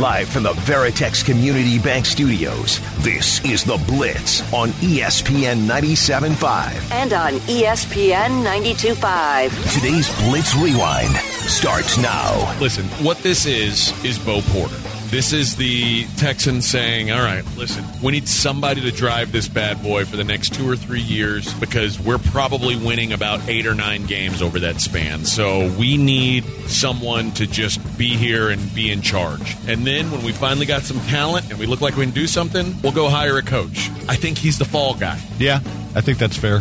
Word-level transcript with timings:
Live 0.00 0.30
from 0.30 0.44
the 0.44 0.54
Veritex 0.54 1.22
Community 1.22 1.78
Bank 1.78 2.06
Studios, 2.06 2.80
this 3.00 3.44
is 3.44 3.64
The 3.64 3.76
Blitz 3.86 4.40
on 4.50 4.70
ESPN 4.80 5.66
97.5. 5.66 6.90
and 6.90 7.12
on 7.12 7.34
ESPN 7.40 8.42
92.5. 8.42 9.74
Today's 9.74 10.08
Blitz 10.22 10.56
Rewind 10.56 11.14
starts 11.50 11.98
now. 11.98 12.58
Listen, 12.60 12.86
what 13.04 13.18
this 13.18 13.44
is 13.44 13.92
is 14.02 14.18
Bo 14.18 14.40
Porter. 14.40 14.89
This 15.10 15.32
is 15.32 15.56
the 15.56 16.04
Texans 16.18 16.68
saying, 16.68 17.10
"All 17.10 17.20
right, 17.20 17.44
listen, 17.56 17.84
we 18.00 18.12
need 18.12 18.28
somebody 18.28 18.80
to 18.82 18.92
drive 18.92 19.32
this 19.32 19.48
bad 19.48 19.82
boy 19.82 20.04
for 20.04 20.16
the 20.16 20.22
next 20.22 20.54
two 20.54 20.70
or 20.70 20.76
three 20.76 21.00
years 21.00 21.52
because 21.54 21.98
we're 21.98 22.18
probably 22.18 22.76
winning 22.76 23.12
about 23.12 23.40
eight 23.48 23.66
or 23.66 23.74
nine 23.74 24.06
games 24.06 24.40
over 24.40 24.60
that 24.60 24.80
span. 24.80 25.24
So 25.24 25.68
we 25.76 25.96
need 25.96 26.44
someone 26.68 27.32
to 27.32 27.48
just 27.48 27.80
be 27.98 28.10
here 28.10 28.50
and 28.50 28.72
be 28.72 28.92
in 28.92 29.02
charge. 29.02 29.56
And 29.66 29.84
then 29.84 30.12
when 30.12 30.22
we 30.22 30.30
finally 30.30 30.64
got 30.66 30.82
some 30.82 31.00
talent 31.08 31.50
and 31.50 31.58
we 31.58 31.66
look 31.66 31.80
like 31.80 31.96
we 31.96 32.04
can 32.04 32.14
do 32.14 32.28
something, 32.28 32.80
we'll 32.80 32.92
go 32.92 33.08
hire 33.08 33.36
a 33.36 33.42
coach. 33.42 33.90
I 34.08 34.14
think 34.14 34.38
he's 34.38 34.58
the 34.58 34.64
fall 34.64 34.94
guy. 34.94 35.20
Yeah, 35.40 35.56
I 35.96 36.02
think 36.02 36.18
that's 36.18 36.36
fair. 36.36 36.60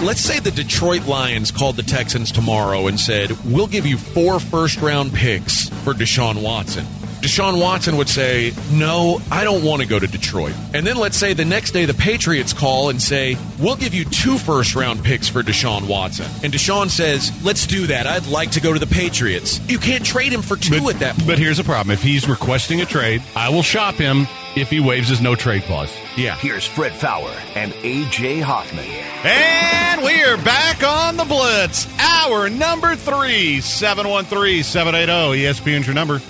Let's 0.00 0.20
say 0.20 0.38
the 0.38 0.52
Detroit 0.52 1.06
Lions 1.08 1.50
called 1.50 1.74
the 1.74 1.82
Texans 1.82 2.30
tomorrow 2.30 2.86
and 2.86 3.00
said, 3.00 3.32
We'll 3.44 3.66
give 3.66 3.84
you 3.84 3.98
four 3.98 4.38
first 4.38 4.80
round 4.80 5.12
picks 5.12 5.68
for 5.82 5.92
Deshaun 5.92 6.40
Watson. 6.40 6.86
Deshaun 7.20 7.60
Watson 7.60 7.96
would 7.96 8.08
say, 8.08 8.52
No, 8.72 9.20
I 9.30 9.44
don't 9.44 9.64
want 9.64 9.82
to 9.82 9.88
go 9.88 9.98
to 9.98 10.06
Detroit. 10.06 10.54
And 10.72 10.86
then 10.86 10.96
let's 10.96 11.16
say 11.16 11.32
the 11.34 11.44
next 11.44 11.72
day 11.72 11.84
the 11.84 11.94
Patriots 11.94 12.52
call 12.52 12.90
and 12.90 13.00
say, 13.02 13.36
We'll 13.58 13.76
give 13.76 13.94
you 13.94 14.04
two 14.04 14.38
first 14.38 14.74
round 14.74 15.02
picks 15.04 15.28
for 15.28 15.42
Deshaun 15.42 15.88
Watson. 15.88 16.26
And 16.42 16.52
Deshaun 16.52 16.88
says, 16.90 17.32
Let's 17.44 17.66
do 17.66 17.88
that. 17.88 18.06
I'd 18.06 18.26
like 18.28 18.52
to 18.52 18.60
go 18.60 18.72
to 18.72 18.78
the 18.78 18.86
Patriots. 18.86 19.60
You 19.68 19.78
can't 19.78 20.04
trade 20.04 20.32
him 20.32 20.42
for 20.42 20.56
two 20.56 20.80
But, 20.82 20.94
at 20.94 21.00
that 21.00 21.14
point. 21.16 21.26
but 21.26 21.38
here's 21.38 21.56
the 21.58 21.64
problem: 21.64 21.90
if 21.92 22.02
he's 22.02 22.28
requesting 22.28 22.80
a 22.80 22.86
trade, 22.86 23.22
I 23.36 23.48
will 23.48 23.62
shop 23.62 23.94
him 23.96 24.26
if 24.56 24.70
he 24.70 24.80
waives 24.80 25.08
his 25.08 25.20
no 25.20 25.34
trade 25.34 25.62
clause. 25.64 25.92
yeah. 26.16 26.36
Here's 26.36 26.66
Fred 26.66 26.92
Faour 26.92 27.30
and 27.54 27.72
AJ 27.74 28.42
Hoffman. 28.42 28.86
And 29.24 30.02
we 30.02 30.22
are 30.22 30.36
back 30.38 30.82
on 30.82 31.16
the 31.16 31.24
Blitz. 31.24 31.86
Hour 31.98 32.48
number 32.48 32.94
three, 32.96 33.60
713 33.60 34.62
780. 34.62 35.42
ESPN's 35.42 35.86
your 35.86 35.94
number, 35.94 36.20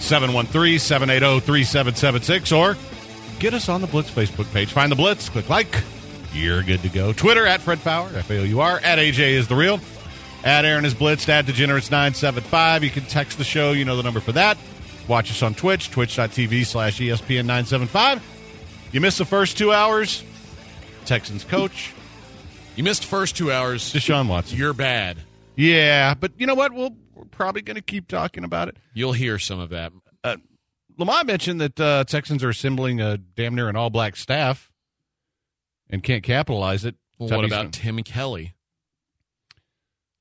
713 0.00 0.78
780 0.78 1.40
3776. 1.40 2.52
Or 2.52 2.76
get 3.38 3.54
us 3.54 3.68
on 3.68 3.80
the 3.80 3.86
Blitz 3.86 4.10
Facebook 4.10 4.52
page. 4.52 4.72
Find 4.72 4.90
the 4.90 4.96
Blitz, 4.96 5.28
click 5.28 5.48
like. 5.48 5.82
You're 6.32 6.62
good 6.62 6.82
to 6.82 6.88
go. 6.88 7.12
Twitter 7.12 7.46
at 7.46 7.60
Fred 7.60 7.78
Faour, 7.78 8.10
F 8.14 8.30
A 8.30 8.40
O 8.40 8.44
U 8.44 8.60
R. 8.60 8.78
At 8.82 8.98
AJ 8.98 9.18
is 9.32 9.48
the 9.48 9.56
real. 9.56 9.80
At 10.44 10.64
Aaron 10.64 10.84
is 10.84 10.94
Blitzed. 10.94 11.28
At 11.28 11.46
Degenerates975. 11.46 12.82
You 12.82 12.90
can 12.90 13.04
text 13.04 13.38
the 13.38 13.44
show. 13.44 13.72
You 13.72 13.84
know 13.84 13.96
the 13.96 14.02
number 14.02 14.20
for 14.20 14.32
that. 14.32 14.58
Watch 15.08 15.30
us 15.30 15.42
on 15.42 15.54
Twitch, 15.54 15.90
twitch.tv 15.90 16.66
slash 16.66 17.00
E 17.00 17.08
ESPN975. 17.08 18.20
You 18.92 19.00
missed 19.00 19.18
the 19.18 19.24
first 19.24 19.56
two 19.56 19.72
hours. 19.72 20.22
Texans 21.04 21.44
coach, 21.44 21.92
You 22.74 22.82
missed 22.82 23.04
first 23.04 23.36
two 23.36 23.52
hours. 23.52 23.92
Deshaun 23.92 24.28
Watson. 24.28 24.58
You're 24.58 24.72
bad. 24.72 25.18
Yeah, 25.54 26.14
but 26.14 26.32
you 26.36 26.46
know 26.46 26.56
what? 26.56 26.72
We'll, 26.72 26.94
we're 27.26 27.36
probably 27.36 27.62
going 27.62 27.76
to 27.76 27.82
keep 27.82 28.08
talking 28.08 28.44
about 28.44 28.68
it. 28.68 28.76
You'll 28.94 29.12
hear 29.12 29.38
some 29.38 29.58
of 29.60 29.70
that. 29.70 29.92
Lamont 30.98 31.26
mentioned 31.26 31.60
that 31.60 31.80
uh, 31.80 32.04
Texans 32.04 32.42
are 32.42 32.48
assembling 32.48 33.00
a 33.00 33.18
damn 33.18 33.54
near 33.54 33.68
an 33.68 33.76
all 33.76 33.90
black 33.90 34.16
staff 34.16 34.70
and 35.90 36.02
can't 36.02 36.22
capitalize 36.22 36.84
it. 36.84 36.96
Well, 37.18 37.28
what 37.36 37.44
about 37.44 37.72
Tim 37.72 38.02
Kelly? 38.02 38.54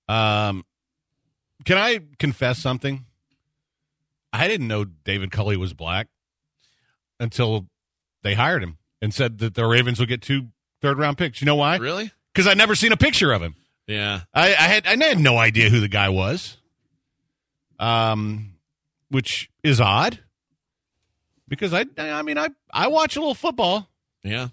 Um, 0.08 0.66
can 1.66 1.78
I 1.78 2.02
confess 2.20 2.60
something? 2.60 3.06
I 4.32 4.48
didn't 4.48 4.68
know 4.68 4.84
David 4.84 5.32
Culley 5.32 5.58
was 5.58 5.74
black 5.74 6.08
until 7.20 7.68
they 8.24 8.34
hired 8.34 8.62
him 8.62 8.78
and 9.02 9.14
said 9.14 9.38
that 9.40 9.56
the 9.56 9.66
Ravens 9.66 10.00
would 10.00 10.10
get 10.10 10.22
two 10.22 10.48
third 10.82 10.98
round 10.98 11.18
picks. 11.18 11.42
You 11.42 11.46
know 11.46 11.56
why? 11.56 11.78
Really? 11.78 12.12
Because 12.34 12.48
I 12.48 12.54
never 12.54 12.76
seen 12.76 12.92
a 12.92 12.98
picture 12.98 13.32
of 13.32 13.42
him. 13.42 13.56
Yeah. 13.88 14.22
I, 14.34 14.50
I 14.50 14.68
had 14.68 14.88
I 14.88 14.98
had 15.02 15.20
no 15.20 15.38
idea 15.38 15.70
who 15.70 15.80
the 15.80 15.88
guy 15.88 16.10
was. 16.10 16.58
Um, 17.80 18.54
which 19.10 19.50
is 19.64 19.80
odd 19.82 20.20
because 21.48 21.74
I 21.74 21.86
I 21.98 22.22
mean 22.22 22.38
I 22.38 22.50
I 22.72 22.88
watch 22.88 23.16
a 23.16 23.20
little 23.20 23.36
football. 23.36 23.90
Yeah. 24.24 24.50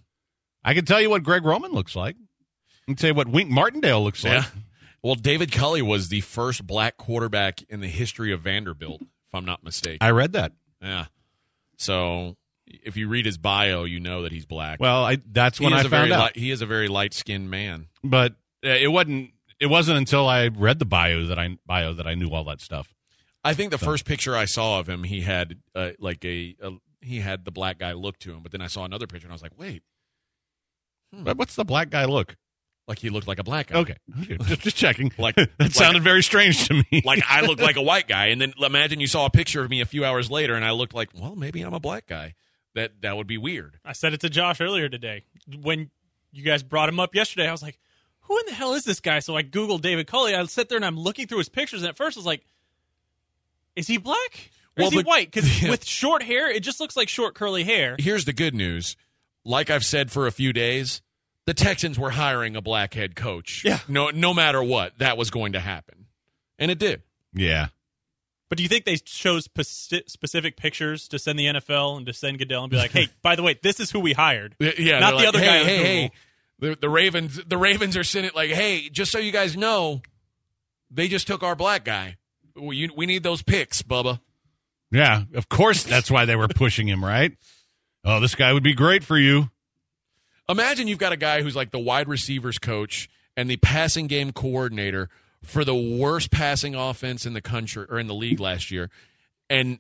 I 0.65 0.75
can 0.75 0.85
tell 0.85 1.01
you 1.01 1.11
what 1.11 1.23
Greg 1.23 1.45
Roman 1.45 1.73
looks 1.73 1.97
like. 1.97 2.17
I 2.17 2.85
can 2.87 2.97
tell 2.97 3.09
you 3.11 3.15
what 3.15 3.29
Wink 3.29 3.51
Martindale 3.51 4.03
looks 4.03 4.25
like. 4.25 4.45
Well, 5.03 5.17
David 5.17 5.51
Culley 5.51 5.83
was 5.83 6.09
the 6.09 6.21
first 6.21 6.65
black 6.65 6.97
quarterback 6.97 7.63
in 7.69 7.81
the 7.81 7.89
history 7.89 8.33
of 8.33 8.43
Vanderbilt, 8.43 9.01
if 9.03 9.35
I'm 9.35 9.45
not 9.45 9.65
mistaken. 9.65 9.99
I 10.01 10.11
read 10.11 10.35
that. 10.35 10.53
yeah. 10.81 11.07
So 11.77 12.37
if 12.67 12.97
you 12.97 13.09
read 13.09 13.27
his 13.27 13.39
bio, 13.39 13.83
you 13.83 13.99
know 13.99 14.23
that 14.23 14.31
he's 14.31 14.47
black. 14.47 14.79
Well, 14.79 15.05
I 15.05 15.19
that's 15.27 15.59
he 15.59 15.65
when 15.65 15.73
I 15.73 15.83
found 15.83 16.13
out. 16.13 16.21
light, 16.21 16.37
he 16.37 16.51
is 16.53 16.63
a 16.63 16.67
very 16.67 16.87
light 16.87 17.15
skinned 17.15 17.51
man. 17.51 17.89
but 18.05 18.33
uh, 18.65 18.69
it 18.69 18.89
wasn't 18.89 19.33
it 19.59 19.67
wasn't 19.67 19.99
until 19.99 20.29
I 20.29 20.49
read 20.49 20.79
the 20.79 20.85
bio 20.85 21.27
that 21.27 21.39
I 21.39 21.57
bio 21.67 21.95
that 21.95 22.07
I 22.07 22.15
knew 22.15 22.29
all 22.31 22.45
that 22.45 22.61
stuff. 22.61 22.95
I 23.45 23.55
think 23.55 23.71
the 23.73 23.79
first 23.79 24.05
picture 24.05 24.37
I 24.37 24.45
saw 24.45 24.79
of 24.79 24.89
him, 24.89 25.03
he 25.05 25.23
had 25.23 25.57
uh, 25.75 25.91
like 25.99 26.25
a, 26.25 26.55
a 26.63 26.73
he 27.01 27.19
had 27.21 27.45
the 27.45 27.51
black 27.51 27.79
guy 27.79 27.93
look 27.93 28.19
to 28.21 28.33
him, 28.33 28.41
but 28.43 28.53
then 28.53 28.61
I 28.63 28.69
saw 28.69 28.85
another 28.85 29.07
picture 29.07 29.27
and 29.27 29.33
I 29.33 29.35
was 29.35 29.43
like, 29.43 29.59
wait, 29.59 29.83
But 31.13 31.37
what's 31.37 31.55
the 31.57 31.65
black 31.65 31.91
guy 31.91 32.05
look? 32.05 32.37
like 32.89 32.99
he 32.99 33.11
looked 33.11 33.29
like 33.29 33.39
a 33.39 33.45
black 33.45 33.69
guy. 33.69 33.79
Okay, 33.79 33.95
Okay, 34.23 34.37
just, 34.39 34.61
just 34.63 34.77
checking. 34.77 35.13
Like- 35.17 35.35
that 35.37 35.51
like- 35.59 35.71
sounded 35.71 36.03
very 36.03 36.23
strange 36.23 36.67
to 36.67 36.75
me. 36.75 37.03
like 37.05 37.23
I 37.29 37.43
look 37.43 37.61
like 37.61 37.77
a 37.77 37.83
white 37.83 38.09
guy, 38.09 38.27
and 38.27 38.41
then 38.41 38.53
imagine 38.59 38.99
you 38.99 39.07
saw 39.07 39.25
a 39.27 39.31
picture 39.31 39.63
of 39.63 39.71
me 39.71 39.81
a 39.81 39.87
few 39.87 40.05
hours 40.05 40.31
later, 40.33 40.55
and 40.55 40.65
I 40.65 40.73
looked 40.73 40.93
like, 40.95 41.11
well, 41.15 41.37
maybe 41.37 41.63
I'm 41.63 41.75
a 41.75 41.81
black 41.81 42.07
guy. 42.07 42.35
That 42.75 43.03
that 43.03 43.17
would 43.17 43.27
be 43.29 43.39
weird. 43.39 43.79
I 43.85 43.93
said 43.93 44.15
it 44.15 44.21
to 44.23 44.29
Josh 44.31 44.61
earlier 44.61 44.89
today 44.89 45.25
when 45.63 45.91
you 46.33 46.43
guys 46.43 46.63
brought 46.63 46.89
him 46.89 46.99
up 46.99 47.15
yesterday. 47.15 47.47
I 47.47 47.53
was 47.53 47.63
like, 47.63 47.79
"Who 48.23 48.39
in 48.41 48.47
the 48.47 48.53
hell 48.55 48.73
is 48.75 48.85
this 48.85 48.99
guy?" 48.99 49.19
So 49.21 49.37
I 49.37 49.43
googled 49.43 49.83
David 49.83 50.07
Culley. 50.07 50.35
I 50.35 50.43
sit 50.47 50.69
there 50.71 50.77
and 50.77 50.85
I'm 50.85 50.99
looking 50.99 51.27
through 51.27 51.39
his 51.39 51.51
pictures, 51.51 51.83
and 51.83 51.89
at 51.91 51.97
first 51.99 52.17
I 52.17 52.21
was 52.21 52.27
like, 52.27 52.43
"Is 53.77 53.87
he 53.87 53.97
black? 53.99 54.51
Or 54.77 54.83
Well, 54.83 54.87
is 54.89 54.93
he 54.95 55.03
the- 55.03 55.09
white?" 55.09 55.31
Because 55.31 55.63
Yeah. 55.63 55.71
with 55.71 55.85
short 55.85 56.23
hair, 56.23 56.51
it 56.51 56.61
just 56.63 56.81
looks 56.81 56.97
like 56.97 57.09
short 57.09 57.35
curly 57.35 57.65
hair. 57.65 57.97
Here's 57.99 58.25
the 58.25 58.33
good 58.33 58.55
news. 58.55 58.97
Like 59.45 59.71
I've 59.71 59.85
said 59.85 60.11
for 60.13 60.27
a 60.27 60.33
few 60.33 60.53
days, 60.53 61.03
the 61.47 61.55
Texans 61.55 61.99
were 61.99 62.11
hiring 62.11 62.55
a 62.55 62.61
black 62.61 62.95
head 62.95 63.17
coach. 63.17 63.65
Yeah. 63.65 63.81
No 63.89 64.11
no 64.11 64.33
matter 64.33 64.63
what, 64.63 64.99
that 64.99 65.17
was 65.17 65.31
going 65.31 65.53
to 65.55 65.61
happen. 65.61 66.07
And 66.59 66.71
it 66.71 66.79
did. 66.79 67.03
yeah, 67.35 67.69
But 68.49 68.59
do 68.59 68.63
you 68.63 68.69
think 68.69 68.85
they 68.85 68.97
chose 68.97 69.49
specific 70.07 70.57
pictures 70.57 71.09
to 71.09 71.19
send 71.19 71.39
the 71.39 71.47
NFL 71.47 71.97
and 71.97 72.07
to 72.07 72.13
send 72.13 72.39
Goodell 72.39 72.63
and 72.65 72.71
be 72.71 72.77
like, 72.77 72.91
"Hey, 72.93 73.09
by 73.23 73.35
the 73.35 73.43
way, 73.43 73.59
this 73.61 73.81
is 73.81 73.91
who 73.91 73.99
we 73.99 74.13
hired." 74.13 74.55
Yeah, 74.61 75.01
not 75.01 75.19
the 75.19 75.27
other 75.27 75.39
like, 75.39 75.47
guy. 75.49 75.59
Hey, 75.59 75.61
on 75.61 75.67
hey, 75.67 75.83
hey. 76.03 76.11
The, 76.61 76.77
the 76.81 76.89
Ravens 76.89 77.41
the 77.45 77.59
Ravens 77.59 77.97
are 77.97 78.05
sending 78.05 78.31
like, 78.37 78.51
hey, 78.51 78.89
just 78.91 79.11
so 79.11 79.19
you 79.19 79.33
guys 79.33 79.57
know, 79.57 80.03
they 80.91 81.09
just 81.09 81.27
took 81.27 81.43
our 81.43 81.57
black 81.57 81.85
guy. 81.85 82.17
We, 82.57 82.77
you, 82.77 82.91
we 82.97 83.07
need 83.07 83.23
those 83.23 83.43
picks, 83.43 83.83
Bubba. 83.83 84.21
yeah. 84.91 85.25
Of 85.35 85.49
course, 85.49 85.83
that's 85.85 86.11
why 86.11 86.25
they 86.25 86.37
were 86.37 86.49
pushing 86.49 86.89
him, 86.89 87.05
right? 87.05 87.33
Oh, 88.05 88.21
this 88.21 88.35
guy 88.35 88.53
would 88.53 88.63
be 88.63 88.75
great 88.75 89.05
for 89.05 89.17
you. 89.19 89.51
Imagine 90.49 90.89
you've 90.89 90.99
got 90.99 91.13
a 91.13 91.17
guy 91.17 91.43
who's 91.43 91.57
like 91.57 91.71
the 91.71 91.79
wide 91.79 92.09
receivers 92.09 92.59
coach 92.59 93.09
and 93.37 93.49
the 93.49 93.57
passing 93.59 94.07
game 94.07 94.33
coordinator 94.33 95.09
for 95.43 95.65
the 95.65 95.75
worst 95.75 96.31
passing 96.31 96.75
offense 96.75 97.25
in 97.25 97.33
the 97.33 97.41
country 97.41 97.87
or 97.89 97.99
in 97.99 98.07
the 98.07 98.15
league 98.15 98.41
last 98.41 98.71
year, 98.71 98.91
and 99.49 99.79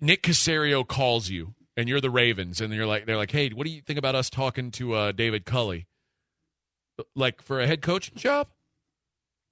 Nick 0.00 0.22
Caserio 0.22 0.86
calls 0.86 1.28
you, 1.28 1.54
and 1.76 1.88
you're 1.88 2.00
the 2.00 2.10
Ravens, 2.10 2.60
and 2.60 2.72
you're 2.72 2.86
like, 2.86 3.06
they're 3.06 3.16
like, 3.16 3.32
hey, 3.32 3.50
what 3.50 3.66
do 3.66 3.72
you 3.72 3.80
think 3.82 3.98
about 3.98 4.14
us 4.14 4.30
talking 4.30 4.70
to 4.72 4.94
uh, 4.94 5.12
David 5.12 5.44
Culley, 5.44 5.86
like 7.14 7.42
for 7.42 7.60
a 7.60 7.66
head 7.66 7.82
coaching 7.82 8.16
job? 8.16 8.48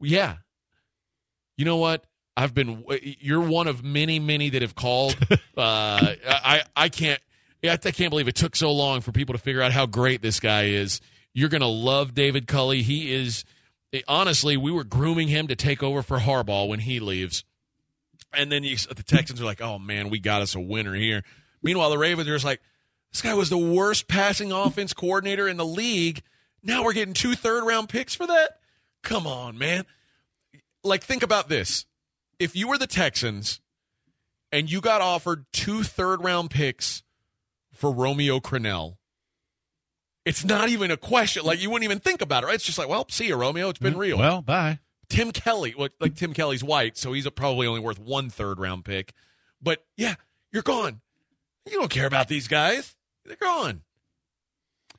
Yeah. 0.01 0.37
You 1.59 1.67
know 1.67 1.77
what? 1.77 2.05
I've 2.35 2.55
been. 2.55 2.85
You're 3.03 3.47
one 3.47 3.67
of 3.67 3.85
many, 3.85 4.19
many 4.19 4.49
that 4.51 4.63
have 4.63 4.75
called. 4.75 5.17
Uh, 5.59 6.15
I, 6.25 6.63
I 6.77 6.89
can't. 6.89 7.21
I 7.65 7.77
can't 7.77 8.11
believe 8.11 8.29
it 8.29 8.37
took 8.37 8.55
so 8.55 8.71
long 8.71 9.01
for 9.01 9.11
people 9.11 9.33
to 9.33 9.41
figure 9.41 9.61
out 9.61 9.73
how 9.73 9.87
great 9.87 10.23
this 10.23 10.39
guy 10.39 10.67
is. 10.67 11.01
You're 11.35 11.49
gonna 11.49 11.67
love 11.67 12.15
David 12.15 12.47
Culley. 12.47 12.83
He 12.83 13.13
is. 13.13 13.45
Honestly, 14.07 14.57
we 14.57 14.71
were 14.71 14.85
grooming 14.85 15.27
him 15.27 15.49
to 15.49 15.57
take 15.57 15.83
over 15.83 16.01
for 16.01 16.19
Harbaugh 16.21 16.69
when 16.69 16.79
he 16.79 17.01
leaves, 17.01 17.43
and 18.33 18.53
then 18.53 18.63
you, 18.63 18.77
the 18.77 19.03
Texans 19.03 19.41
are 19.41 19.45
like, 19.45 19.61
"Oh 19.61 19.81
man, 19.81 20.11
we 20.11 20.21
got 20.21 20.43
us 20.43 20.55
a 20.55 20.61
winner 20.61 20.95
here." 20.95 21.25
Meanwhile, 21.61 21.91
the 21.91 21.99
Ravens 21.99 22.29
are 22.29 22.35
just 22.35 22.45
like, 22.45 22.61
This 23.13 23.23
guy 23.23 23.35
was 23.35 23.51
the 23.51 23.59
worst 23.59 24.07
passing 24.07 24.53
offense 24.53 24.93
coordinator 24.93 25.49
in 25.49 25.57
the 25.57 25.67
league. 25.67 26.23
Now 26.63 26.85
we're 26.85 26.93
getting 26.93 27.15
two 27.15 27.35
third 27.35 27.65
round 27.65 27.89
picks 27.89 28.15
for 28.15 28.27
that? 28.27 28.61
Come 29.03 29.27
on, 29.27 29.59
man. 29.59 29.87
Like, 30.89 31.05
think 31.05 31.23
about 31.23 31.49
this. 31.49 31.87
If 32.39 32.57
you 32.57 32.69
were 32.69 32.79
the 32.79 32.87
Texans 32.87 33.61
and 34.51 34.71
you 34.71 34.81
got 34.81 35.01
offered 35.01 35.47
two 35.53 35.83
third 35.83 36.23
round 36.23 36.51
picks 36.51 37.03
for 37.73 37.93
Romeo 37.93 38.41
Crennel, 38.41 38.97
it's 40.25 40.45
not 40.45 40.69
even 40.69 40.91
a 40.91 40.97
question. 40.97 41.45
Like, 41.45 41.63
you 41.63 41.71
wouldn't 41.71 41.85
even 41.85 42.01
think 42.01 42.23
about 42.23 42.43
it, 42.43 42.47
right? 42.47 42.55
It's 42.55 42.65
just 42.65 42.79
like, 42.79 42.89
well, 42.89 43.07
see 43.09 43.29
you, 43.29 43.37
Romeo. 43.37 43.69
It's 43.69 43.79
been 43.79 43.95
mm, 43.95 43.99
real. 43.99 44.19
Well, 44.19 44.43
bye. 44.43 44.81
Tim 45.09 45.33
Kelly, 45.33 45.75
well, 45.77 45.89
like 46.01 46.15
Tim 46.17 46.35
Kelly's 46.35 46.63
white, 46.63 46.97
so 46.97 47.13
he's 47.13 47.29
probably 47.31 47.67
only 47.67 47.81
worth 47.81 47.99
one 47.99 48.29
third 48.29 48.59
round 48.59 48.85
pick. 48.85 49.13
But 49.63 49.85
yeah, 49.97 50.17
you're 50.53 50.63
gone. 50.63 51.01
You 51.67 51.79
don't 51.79 51.91
care 51.91 52.07
about 52.07 52.29
these 52.29 52.49
guys. 52.49 52.95
They're 53.25 53.37
gone. 53.37 53.83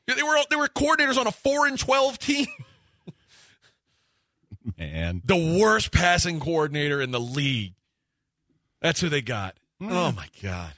They 0.08 0.24
were 0.24 0.38
they 0.50 0.56
were 0.56 0.68
coordinators 0.68 1.18
on 1.18 1.28
a 1.28 1.32
four 1.32 1.68
and 1.68 1.78
twelve 1.78 2.18
team. 2.18 2.48
Man. 4.78 5.22
The 5.26 5.58
worst 5.60 5.92
passing 5.92 6.40
coordinator 6.40 7.02
in 7.02 7.12
the 7.12 7.20
league. 7.20 7.74
That's 8.82 9.02
who 9.02 9.10
they 9.10 9.22
got. 9.22 9.58
Oh 9.82 10.12
my 10.12 10.28
god. 10.44 10.74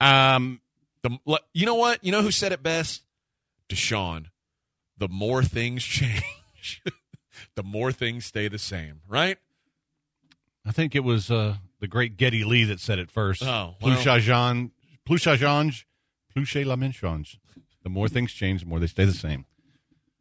Um, 0.00 0.60
The 1.02 1.18
you 1.52 1.66
know 1.66 1.74
what? 1.74 2.02
You 2.04 2.12
know 2.12 2.22
who 2.22 2.30
said 2.30 2.52
it 2.52 2.62
best? 2.62 3.02
Deshaun. 3.68 4.26
The 4.96 5.08
more 5.08 5.42
things 5.42 5.82
change, 5.84 6.82
the 7.54 7.62
more 7.62 7.92
things 7.92 8.24
stay 8.26 8.48
the 8.48 8.58
same, 8.58 9.00
right? 9.08 9.38
I 10.66 10.72
think 10.72 10.94
it 10.94 11.04
was 11.04 11.30
uh, 11.30 11.56
the 11.80 11.86
great 11.86 12.16
Geddy 12.16 12.44
Lee 12.44 12.64
that 12.64 12.80
said 12.80 12.98
it 12.98 13.10
first. 13.10 13.42
Oh, 13.42 13.76
well. 13.80 13.96
change, 13.96 14.70
plus 15.04 15.22
change, 15.22 15.86
plus 16.34 16.54
la 16.56 16.76
même 16.76 16.92
change. 16.92 17.38
The 17.82 17.88
more 17.88 18.08
things 18.08 18.32
change, 18.32 18.62
the 18.62 18.66
more 18.66 18.80
they 18.80 18.86
stay 18.86 19.04
the 19.04 19.12
same. 19.12 19.46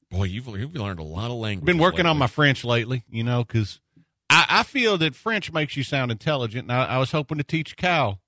Boy, 0.10 0.26
you've, 0.26 0.48
you've 0.48 0.76
learned 0.76 1.00
a 1.00 1.04
lot 1.04 1.32
of 1.32 1.38
language. 1.38 1.66
Been 1.66 1.78
working 1.78 2.06
on 2.06 2.18
my 2.18 2.28
French 2.28 2.64
lately, 2.64 3.04
you 3.10 3.24
know, 3.24 3.44
because 3.44 3.82
I, 4.30 4.46
I 4.50 4.64
feel 4.64 4.98
that 5.00 5.16
French 5.16 5.52
makes 5.52 5.76
you 5.76 5.84
sound 5.84 6.12
intelligent. 6.12 6.70
And 6.70 6.72
I, 6.72 6.86
I 6.86 6.98
was 6.98 7.12
hoping 7.12 7.38
to 7.40 7.44
teach 7.44 7.76
Cal, 7.76 8.22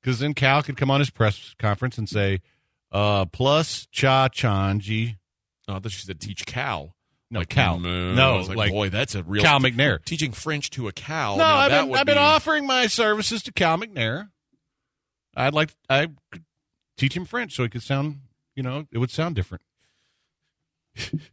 because 0.00 0.20
then 0.20 0.34
Cal 0.34 0.62
could 0.62 0.76
come 0.76 0.90
on 0.90 1.00
his 1.00 1.10
press 1.10 1.54
conference 1.58 1.98
and 1.98 2.08
say, 2.08 2.40
uh, 2.92 3.24
plus 3.26 3.86
cha 3.90 4.28
chanji. 4.28 5.16
Oh, 5.68 5.74
I 5.74 5.76
thought 5.76 5.84
you 5.84 5.90
said 5.90 6.20
teach 6.20 6.46
Cal. 6.46 6.94
No, 7.30 7.40
like 7.40 7.48
Cal. 7.48 7.78
moo. 7.78 8.14
No, 8.14 8.38
was 8.38 8.48
like, 8.48 8.56
like 8.56 8.72
boy, 8.72 8.88
that's 8.88 9.14
a 9.14 9.22
real 9.22 9.42
Cal 9.42 9.60
McNair. 9.60 10.04
Teaching 10.04 10.32
French 10.32 10.70
to 10.70 10.88
a 10.88 10.92
cow. 10.92 11.36
No, 11.36 11.44
now 11.44 11.56
I've 11.56 11.70
that 11.70 11.80
been, 11.82 11.90
would 11.90 12.00
I've 12.00 12.06
been 12.06 12.18
offering 12.18 12.66
my 12.66 12.88
services 12.88 13.42
to 13.44 13.52
Cal 13.52 13.78
McNair. 13.78 14.30
I'd 15.36 15.54
like 15.54 15.70
I 15.88 16.08
could 16.32 16.44
teach 16.96 17.16
him 17.16 17.24
French 17.24 17.54
so 17.54 17.62
he 17.62 17.68
could 17.68 17.84
sound, 17.84 18.20
you 18.56 18.64
know, 18.64 18.86
it 18.90 18.98
would 18.98 19.10
sound 19.10 19.36
different. 19.36 19.62
If 20.94 21.30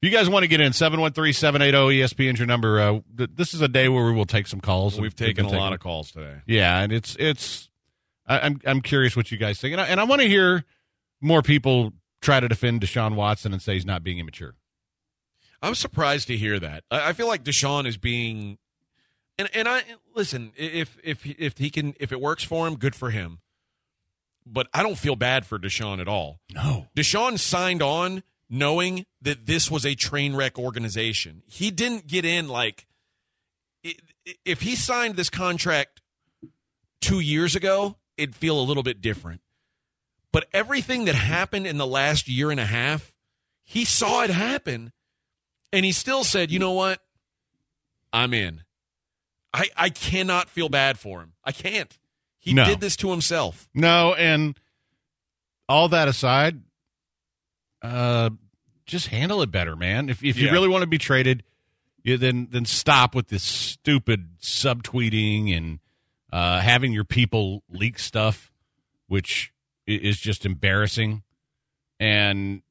you 0.00 0.10
guys 0.10 0.28
want 0.28 0.42
to 0.42 0.48
get 0.48 0.60
in, 0.60 0.72
713-780-ESPN 0.72 2.34
is 2.34 2.38
your 2.38 2.46
number. 2.46 2.80
Uh, 2.80 3.00
th- 3.16 3.30
this 3.34 3.54
is 3.54 3.60
a 3.60 3.68
day 3.68 3.88
where 3.88 4.04
we 4.04 4.12
will 4.12 4.26
take 4.26 4.46
some 4.46 4.60
calls. 4.60 5.00
We've 5.00 5.14
taken 5.14 5.46
a 5.46 5.50
lot 5.50 5.72
of 5.72 5.80
calls 5.80 6.10
today. 6.10 6.36
Yeah, 6.46 6.80
and 6.80 6.92
it's 6.92 7.16
it's 7.18 7.70
I, 8.26 8.40
I'm 8.40 8.60
I'm 8.66 8.80
curious 8.80 9.16
what 9.16 9.30
you 9.30 9.38
guys 9.38 9.60
think. 9.60 9.72
And 9.72 9.80
I, 9.80 9.86
and 9.86 10.00
I 10.00 10.04
want 10.04 10.22
to 10.22 10.28
hear 10.28 10.64
more 11.20 11.42
people 11.42 11.92
try 12.20 12.40
to 12.40 12.48
defend 12.48 12.80
Deshaun 12.80 13.14
Watson 13.14 13.52
and 13.52 13.60
say 13.60 13.74
he's 13.74 13.86
not 13.86 14.02
being 14.02 14.18
immature. 14.18 14.54
I'm 15.60 15.74
surprised 15.74 16.26
to 16.28 16.36
hear 16.36 16.58
that. 16.58 16.84
I, 16.90 17.10
I 17.10 17.12
feel 17.12 17.28
like 17.28 17.44
Deshaun 17.44 17.86
is 17.86 17.96
being, 17.96 18.58
and 19.38 19.48
and 19.54 19.68
I 19.68 19.82
listen. 20.14 20.52
If 20.56 20.98
if 21.04 21.24
if 21.26 21.58
he 21.58 21.70
can, 21.70 21.94
if 22.00 22.12
it 22.12 22.20
works 22.20 22.42
for 22.42 22.66
him, 22.66 22.76
good 22.76 22.94
for 22.94 23.10
him. 23.10 23.38
But 24.44 24.66
I 24.74 24.82
don't 24.82 24.98
feel 24.98 25.14
bad 25.14 25.46
for 25.46 25.56
Deshaun 25.58 26.00
at 26.00 26.08
all. 26.08 26.40
No. 26.52 26.88
Deshaun 26.96 27.38
signed 27.38 27.80
on 27.80 28.24
knowing 28.54 29.06
that 29.22 29.46
this 29.46 29.70
was 29.70 29.86
a 29.86 29.94
train 29.94 30.36
wreck 30.36 30.58
organization. 30.58 31.42
He 31.46 31.70
didn't 31.70 32.06
get 32.06 32.24
in 32.26 32.46
like 32.48 32.86
if 34.44 34.60
he 34.60 34.76
signed 34.76 35.16
this 35.16 35.30
contract 35.30 36.00
two 37.00 37.18
years 37.18 37.56
ago, 37.56 37.96
it'd 38.16 38.36
feel 38.36 38.60
a 38.60 38.62
little 38.62 38.82
bit 38.82 39.00
different. 39.00 39.40
But 40.32 40.46
everything 40.52 41.06
that 41.06 41.14
happened 41.14 41.66
in 41.66 41.78
the 41.78 41.86
last 41.86 42.28
year 42.28 42.50
and 42.50 42.60
a 42.60 42.66
half, 42.66 43.12
he 43.64 43.84
saw 43.84 44.22
it 44.22 44.30
happen, 44.30 44.92
and 45.72 45.84
he 45.84 45.92
still 45.92 46.22
said, 46.22 46.50
"You 46.50 46.58
know 46.58 46.72
what? 46.72 47.00
I'm 48.12 48.32
in." 48.34 48.62
I 49.54 49.68
I 49.76 49.88
cannot 49.90 50.48
feel 50.50 50.68
bad 50.68 50.98
for 50.98 51.20
him. 51.20 51.32
I 51.44 51.52
can't. 51.52 51.98
He 52.38 52.52
No. 52.52 52.64
did 52.64 52.80
this 52.80 52.96
to 52.96 53.10
himself. 53.10 53.68
No, 53.74 54.14
and 54.14 54.58
all 55.68 55.88
that 55.88 56.08
aside, 56.08 56.62
uh, 57.82 58.30
just 58.86 59.08
handle 59.08 59.42
it 59.42 59.50
better, 59.50 59.76
man. 59.76 60.08
If 60.08 60.22
if 60.24 60.36
you 60.36 60.46
Yeah. 60.46 60.52
really 60.52 60.68
want 60.68 60.82
to 60.82 60.86
be 60.88 60.98
traded, 60.98 61.42
you 62.02 62.16
then 62.16 62.48
then 62.50 62.64
stop 62.64 63.14
with 63.14 63.28
this 63.28 63.42
stupid 63.42 64.38
subtweeting 64.40 65.56
and 65.56 65.78
uh, 66.32 66.60
having 66.60 66.92
your 66.92 67.04
people 67.04 67.62
leak 67.70 67.98
stuff, 67.98 68.50
which 69.06 69.52
is 69.86 70.18
just 70.20 70.46
embarrassing, 70.46 71.22
and 72.00 72.62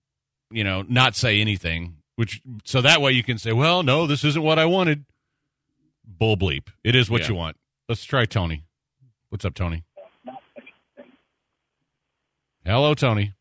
you 0.49 0.63
know 0.63 0.83
not 0.87 1.15
say 1.15 1.39
anything. 1.39 1.97
Which 2.15 2.41
so 2.65 2.81
that 2.81 3.01
way 3.01 3.13
you 3.13 3.23
can 3.23 3.37
say, 3.37 3.51
well, 3.53 3.83
no, 3.83 4.05
this 4.07 4.23
isn't 4.23 4.41
what 4.43 4.59
I 4.59 4.65
wanted. 4.65 5.05
Bull 6.05 6.35
bleep. 6.37 6.67
It 6.83 6.95
is 6.95 7.09
what 7.09 7.21
Yeah. 7.21 7.29
you 7.29 7.35
want. 7.35 7.57
Let's 7.87 8.03
try 8.03 8.25
Tony. 8.25 8.63
What's 9.29 9.45
up, 9.45 9.53
Tony? 9.53 9.83
Hello, 12.65 12.93
Tony. 12.93 13.33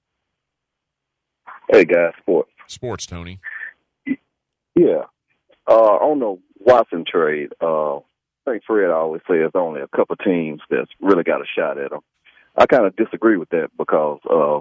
Hey 1.71 1.85
guys, 1.85 2.13
sports. 2.21 2.51
Sports, 2.71 3.07
Tony. 3.07 3.41
Yeah. 4.07 5.05
Uh, 5.67 5.73
on 5.73 6.19
the 6.21 6.39
Watson 6.59 7.05
trade, 7.11 7.51
uh, 7.61 7.97
I 7.97 8.01
think 8.47 8.63
Fred 8.67 8.91
always 8.91 9.23
says 9.29 9.51
only 9.55 9.81
a 9.81 9.89
couple 9.89 10.17
teams 10.17 10.61
that's 10.71 10.91
really 11.01 11.23
got 11.23 11.41
a 11.41 11.45
shot 11.57 11.79
at 11.79 11.93
him. 11.93 12.01
I 12.57 12.67
kind 12.67 12.87
of 12.87 12.97
disagree 12.97 13.37
with 13.37 13.51
that 13.51 13.69
because 13.79 14.19
uh, 14.29 14.59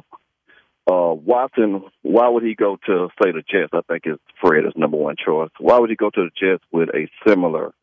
uh, 0.91 1.13
Watson, 1.13 1.83
why 2.01 2.29
would 2.29 2.43
he 2.43 2.55
go 2.55 2.77
to 2.85 3.07
say 3.21 3.31
the 3.31 3.41
Jets? 3.49 3.71
I 3.73 3.81
think 3.87 4.03
is 4.05 4.19
Fred 4.41 4.65
is 4.65 4.73
number 4.75 4.97
one 4.97 5.15
choice. 5.23 5.49
Why 5.59 5.79
would 5.79 5.89
he 5.89 5.95
go 5.95 6.09
to 6.09 6.25
the 6.25 6.31
Jets 6.39 6.63
with 6.71 6.89
a 6.89 7.07
similar 7.27 7.73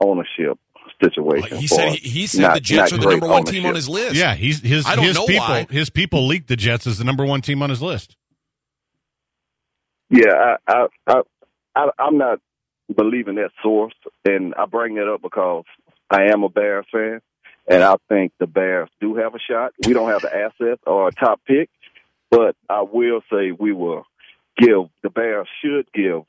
ownership 0.00 0.58
situation? 1.02 1.58
He 1.58 1.66
said 1.66 1.92
he, 1.94 2.08
he 2.08 2.26
said 2.26 2.42
not- 2.42 2.54
the 2.54 2.60
Jets 2.60 2.92
are 2.92 2.96
the 2.98 3.02
great 3.06 3.12
number 3.20 3.28
one 3.28 3.44
team 3.44 3.64
on 3.66 3.74
his 3.74 3.88
list. 3.88 4.16
Yeah, 4.16 4.34
he's 4.34 4.60
his 4.60 4.84
I 4.86 4.96
don't 4.96 5.04
his 5.04 5.16
know 5.16 5.26
people 5.26 5.46
why. 5.46 5.66
his 5.70 5.88
people 5.90 6.26
leaked 6.26 6.48
the 6.48 6.56
Jets 6.56 6.86
as 6.86 6.98
the 6.98 7.04
number 7.04 7.24
one 7.24 7.40
team 7.40 7.62
on 7.62 7.70
his 7.70 7.80
list. 7.80 8.16
Yeah, 10.10 10.56
I, 10.68 10.72
I, 10.72 10.86
I, 11.06 11.20
I, 11.74 11.88
I'm 11.98 12.18
not 12.18 12.40
believing 12.94 13.34
that 13.36 13.50
source, 13.62 13.94
and 14.24 14.54
I 14.54 14.66
bring 14.66 14.94
that 14.96 15.08
up 15.12 15.22
because 15.22 15.64
I 16.10 16.26
am 16.32 16.42
a 16.44 16.48
Bears 16.48 16.86
fan, 16.92 17.20
and 17.66 17.82
I 17.82 17.96
think 18.08 18.32
the 18.38 18.46
Bears 18.46 18.88
do 19.00 19.16
have 19.16 19.34
a 19.34 19.38
shot. 19.38 19.72
We 19.86 19.92
don't 19.92 20.10
have 20.10 20.22
the 20.22 20.34
assets 20.34 20.82
or 20.86 21.08
a 21.08 21.12
top 21.12 21.40
pick, 21.46 21.68
but 22.30 22.54
I 22.70 22.82
will 22.82 23.20
say 23.32 23.50
we 23.52 23.72
will 23.72 24.04
give 24.56 24.88
the 25.02 25.10
Bears 25.10 25.48
should 25.62 25.86
give 25.92 26.22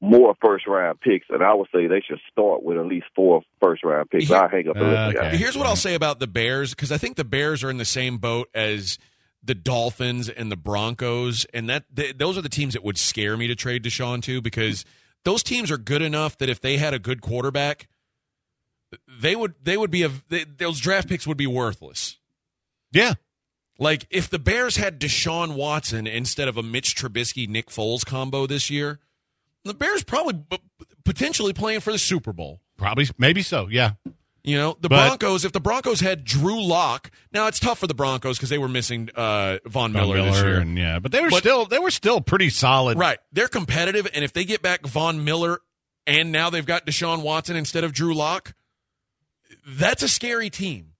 more 0.00 0.34
first 0.42 0.66
round 0.66 1.00
picks, 1.00 1.26
and 1.30 1.42
I 1.44 1.54
would 1.54 1.68
say 1.72 1.86
they 1.86 2.00
should 2.00 2.18
start 2.30 2.62
with 2.64 2.76
at 2.76 2.86
least 2.86 3.06
four 3.14 3.42
first 3.60 3.84
round 3.84 4.10
picks. 4.10 4.26
Here- 4.28 4.36
I 4.36 4.48
hang 4.48 4.68
up 4.68 4.74
the 4.74 4.82
list. 4.82 5.16
Okay. 5.16 5.36
Here's 5.36 5.56
what 5.56 5.66
I'll 5.66 5.76
say 5.76 5.94
about 5.94 6.18
the 6.18 6.26
Bears 6.26 6.70
because 6.74 6.90
I 6.90 6.98
think 6.98 7.16
the 7.16 7.24
Bears 7.24 7.62
are 7.62 7.70
in 7.70 7.76
the 7.76 7.84
same 7.84 8.16
boat 8.18 8.48
as 8.54 8.98
the 9.42 9.54
Dolphins 9.54 10.28
and 10.28 10.50
the 10.52 10.56
Broncos, 10.56 11.44
and 11.52 11.68
that 11.68 11.84
th- 11.94 12.16
those 12.18 12.38
are 12.38 12.42
the 12.42 12.48
teams 12.48 12.74
that 12.74 12.84
would 12.84 12.98
scare 12.98 13.36
me 13.36 13.46
to 13.48 13.54
trade 13.54 13.82
Deshaun 13.82 14.22
to 14.22 14.40
because 14.40 14.84
those 15.24 15.42
teams 15.42 15.70
are 15.70 15.78
good 15.78 16.02
enough 16.02 16.38
that 16.38 16.48
if 16.48 16.60
they 16.60 16.76
had 16.78 16.94
a 16.94 16.98
good 16.98 17.20
quarterback, 17.20 17.88
they 19.08 19.34
would 19.34 19.54
they 19.62 19.76
would 19.76 19.90
be 19.90 20.02
a 20.02 20.10
they, 20.28 20.44
those 20.44 20.78
draft 20.80 21.08
picks 21.08 21.26
would 21.26 21.36
be 21.36 21.46
worthless. 21.46 22.18
Yeah, 22.92 23.14
Like 23.78 24.06
if 24.10 24.28
the 24.28 24.38
Bears 24.38 24.76
had 24.76 25.00
Deshaun 25.00 25.54
Watson 25.54 26.06
instead 26.06 26.46
of 26.46 26.56
a 26.58 26.62
Mitch 26.62 26.94
Trubisky 26.94 27.48
Nick 27.48 27.68
Foles 27.70 28.04
combo 28.04 28.46
this 28.46 28.68
year, 28.68 29.00
the 29.64 29.72
Bears 29.72 30.04
probably 30.04 30.34
b- 30.34 30.58
potentially 31.04 31.54
playing 31.54 31.80
for 31.80 31.90
the 31.90 31.98
Super 31.98 32.34
Bowl. 32.34 32.60
probably 32.76 33.08
maybe 33.16 33.40
so. 33.40 33.66
Yeah, 33.70 33.92
You 34.44 34.56
know, 34.56 34.76
the 34.80 34.88
But- 34.88 35.06
Broncos, 35.18 35.44
if 35.44 35.52
the 35.52 35.60
Broncos 35.60 36.00
had 36.00 36.24
Drew 36.24 36.60
Lock, 36.60 37.12
now 37.32 37.46
it's 37.46 37.60
tough 37.60 37.78
for 37.78 37.86
the 37.86 37.94
Broncos 37.94 38.38
because 38.38 38.48
they 38.50 38.58
were 38.58 38.68
missing 38.68 39.08
uh, 39.14 39.58
Von, 39.66 39.92
Von 39.92 39.92
Miller, 39.92 40.22
this 40.22 40.36
year. 40.42 40.58
and 40.58 40.76
yeah, 40.76 40.98
but 40.98 41.12
they 41.12 41.20
were 41.20 41.30
But- 41.30 41.38
still 41.38 41.64
they 41.66 41.78
were 41.78 41.92
still 41.92 42.20
pretty 42.20 42.50
solid. 42.50 42.98
Right. 42.98 43.18
They're 43.32 43.46
competitive, 43.48 44.08
and 44.12 44.24
if 44.24 44.32
they 44.32 44.44
get 44.44 44.60
back 44.60 44.84
Von 44.84 45.24
Miller 45.24 45.60
and 46.08 46.32
now 46.32 46.50
they've 46.50 46.66
got 46.66 46.84
Deshaun 46.86 47.22
Watson 47.22 47.54
instead 47.54 47.84
of 47.84 47.92
Drew 47.92 48.12
Lock, 48.14 48.54
that's 49.64 50.02
a 50.02 50.08
scary 50.08 50.50
team. 50.50 50.94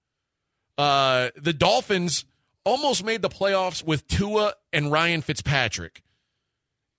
Uh, 0.77 1.29
the 1.35 1.51
Dolphins 1.51 2.23
almost 2.63 3.03
made 3.03 3.21
the 3.21 3.29
playoffs 3.29 3.83
with 3.83 4.07
Tua 4.07 4.53
and 4.71 4.89
Ryan 4.89 5.21
Fitzpatrick. 5.21 6.01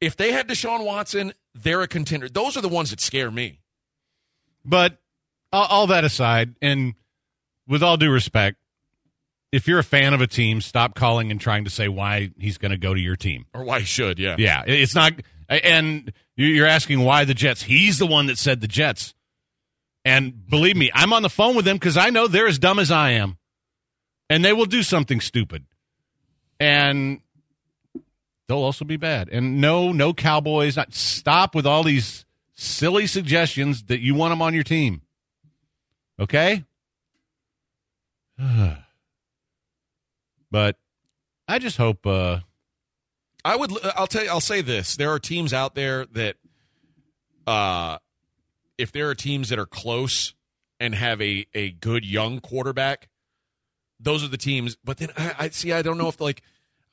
If 0.00 0.14
they 0.14 0.32
had 0.32 0.46
Deshaun 0.46 0.84
Watson, 0.84 1.32
they're 1.54 1.80
a 1.80 1.88
contender. 1.88 2.28
Those 2.28 2.54
are 2.56 2.60
the 2.60 2.68
ones 2.68 2.90
that 2.90 3.00
scare 3.00 3.30
me. 3.30 3.60
But 4.62 4.98
all, 5.54 5.66
all 5.66 5.86
that 5.88 6.04
aside, 6.04 6.54
and 6.60 6.94
with 7.66 7.82
all 7.82 7.96
due 7.96 8.10
respect, 8.10 8.58
if 9.52 9.68
you're 9.68 9.78
a 9.78 9.84
fan 9.84 10.12
of 10.14 10.20
a 10.20 10.26
team, 10.26 10.60
stop 10.60 10.94
calling 10.94 11.30
and 11.30 11.40
trying 11.40 11.64
to 11.64 11.70
say 11.70 11.88
why 11.88 12.30
he's 12.38 12.58
going 12.58 12.72
to 12.72 12.76
go 12.76 12.92
to 12.92 13.00
your 13.00 13.16
team. 13.16 13.46
Or 13.54 13.62
why 13.64 13.80
he 13.80 13.84
should, 13.86 14.18
yeah. 14.18 14.34
Yeah, 14.38 14.64
it's 14.66 14.94
not. 14.94 15.12
And 15.48 16.12
you- 16.36 16.46
you're 16.48 16.66
asking 16.66 17.00
why 17.00 17.24
the 17.24 17.34
Jets. 17.34 17.62
He's 17.62 17.98
the 17.98 18.06
one 18.06 18.26
that 18.26 18.36
said 18.38 18.60
the 18.60 18.66
Jets. 18.68 19.14
And 20.04 20.46
believe 20.48 20.76
me, 20.76 20.90
I'm 20.92 21.12
on 21.12 21.22
the 21.22 21.30
phone 21.30 21.54
with 21.56 21.64
them 21.64 21.76
because 21.76 21.96
I 21.96 22.10
know 22.10 22.26
they're 22.26 22.46
as 22.48 22.58
dumb 22.58 22.78
as 22.78 22.90
I 22.90 23.10
am, 23.12 23.38
and 24.28 24.44
they 24.44 24.52
will 24.52 24.66
do 24.66 24.82
something 24.82 25.20
stupid, 25.20 25.64
and 26.60 27.20
they'll 28.48 28.58
also 28.58 28.84
be 28.84 28.96
bad. 28.98 29.28
And 29.30 29.60
no, 29.62 29.92
no 29.92 30.12
Cowboys. 30.12 30.76
Not 30.76 30.92
stop 30.92 31.54
with 31.54 31.66
all 31.66 31.82
these 31.84 32.26
silly 32.54 33.06
suggestions 33.06 33.84
that 33.84 34.00
you 34.00 34.14
want 34.14 34.32
them 34.32 34.42
on 34.42 34.52
your 34.52 34.62
team. 34.62 35.00
Okay. 36.20 36.64
but 40.50 40.76
I 41.48 41.58
just 41.58 41.76
hope. 41.76 42.06
uh 42.06 42.40
I 43.44 43.56
would. 43.56 43.72
I'll 43.96 44.06
tell 44.06 44.24
you. 44.24 44.30
I'll 44.30 44.40
say 44.40 44.62
this: 44.62 44.96
there 44.96 45.10
are 45.10 45.18
teams 45.18 45.52
out 45.52 45.74
there 45.74 46.06
that, 46.12 46.36
uh, 47.46 47.98
if 48.78 48.90
there 48.90 49.10
are 49.10 49.14
teams 49.14 49.50
that 49.50 49.58
are 49.58 49.66
close 49.66 50.34
and 50.80 50.94
have 50.94 51.20
a 51.20 51.46
a 51.52 51.72
good 51.72 52.06
young 52.06 52.40
quarterback, 52.40 53.08
those 54.00 54.24
are 54.24 54.28
the 54.28 54.38
teams. 54.38 54.78
But 54.82 54.96
then 54.96 55.10
I, 55.16 55.34
I 55.38 55.48
see. 55.50 55.72
I 55.72 55.82
don't 55.82 55.98
know 55.98 56.08
if 56.08 56.20
like, 56.22 56.40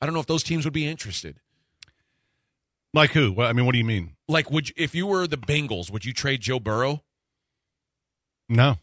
I 0.00 0.06
don't 0.06 0.12
know 0.12 0.20
if 0.20 0.26
those 0.26 0.42
teams 0.42 0.66
would 0.66 0.74
be 0.74 0.86
interested. 0.86 1.36
Like 2.92 3.12
who? 3.12 3.32
Well, 3.32 3.48
I 3.48 3.54
mean, 3.54 3.64
what 3.64 3.72
do 3.72 3.78
you 3.78 3.84
mean? 3.84 4.16
Like, 4.28 4.50
would 4.50 4.68
you, 4.68 4.74
if 4.76 4.94
you 4.94 5.06
were 5.06 5.26
the 5.26 5.38
Bengals, 5.38 5.90
would 5.90 6.04
you 6.04 6.12
trade 6.12 6.42
Joe 6.42 6.60
Burrow? 6.60 7.02
No, 8.50 8.76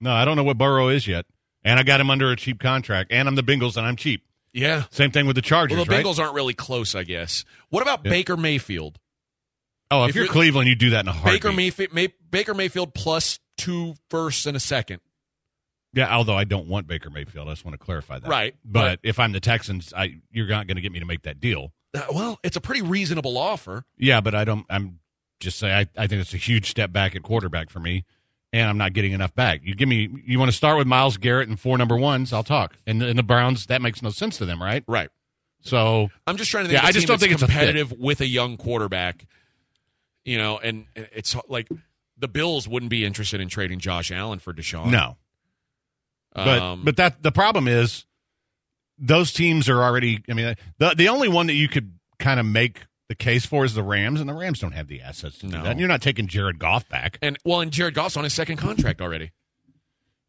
no, 0.00 0.12
I 0.12 0.24
don't 0.24 0.36
know 0.36 0.44
what 0.44 0.58
Burrow 0.58 0.88
is 0.88 1.06
yet, 1.06 1.26
and 1.64 1.78
I 1.78 1.82
got 1.82 2.00
him 2.00 2.10
under 2.10 2.30
a 2.30 2.36
cheap 2.36 2.60
contract, 2.60 3.12
and 3.12 3.28
I'm 3.28 3.34
the 3.34 3.42
Bengals, 3.42 3.76
and 3.76 3.86
I'm 3.86 3.96
cheap. 3.96 4.22
Yeah. 4.52 4.84
Same 4.90 5.10
thing 5.10 5.26
with 5.26 5.36
the 5.36 5.42
Chargers, 5.42 5.76
Well, 5.76 5.84
the 5.84 5.90
right? 5.90 6.04
Bengals 6.04 6.18
aren't 6.18 6.34
really 6.34 6.54
close, 6.54 6.94
I 6.94 7.02
guess. 7.04 7.44
What 7.68 7.82
about 7.82 8.00
Yeah. 8.04 8.10
Baker 8.10 8.36
Mayfield? 8.36 8.98
oh, 9.90 10.04
if, 10.04 10.10
if 10.10 10.14
you're, 10.16 10.24
you're- 10.24 10.32
Cleveland, 10.32 10.68
you 10.68 10.74
do 10.74 10.90
that 10.90 11.00
in 11.04 11.08
a 11.08 11.12
heartbeat. 11.12 11.42
Baker 11.42 11.52
Mayfield, 11.52 11.92
May, 11.92 12.08
Baker 12.30 12.54
Mayfield 12.54 12.94
plus 12.94 13.38
two 13.58 13.94
firsts 14.10 14.46
and 14.46 14.56
a 14.56 14.60
second. 14.60 15.00
Yeah, 15.92 16.14
although 16.14 16.36
I 16.36 16.44
don't 16.44 16.68
want 16.68 16.86
Baker 16.86 17.08
Mayfield, 17.10 17.48
I 17.48 17.52
just 17.52 17.64
want 17.64 17.78
to 17.78 17.82
clarify 17.84 18.18
that. 18.18 18.28
Right, 18.28 18.54
but, 18.64 18.98
if 19.02 19.18
I'm 19.18 19.32
the 19.32 19.40
Texans, 19.40 19.94
I 19.96 20.16
you're 20.30 20.46
not 20.46 20.66
going 20.66 20.76
to 20.76 20.82
get 20.82 20.92
me 20.92 20.98
to 21.00 21.06
make 21.06 21.22
that 21.22 21.40
deal. 21.40 21.72
Uh, 21.94 22.02
well, 22.12 22.38
it's 22.42 22.56
a 22.56 22.60
pretty 22.60 22.82
reasonable 22.82 23.38
offer. 23.38 23.84
Yeah, 23.96 24.20
but 24.20 24.34
I 24.34 24.44
don't. 24.44 24.66
I'm 24.68 24.98
just 25.40 25.58
saying. 25.58 25.72
I, 25.96 26.02
I 26.02 26.06
think 26.06 26.20
it's 26.20 26.34
a 26.34 26.38
huge 26.38 26.68
step 26.68 26.92
back 26.92 27.16
at 27.16 27.22
quarterback 27.22 27.70
for 27.70 27.80
me, 27.80 28.04
and 28.56 28.68
I'm 28.68 28.78
not 28.78 28.92
getting 28.92 29.12
enough 29.12 29.34
back. 29.34 29.60
You 29.62 29.74
give 29.74 29.88
me. 29.88 30.08
You 30.24 30.38
want 30.38 30.50
to 30.50 30.56
start 30.56 30.78
with 30.78 30.86
Myles 30.86 31.16
Garrett 31.16 31.48
and 31.48 31.58
four 31.58 31.76
number 31.76 31.96
ones? 31.96 32.32
I'll 32.32 32.42
talk. 32.44 32.74
And, 32.86 33.02
and 33.02 33.18
the 33.18 33.22
Browns, 33.22 33.66
that 33.66 33.82
makes 33.82 34.02
no 34.02 34.10
sense 34.10 34.38
to 34.38 34.46
them, 34.46 34.62
right? 34.62 34.82
Right. 34.88 35.10
So 35.60 36.08
I'm 36.26 36.36
just 36.36 36.50
trying 36.50 36.64
to 36.64 36.68
think. 36.68 36.74
Yeah, 36.74 36.80
of 36.80 36.84
a 36.84 36.88
I 36.88 36.92
just 36.92 37.06
don't 37.06 37.18
think 37.20 37.32
it's 37.32 37.42
a 37.42 37.46
competitive 37.46 37.92
with 37.92 38.20
a 38.20 38.26
young 38.26 38.56
quarterback. 38.56 39.26
You 40.24 40.38
know, 40.38 40.58
and 40.58 40.86
it's 40.94 41.36
like 41.48 41.68
the 42.18 42.28
Bills 42.28 42.66
wouldn't 42.66 42.90
be 42.90 43.04
interested 43.04 43.40
in 43.40 43.48
trading 43.48 43.78
Josh 43.78 44.10
Allen 44.10 44.38
for 44.38 44.52
Deshaun. 44.52 44.90
no, 44.90 45.16
but 46.34 46.60
Um, 46.60 46.84
but 46.84 46.96
that 46.96 47.22
the 47.22 47.32
problem 47.32 47.68
is 47.68 48.06
those 48.98 49.32
teams 49.32 49.68
are 49.68 49.82
already. 49.82 50.22
I 50.28 50.32
mean, 50.32 50.54
the 50.78 50.94
the 50.96 51.08
only 51.08 51.28
one 51.28 51.46
that 51.48 51.54
you 51.54 51.68
could 51.68 51.92
kind 52.18 52.40
of 52.40 52.46
make 52.46 52.80
the 53.08 53.14
case 53.14 53.46
for 53.46 53.64
is 53.64 53.74
the 53.74 53.82
Rams, 53.82 54.20
and 54.20 54.28
the 54.28 54.34
Rams 54.34 54.58
don't 54.58 54.72
have 54.72 54.88
the 54.88 55.00
assets 55.00 55.38
to 55.38 55.46
do 55.46 55.52
No. 55.52 55.62
that. 55.62 55.70
And 55.72 55.80
you're 55.80 55.88
not 55.88 56.02
taking 56.02 56.26
Jared 56.26 56.58
Goff 56.58 56.88
back. 56.88 57.18
and 57.22 57.36
well, 57.44 57.60
and 57.60 57.70
Jared 57.72 57.94
Goff's 57.94 58.16
on 58.16 58.24
his 58.24 58.32
second 58.32 58.56
contract 58.56 59.00
already. 59.00 59.32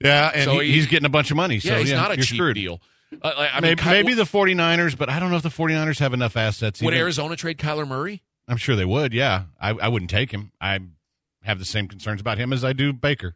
Yeah, 0.03 0.31
and 0.33 0.43
So 0.43 0.59
he- 0.59 0.67
he- 0.67 0.73
he's 0.73 0.85
getting 0.87 1.05
a 1.07 1.09
bunch 1.09 1.31
of 1.31 1.37
money. 1.37 1.59
So 1.59 1.73
yeah, 1.73 1.79
he's 1.79 1.91
not 1.91 2.11
a 2.11 2.17
cheap 2.17 2.35
screwed. 2.35 2.55
deal. 2.55 2.81
Uh, 3.21 3.31
I 3.35 3.53
mean, 3.55 3.61
maybe, 3.71 3.81
Ky- 3.81 3.89
maybe 3.89 4.13
the 4.13 4.25
49ers, 4.25 4.95
but 4.97 5.09
I 5.09 5.19
don't 5.19 5.31
know 5.31 5.37
if 5.37 5.43
the 5.43 5.49
49ers 5.49 5.99
have 5.99 6.13
enough 6.13 6.35
assets. 6.37 6.81
would 6.81 6.93
even- 6.93 6.99
Arizona 6.99 7.35
trade 7.35 7.57
Kyler 7.57 7.87
Murray? 7.87 8.21
I'm 8.47 8.57
sure 8.57 8.75
they 8.75 8.85
would. 8.85 9.13
Yeah, 9.13 9.45
I, 9.59 9.69
I 9.71 9.87
wouldn't 9.87 10.11
take 10.11 10.31
him. 10.31 10.51
I 10.61 10.79
have 11.43 11.57
the 11.59 11.65
same 11.65 11.87
concerns 11.87 12.21
about 12.21 12.37
him 12.37 12.51
as 12.53 12.63
I 12.63 12.73
do 12.73 12.93
Baker. 12.93 13.35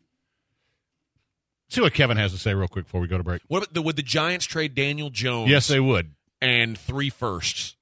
See 1.69 1.79
what 1.81 1.93
Kevin 1.93 2.17
has 2.17 2.31
to 2.33 2.37
say 2.37 2.53
real 2.53 2.67
quick 2.67 2.85
before 2.85 2.99
we 3.01 3.07
go 3.07 3.17
to 3.17 3.23
break. 3.23 3.41
What 3.47 3.59
about 3.63 3.73
the, 3.73 3.81
would 3.81 3.95
the 3.95 4.03
Giants 4.03 4.45
trade 4.45 4.75
Daniel 4.75 5.09
Jones? 5.09 5.49
Yes, 5.49 5.67
they 5.67 5.79
would. 5.79 6.11
and 6.41 6.77
three 6.77 7.09
firsts. 7.09 7.75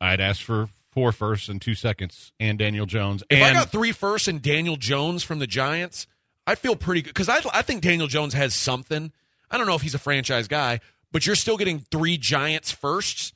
I'd 0.00 0.20
ask 0.20 0.42
for 0.42 0.68
four 0.92 1.12
firsts 1.12 1.48
and 1.48 1.60
two 1.62 1.74
seconds 1.74 2.32
and 2.40 2.58
Daniel 2.58 2.86
Jones. 2.86 3.22
If 3.30 3.38
and 3.38 3.56
I 3.56 3.60
got 3.60 3.70
three 3.70 3.92
firsts 3.92 4.26
and 4.28 4.40
Daniel 4.42 4.76
Jones 4.76 5.22
from 5.22 5.38
the 5.38 5.46
Giants, 5.46 6.06
I'd 6.46 6.58
feel 6.58 6.74
pretty 6.76 7.02
good 7.02 7.10
because 7.14 7.28
I, 7.28 7.40
I 7.52 7.62
think 7.62 7.82
Daniel 7.82 8.08
Jones 8.08 8.34
has 8.34 8.54
something. 8.54 9.12
I 9.50 9.58
don't 9.58 9.66
know 9.66 9.74
if 9.74 9.82
he's 9.82 9.94
a 9.94 9.98
franchise 9.98 10.48
guy, 10.48 10.80
but 11.12 11.26
you're 11.26 11.36
still 11.36 11.56
getting 11.56 11.80
three 11.90 12.16
Giants 12.16 12.70
firsts, 12.72 13.32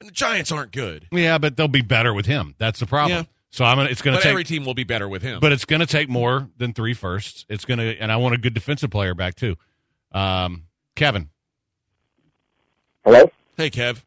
and 0.00 0.08
the 0.08 0.12
Giants 0.12 0.52
aren't 0.52 0.72
good. 0.72 1.06
yeah, 1.10 1.38
but 1.38 1.56
they'll 1.56 1.68
be 1.68 1.82
better 1.82 2.12
with 2.14 2.26
him. 2.26 2.54
That's 2.58 2.80
the 2.80 2.86
problem. 2.86 3.18
Yeah. 3.20 3.24
So 3.50 3.64
I'm 3.64 3.78
gonna. 3.78 3.88
It's 3.88 4.02
gonna 4.02 4.18
But 4.18 4.24
take. 4.24 4.30
every 4.30 4.44
team 4.44 4.64
will 4.66 4.74
be 4.74 4.84
better 4.84 5.08
with 5.08 5.22
him. 5.22 5.40
but 5.40 5.52
it's 5.52 5.64
gonna 5.64 5.86
take 5.86 6.08
more 6.10 6.48
than 6.58 6.74
three 6.74 6.92
firsts. 6.92 7.46
It's 7.48 7.64
gonna, 7.64 7.82
and 7.98 8.12
I 8.12 8.16
want 8.18 8.34
a 8.34 8.38
good 8.38 8.52
defensive 8.52 8.90
player 8.90 9.14
back 9.14 9.36
too. 9.36 9.56
Um, 10.12 10.64
Kevin. 10.96 11.30
Hello? 13.04 13.30
hey, 13.56 13.70
Kev, 13.70 14.02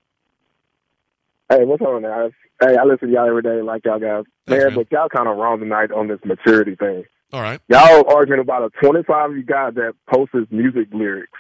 Hey, 1.52 1.66
what's 1.66 1.82
on 1.82 2.02
guys? 2.04 2.32
Hey, 2.62 2.78
I 2.78 2.86
listen 2.86 3.10
to 3.10 3.14
y'all 3.14 3.28
every 3.28 3.42
day 3.42 3.62
like 3.62 3.84
y'all 3.84 4.00
guys. 4.00 4.24
Thanks, 4.48 4.64
man, 4.64 4.74
man. 4.74 4.76
but 4.76 4.92
y'all 4.92 5.10
kind 5.10 5.28
of 5.28 5.36
wrong 5.36 5.60
tonight 5.60 5.92
on 5.92 6.08
this 6.08 6.20
maturity 6.24 6.76
thing. 6.76 7.04
all 7.34 7.42
right. 7.42 7.60
Y'all 7.68 8.06
arguing 8.10 8.40
about 8.40 8.64
a 8.64 8.70
25 8.82 9.32
year 9.32 9.44
guy 9.46 9.70
that 9.72 9.94
posts 10.10 10.34
his 10.34 10.46
music 10.50 10.88
lyrics. 10.94 11.32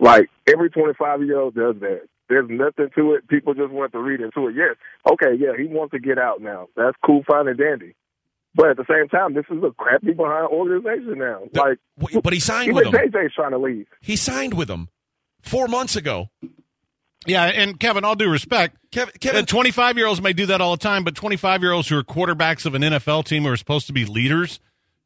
Like, 0.00 0.28
every 0.48 0.70
25 0.70 1.22
year 1.22 1.38
old 1.38 1.54
does 1.54 1.76
that. 1.80 2.00
There's 2.28 2.48
nothing 2.50 2.88
to 2.96 3.12
it. 3.14 3.28
People 3.28 3.54
just 3.54 3.70
want 3.70 3.92
to 3.92 4.00
read 4.00 4.20
into 4.20 4.48
it. 4.48 4.56
Yes, 4.56 4.74
okay, 5.08 5.36
yeah, 5.38 5.52
he 5.56 5.66
wants 5.72 5.92
to 5.92 6.00
get 6.00 6.18
out 6.18 6.40
now. 6.40 6.66
That's 6.76 6.96
cool, 7.06 7.22
fine, 7.28 7.46
and 7.46 7.58
dandy. 7.58 7.94
But 8.56 8.70
at 8.70 8.76
the 8.76 8.86
same 8.90 9.08
time, 9.08 9.34
this 9.34 9.44
is 9.50 9.62
a 9.62 9.70
crappy 9.70 10.12
behind 10.14 10.48
organization 10.48 11.18
now. 11.18 11.42
The- 11.52 11.60
like, 11.60 12.22
but 12.24 12.32
he 12.32 12.40
signed 12.40 12.74
with 12.74 12.84
them. 12.84 12.94
JJ's 12.94 13.34
trying 13.34 13.52
to 13.52 13.58
leave. 13.58 13.86
He 14.00 14.16
signed 14.16 14.54
with 14.54 14.66
them 14.66 14.88
four 15.42 15.68
months 15.68 15.94
ago. 15.94 16.30
Yeah, 17.26 17.44
and 17.44 17.78
Kevin, 17.78 18.04
all 18.04 18.14
due 18.14 18.30
respect, 18.30 18.76
Kevin, 18.90 19.14
Kevin 19.20 19.44
25 19.46 19.98
year 19.98 20.06
olds 20.06 20.22
may 20.22 20.32
do 20.32 20.46
that 20.46 20.60
all 20.60 20.72
the 20.72 20.82
time, 20.82 21.04
but 21.04 21.14
25 21.14 21.62
year 21.62 21.72
olds 21.72 21.88
who 21.88 21.98
are 21.98 22.02
quarterbacks 22.02 22.64
of 22.64 22.74
an 22.74 22.82
NFL 22.82 23.24
team 23.24 23.42
who 23.44 23.50
are 23.50 23.56
supposed 23.56 23.86
to 23.88 23.92
be 23.92 24.06
leaders, 24.06 24.58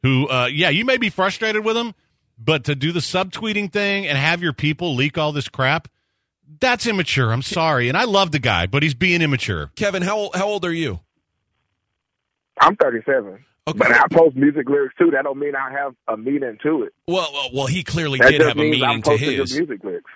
who, 0.02 0.28
uh, 0.28 0.47
yeah, 0.47 0.68
you 0.68 0.85
may 0.85 0.97
be 0.97 1.11
frustrated 1.11 1.64
with 1.64 1.75
them, 1.75 1.94
but 2.38 2.64
to 2.64 2.75
do 2.76 2.92
the 2.92 3.00
subtweeting 3.00 3.73
thing 3.73 4.06
and 4.06 4.16
have 4.16 4.42
your 4.42 4.52
people 4.52 4.94
leak 4.94 5.18
all 5.18 5.33
this 5.33 5.49
crap, 5.49 5.88
that's 6.61 6.87
immature. 6.87 7.33
I'm 7.33 7.42
sorry. 7.42 7.88
And 7.88 7.99
I 7.99 8.04
love 8.04 8.30
the 8.30 8.38
guy, 8.38 8.66
but 8.66 8.83
he's 8.83 8.94
being 8.94 9.21
immature. 9.21 9.73
Kevin, 9.75 10.02
how 10.02 10.16
old, 10.16 10.37
how 10.37 10.47
old 10.47 10.64
are 10.64 10.73
you? 10.73 11.00
I'm 12.61 12.76
37. 12.76 13.44
Okay. 13.66 13.78
But 13.78 13.90
I 13.92 14.06
post 14.12 14.37
music 14.37 14.68
lyrics 14.68 14.94
too. 14.99 15.11
That 15.11 15.25
don't 15.25 15.38
mean 15.38 15.54
I 15.56 15.73
have 15.73 15.94
a 16.06 16.16
meaning 16.16 16.59
to 16.62 16.83
it. 16.83 16.92
Well, 17.09 17.28
well, 17.33 17.49
well 17.52 17.66
he 17.66 17.83
clearly 17.83 18.18
That 18.18 18.30
did 18.30 18.40
have 18.42 18.52
a 18.52 18.54
means 18.61 18.73
meaning 18.73 18.88
I'm 18.88 19.02
to 19.02 19.11
posting 19.11 19.30
his. 19.30 19.50
his 19.50 19.59
music 19.59 19.83
lyrics. 19.83 20.11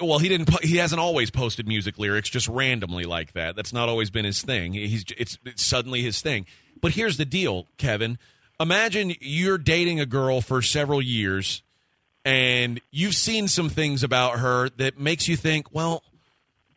Well, 0.00 0.18
he 0.18 0.28
didn't. 0.28 0.64
He 0.64 0.76
hasn't 0.78 1.00
always 1.00 1.30
posted 1.30 1.68
music 1.68 1.98
lyrics 1.98 2.28
just 2.28 2.48
randomly 2.48 3.04
like 3.04 3.32
that. 3.34 3.54
That's 3.54 3.72
not 3.72 3.88
always 3.88 4.10
been 4.10 4.24
his 4.24 4.42
thing. 4.42 4.72
He's 4.72 5.04
it's, 5.16 5.38
it's 5.44 5.64
suddenly 5.64 6.02
his 6.02 6.20
thing. 6.20 6.46
But 6.80 6.92
here's 6.92 7.16
the 7.16 7.24
deal, 7.24 7.66
Kevin. 7.78 8.18
Imagine 8.58 9.14
you're 9.20 9.58
dating 9.58 10.00
a 10.00 10.06
girl 10.06 10.40
for 10.40 10.60
several 10.60 11.00
years, 11.00 11.62
and 12.24 12.80
you've 12.90 13.14
seen 13.14 13.48
some 13.48 13.68
things 13.68 14.02
about 14.02 14.40
her 14.40 14.70
that 14.70 14.98
makes 14.98 15.28
you 15.28 15.36
think, 15.36 15.72
well, 15.72 16.02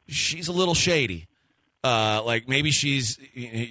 she's 0.07 0.47
a 0.47 0.53
little 0.53 0.75
shady. 0.75 1.27
Uh, 1.83 2.21
like 2.25 2.47
maybe 2.47 2.71
she's 2.71 3.17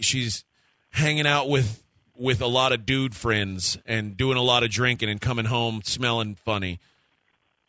she's 0.01 0.45
hanging 0.91 1.27
out 1.27 1.49
with 1.49 1.83
with 2.17 2.41
a 2.41 2.47
lot 2.47 2.73
of 2.73 2.85
dude 2.85 3.15
friends 3.15 3.79
and 3.87 4.17
doing 4.17 4.37
a 4.37 4.43
lot 4.43 4.65
of 4.65 4.71
drinking 4.71 5.09
and 5.09 5.21
coming 5.21 5.45
home 5.45 5.83
smelling 5.85 6.35
funny. 6.35 6.81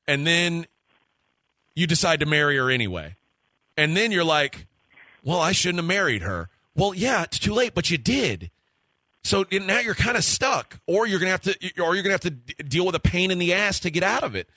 And 0.07 0.25
then 0.25 0.65
you 1.79 1.87
decide 1.87 2.19
to 2.19 2.25
marry 2.25 2.57
her 2.57 2.69
anyway. 2.69 3.15
And 3.77 3.95
then 3.95 4.11
you're 4.11 4.25
like, 4.25 4.67
well, 5.23 5.39
I 5.39 5.53
shouldn't 5.53 5.77
have 5.79 5.85
married 5.85 6.21
her. 6.21 6.49
Well, 6.75 6.93
yeah, 6.93 7.23
it's 7.23 7.39
too 7.39 7.53
late, 7.53 7.73
but 7.73 7.89
you 7.89 7.97
did. 7.97 8.51
So 9.23 9.45
now 9.51 9.79
you're 9.79 9.95
kind 9.95 10.17
of 10.17 10.23
stuck, 10.23 10.79
or 10.87 11.07
you're 11.07 11.19
gonna 11.19 11.31
have 11.31 11.41
to, 11.41 11.55
or 11.81 11.93
you're 11.93 12.03
gonna 12.03 12.13
have 12.13 12.21
to 12.21 12.31
deal 12.31 12.85
with 12.85 12.95
a 12.95 12.99
pain 12.99 13.31
in 13.31 13.39
the 13.39 13.53
ass 13.53 13.79
to 13.81 13.89
get 13.89 14.03
out 14.03 14.23
of 14.23 14.35
it. 14.35 14.49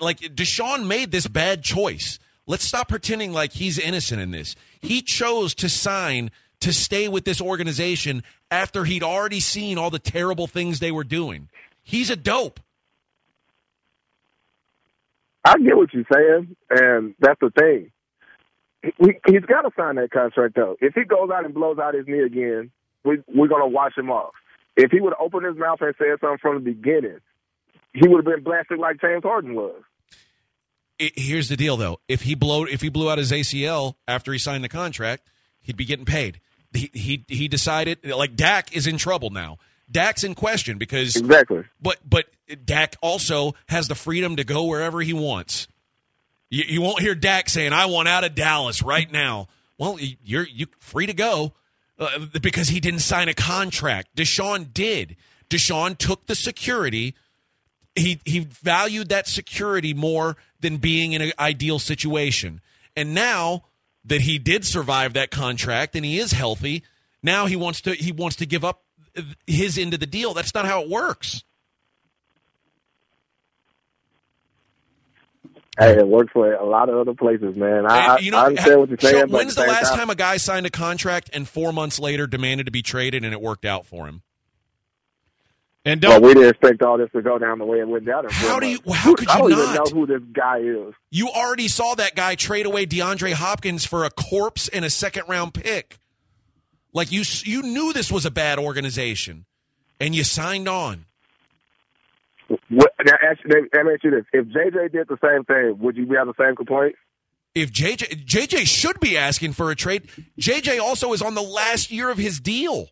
Like 0.00 0.18
Deshaun 0.18 0.86
made 0.86 1.12
this 1.12 1.26
bad 1.28 1.62
choice. 1.62 2.18
Let's 2.46 2.64
stop 2.64 2.88
pretending 2.88 3.32
like 3.32 3.52
he's 3.52 3.78
innocent 3.78 4.20
in 4.20 4.30
this. 4.30 4.56
He 4.80 5.02
chose 5.02 5.54
to 5.56 5.68
sign 5.68 6.30
to 6.60 6.72
stay 6.72 7.06
with 7.06 7.24
this 7.24 7.40
organization 7.40 8.22
after 8.50 8.84
he'd 8.84 9.02
already 9.02 9.40
seen 9.40 9.78
all 9.78 9.90
the 9.90 9.98
terrible 9.98 10.46
things 10.46 10.80
they 10.80 10.90
were 10.90 11.04
doing. 11.04 11.48
He's 11.82 12.10
a 12.10 12.16
dope. 12.16 12.60
I 15.48 15.58
get 15.58 15.76
what 15.76 15.92
you're 15.94 16.04
saying, 16.12 16.56
and 16.70 17.14
that's 17.20 17.40
the 17.40 17.50
thing. 17.58 17.90
He, 18.82 19.12
he's 19.26 19.44
got 19.46 19.62
to 19.62 19.70
sign 19.76 19.96
that 19.96 20.10
contract 20.10 20.54
though. 20.54 20.76
If 20.80 20.94
he 20.94 21.04
goes 21.04 21.30
out 21.34 21.44
and 21.44 21.54
blows 21.54 21.78
out 21.78 21.94
his 21.94 22.06
knee 22.06 22.20
again, 22.20 22.70
we, 23.04 23.18
we're 23.34 23.48
gonna 23.48 23.66
wash 23.66 23.96
him 23.96 24.10
off. 24.10 24.34
If 24.76 24.90
he 24.90 25.00
would 25.00 25.14
have 25.18 25.24
opened 25.24 25.46
his 25.46 25.56
mouth 25.56 25.78
and 25.80 25.94
said 25.98 26.20
something 26.20 26.38
from 26.40 26.62
the 26.62 26.70
beginning, 26.72 27.18
he 27.94 28.06
would 28.06 28.24
have 28.24 28.34
been 28.34 28.44
blasted 28.44 28.78
like 28.78 29.00
James 29.00 29.22
Harden 29.24 29.54
was. 29.54 29.82
it, 30.98 31.12
here's 31.16 31.48
the 31.48 31.56
deal, 31.56 31.76
though. 31.76 31.98
If 32.08 32.22
he 32.22 32.34
blow, 32.34 32.64
if 32.64 32.80
he 32.82 32.88
blew 32.88 33.10
out 33.10 33.18
his 33.18 33.32
ACL 33.32 33.94
after 34.06 34.32
he 34.32 34.38
signed 34.38 34.62
the 34.62 34.68
contract, 34.68 35.30
he'd 35.62 35.76
be 35.76 35.84
getting 35.84 36.04
paid. 36.04 36.40
He 36.72 36.90
he, 36.92 37.24
he 37.28 37.48
decided 37.48 38.04
like 38.04 38.36
Dak 38.36 38.76
is 38.76 38.86
in 38.86 38.98
trouble 38.98 39.30
now. 39.30 39.56
Dak's 39.90 40.24
in 40.24 40.34
question 40.34 40.78
because 40.78 41.16
Exactly. 41.16 41.64
but 41.80 41.98
but 42.08 42.26
Dak 42.64 42.96
also 43.00 43.54
has 43.68 43.88
the 43.88 43.94
freedom 43.94 44.36
to 44.36 44.44
go 44.44 44.64
wherever 44.64 45.00
he 45.00 45.12
wants. 45.12 45.68
You, 46.50 46.64
you 46.66 46.80
won't 46.82 47.00
hear 47.00 47.14
Dak 47.14 47.48
saying, 47.48 47.72
"I 47.72 47.86
want 47.86 48.08
out 48.08 48.24
of 48.24 48.34
Dallas 48.34 48.82
right 48.82 49.10
now." 49.10 49.48
Well, 49.78 49.98
you're 50.24 50.46
you 50.46 50.66
free 50.80 51.06
to 51.06 51.14
go 51.14 51.52
uh, 51.98 52.26
because 52.40 52.68
he 52.68 52.80
didn't 52.80 53.00
sign 53.00 53.28
a 53.28 53.34
contract. 53.34 54.14
Deshaun 54.16 54.72
did. 54.72 55.16
Deshaun 55.48 55.96
took 55.96 56.26
the 56.26 56.34
security. 56.34 57.14
He 57.94 58.20
he 58.24 58.40
valued 58.40 59.08
that 59.08 59.26
security 59.26 59.94
more 59.94 60.36
than 60.60 60.78
being 60.78 61.12
in 61.12 61.22
an 61.22 61.32
ideal 61.38 61.78
situation. 61.78 62.60
And 62.96 63.14
now 63.14 63.64
that 64.04 64.22
he 64.22 64.38
did 64.38 64.64
survive 64.64 65.12
that 65.14 65.30
contract 65.30 65.94
and 65.94 66.04
he 66.04 66.18
is 66.18 66.32
healthy, 66.32 66.82
now 67.22 67.46
he 67.46 67.56
wants 67.56 67.80
to 67.82 67.92
he 67.92 68.12
wants 68.12 68.36
to 68.36 68.46
give 68.46 68.64
up 68.64 68.82
his 69.46 69.78
end 69.78 69.94
of 69.94 70.00
the 70.00 70.06
deal. 70.06 70.34
That's 70.34 70.54
not 70.54 70.64
how 70.66 70.82
it 70.82 70.88
works. 70.88 71.42
Hey, 75.78 75.96
it 75.96 76.08
works 76.08 76.32
for 76.32 76.52
a 76.52 76.66
lot 76.68 76.88
of 76.88 76.96
other 76.96 77.14
places, 77.14 77.54
man. 77.54 77.86
I, 77.86 77.98
I, 77.98 78.16
And, 78.16 78.24
you 78.24 78.32
know, 78.32 78.38
I 78.38 78.46
understand 78.46 78.80
what 78.80 78.88
you're 78.88 78.98
saying. 78.98 79.28
When's 79.28 79.54
the 79.54 79.60
last 79.62 79.94
time 79.94 80.10
a 80.10 80.16
guy 80.16 80.36
signed 80.36 80.66
a 80.66 80.70
contract 80.70 81.30
and 81.32 81.48
four 81.48 81.72
months 81.72 82.00
later 82.00 82.26
demanded 82.26 82.66
to 82.66 82.72
be 82.72 82.82
traded 82.82 83.24
and 83.24 83.32
it 83.32 83.40
worked 83.40 83.64
out 83.64 83.86
for 83.86 84.08
him? 84.08 84.22
And 85.84 86.02
Well, 86.02 86.20
we 86.20 86.34
didn't 86.34 86.48
expect 86.50 86.82
all 86.82 86.98
this 86.98 87.08
to 87.12 87.22
go 87.22 87.38
down 87.38 87.60
the 87.60 87.64
way 87.64 87.78
it 87.78 87.86
went 87.88 88.04
down. 88.06 88.24
How 88.28 88.58
do 88.58 88.66
you- 88.66 88.80
how 88.92 89.14
could 89.14 89.28
I 89.28 89.36
you 89.36 89.48
don't 89.48 89.50
not? 89.50 89.62
even 89.62 89.74
know 89.74 90.00
who 90.00 90.06
this 90.06 90.22
guy 90.32 90.58
is. 90.58 90.94
You 91.10 91.28
already 91.28 91.68
saw 91.68 91.94
that 91.94 92.16
guy 92.16 92.34
trade 92.34 92.66
away 92.66 92.84
DeAndre 92.84 93.32
Hopkins 93.34 93.86
for 93.86 94.04
a 94.04 94.10
corpse 94.10 94.66
and 94.68 94.84
a 94.84 94.90
second 94.90 95.28
round 95.28 95.54
pick. 95.54 95.98
Like 96.92 97.12
you, 97.12 97.22
you 97.44 97.62
knew 97.62 97.92
this 97.92 98.10
was 98.10 98.24
a 98.26 98.30
bad 98.30 98.58
organization, 98.58 99.46
and 100.00 100.14
you 100.14 100.24
signed 100.24 100.68
on. 100.68 101.04
What, 102.48 102.92
now, 103.04 103.12
ask, 103.22 103.40
let 103.44 103.84
me 103.84 103.92
ask 103.92 104.04
you 104.04 104.10
this: 104.10 104.24
If 104.32 104.46
JJ 104.46 104.92
did 104.92 105.08
the 105.08 105.18
same 105.22 105.44
thing, 105.44 105.78
would 105.80 105.96
you 105.96 106.06
be 106.06 106.16
have 106.16 106.26
the 106.26 106.34
same 106.38 106.56
complaint? 106.56 106.96
If 107.54 107.72
JJ 107.72 108.24
JJ 108.24 108.66
should 108.66 109.00
be 109.00 109.18
asking 109.18 109.52
for 109.52 109.70
a 109.70 109.76
trade, 109.76 110.08
JJ 110.40 110.80
also 110.80 111.12
is 111.12 111.20
on 111.20 111.34
the 111.34 111.42
last 111.42 111.90
year 111.90 112.10
of 112.10 112.16
his 112.16 112.40
deal. 112.40 112.88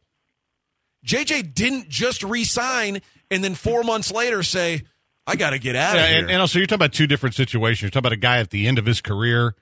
JJ 1.07 1.55
didn't 1.55 1.88
just 1.88 2.23
re-sign 2.23 3.00
and 3.31 3.43
then 3.43 3.55
four 3.55 3.83
months 3.83 4.12
later 4.12 4.43
say, 4.43 4.83
"I 5.26 5.37
got 5.37 5.50
to 5.50 5.59
get 5.59 5.76
out 5.76 5.97
of 5.97 6.05
here." 6.05 6.19
and, 6.19 6.31
and 6.31 6.41
also 6.41 6.59
you're 6.59 6.67
talking 6.67 6.76
about 6.76 6.93
two 6.93 7.07
different 7.07 7.35
situations. 7.35 7.83
You're 7.83 7.91
talking 7.91 8.00
about 8.00 8.12
a 8.12 8.17
guy 8.17 8.38
at 8.38 8.50
the 8.50 8.67
end 8.67 8.79
of 8.79 8.85
his 8.87 9.00
career 9.00 9.55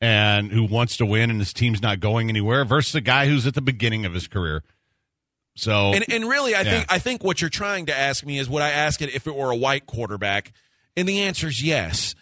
and 0.00 0.52
who 0.52 0.64
wants 0.64 0.96
to 0.98 1.06
win 1.06 1.30
and 1.30 1.38
his 1.40 1.52
team's 1.52 1.80
not 1.80 2.00
going 2.00 2.28
anywhere 2.28 2.64
versus 2.64 2.94
a 2.94 3.00
guy 3.00 3.26
who's 3.26 3.46
at 3.46 3.54
the 3.54 3.62
beginning 3.62 4.04
of 4.04 4.12
his 4.14 4.28
career. 4.28 4.62
So 5.54 5.92
And 5.94 6.04
and 6.10 6.28
really, 6.28 6.54
I 6.54 6.62
Yeah. 6.62 6.70
think 6.70 6.86
I 6.92 6.98
think 6.98 7.24
what 7.24 7.40
you're 7.40 7.48
trying 7.50 7.86
to 7.86 7.96
ask 7.96 8.24
me 8.24 8.38
is 8.38 8.48
would 8.48 8.62
I 8.62 8.70
ask 8.70 9.00
it 9.00 9.14
if 9.14 9.26
it 9.26 9.34
were 9.34 9.50
a 9.50 9.56
white 9.56 9.86
quarterback? 9.86 10.52
And 10.96 11.08
the 11.08 11.22
answer 11.22 11.48
is 11.48 11.62
yes. 11.62 12.14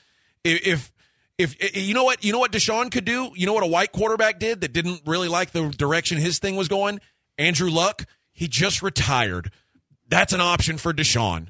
If 0.44 0.92
if, 1.36 1.56
if 1.58 1.76
you 1.76 1.94
know 1.94 2.04
what 2.04 2.24
you 2.24 2.32
know 2.32 2.38
what 2.38 2.52
Deshaun 2.52 2.92
could 2.92 3.04
do, 3.04 3.32
you 3.34 3.44
know 3.46 3.54
what 3.54 3.64
a 3.64 3.68
white 3.68 3.90
quarterback 3.90 4.38
did 4.38 4.60
that 4.60 4.72
didn't 4.72 5.02
really 5.04 5.26
like 5.28 5.50
the 5.50 5.68
direction 5.70 6.18
his 6.18 6.38
thing 6.38 6.54
was 6.54 6.68
going. 6.68 7.00
Andrew 7.36 7.70
Luck, 7.70 8.04
he 8.32 8.46
just 8.46 8.82
retired. 8.82 9.50
That's 10.08 10.32
an 10.32 10.40
option 10.40 10.78
for 10.78 10.92
Deshaun. 10.92 11.48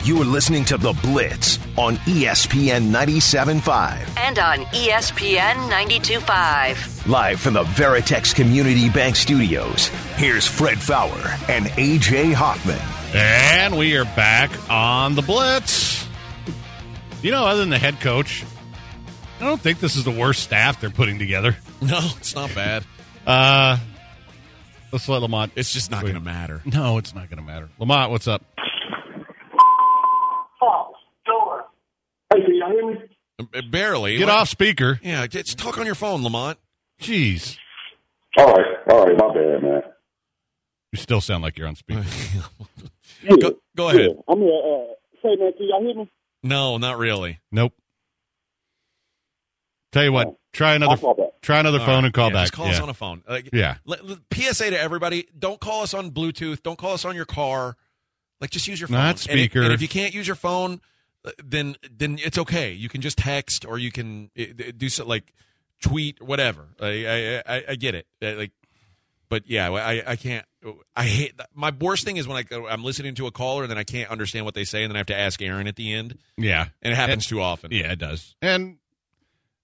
You 0.02 0.18
are 0.22 0.24
listening 0.24 0.64
to 0.64 0.78
The 0.78 0.94
Blitz 1.02 1.58
on 1.76 1.96
ESPN 1.96 2.90
97.5. 2.90 4.16
And 4.16 4.38
on 4.38 4.60
ESPN 4.72 5.52
92.5. 5.70 7.06
Live 7.06 7.38
from 7.38 7.52
the 7.52 7.64
Veritex 7.64 8.34
Community 8.34 8.88
Bank 8.88 9.14
Studios, 9.14 9.88
here's 10.16 10.46
Fred 10.46 10.78
Faour 10.78 11.18
and 11.50 11.66
AJ 11.66 12.32
Hoffman. 12.32 12.80
And 13.14 13.76
we 13.76 13.94
are 13.98 14.06
back 14.06 14.50
on 14.70 15.16
the 15.16 15.22
Blitz. 15.22 16.08
You 17.20 17.30
know, 17.30 17.44
other 17.44 17.60
than 17.60 17.68
the 17.68 17.78
head 17.78 18.00
coach, 18.00 18.42
I 19.38 19.44
don't 19.44 19.60
think 19.60 19.80
this 19.80 19.96
is 19.96 20.04
the 20.04 20.10
worst 20.10 20.42
staff 20.42 20.80
they're 20.80 20.88
putting 20.88 21.18
together. 21.18 21.58
no, 21.82 22.00
it's 22.16 22.34
not 22.34 22.54
bad. 22.54 22.86
Uh, 23.26 23.76
let's 24.92 25.06
let 25.10 25.20
Lamont. 25.20 25.52
It's 25.56 25.74
just 25.74 25.90
not 25.90 26.00
going 26.00 26.14
to 26.14 26.20
matter. 26.20 26.62
No, 26.64 26.96
it's 26.96 27.14
not 27.14 27.28
going 27.28 27.36
to 27.38 27.44
matter. 27.44 27.68
Lamont, 27.78 28.10
what's 28.10 28.26
up? 28.26 28.42
Hey, 32.32 32.42
can 32.42 32.54
y'all 32.54 32.70
hear 32.70 32.86
me? 32.86 32.94
Uh, 32.94 33.30
Barely. 33.70 34.16
Get 34.18 34.29
Like- 34.29 34.37
off 34.37 34.48
speaker. 34.48 34.98
Yeah, 35.03 35.26
just 35.26 35.59
talk 35.59 35.79
on 35.79 35.87
your 35.87 35.94
phone, 35.94 36.22
Lamont. 36.22 36.59
Jeez. 37.00 37.57
All 38.37 38.46
right, 38.53 38.66
all 38.90 39.07
right, 39.07 39.16
my 39.16 39.35
bad, 39.35 39.62
man. 39.62 39.83
You 40.92 40.98
still 40.98 41.20
sound 41.20 41.42
like 41.42 41.59
you're 41.59 41.68
on 41.68 41.76
speaker. 41.76 42.05
Yeah, 43.22 43.37
Go- 43.38 43.59
go 43.76 43.88
ahead. 43.90 44.00
Yeah. 44.03 44.22
I'm 44.29 44.38
gonna 44.38 44.50
uh, 44.50 44.85
say, 45.22 45.37
man, 45.37 45.53
can 45.53 45.68
y'all 45.68 45.83
hear 45.83 45.94
me? 45.94 46.11
no, 46.42 46.79
not 46.79 46.96
really. 46.96 47.38
Nope. 47.53 47.74
Tell 49.92 50.05
you 50.05 50.12
what, 50.12 50.37
try 50.53 50.74
another 50.74 50.92
I'll 50.92 50.96
call 50.98 51.14
back. 51.14 51.26
try 51.42 51.59
another 51.59 51.81
All 51.81 51.85
phone 51.87 51.96
right. 51.96 52.05
and 52.07 52.14
call 52.14 52.29
Yeah, 52.29 52.33
back. 52.35 52.42
Just 52.44 52.53
call 52.55 52.66
yeah. 52.66 52.72
us 52.72 52.81
on 52.81 52.88
a 52.88 52.94
phone. 52.94 53.22
Like, 53.29 53.50
yeah. 53.53 53.76
let- 53.85 54.07
let- 54.07 54.18
PSA 54.33 54.70
to 54.70 54.81
everybody: 54.81 55.26
Don't 55.38 55.61
call 55.61 55.83
us 55.83 55.92
on 55.94 56.12
Bluetooth. 56.12 56.62
Don't 56.62 56.79
call 56.79 56.92
us 56.94 57.05
on 57.05 57.14
your 57.16 57.24
car. 57.26 57.76
Like, 58.40 58.50
just 58.50 58.66
use 58.68 58.81
your 58.81 58.88
phone. 58.88 58.98
Not 58.98 59.09
And 59.09 59.16
if- 59.16 59.22
speaker. 59.50 59.62
And 59.62 59.72
if, 59.72 59.83
you 59.83 59.88
can't 59.88 60.14
use 60.14 60.26
your 60.26 60.37
phone, 60.37 60.74
uh, 60.74 60.79
then 61.44 61.76
then 61.90 62.18
it's 62.22 62.38
okay. 62.38 62.72
You 62.72 62.88
can 62.88 63.00
just 63.00 63.18
text 63.18 63.64
or 63.66 63.78
you 63.78 63.90
can 63.92 64.30
uh, 64.38 64.44
do 64.76 64.88
so, 64.88 65.04
like 65.06 65.33
tweet 65.83 66.20
whatever. 66.22 66.68
I 66.80 66.87
I, 67.46 67.54
I, 67.56 67.64
I 67.70 67.74
get 67.76 67.94
it. 67.94 68.06
Uh, 68.22 68.35
Like, 68.37 68.52
but 69.28 69.42
yeah, 69.46 69.70
I 69.70 70.02
I 70.12 70.16
can't. 70.16 70.44
I 70.96 71.04
hate 71.04 71.33
my 71.54 71.72
worst 71.80 72.04
thing 72.04 72.16
is 72.16 72.26
when 72.28 72.37
I 72.50 72.56
I'm 72.68 72.83
listening 72.85 73.14
to 73.16 73.26
a 73.26 73.30
caller 73.30 73.62
and 73.62 73.70
then 73.70 73.78
I 73.78 73.85
can't 73.85 74.11
understand 74.11 74.44
what 74.44 74.54
they 74.54 74.64
say 74.64 74.83
and 74.83 74.90
then 74.90 74.96
I 74.96 74.98
have 74.98 75.06
to 75.06 75.16
ask 75.18 75.40
Aaron 75.40 75.66
at 75.66 75.76
the 75.76 75.92
end 75.94 76.18
Yeah. 76.37 76.66
and 76.83 76.92
it 76.92 76.96
happens 76.96 77.26
too 77.26 77.40
often. 77.40 77.70
Yeah, 77.72 77.92
it 77.92 77.98
does. 77.98 78.35
And 78.42 78.76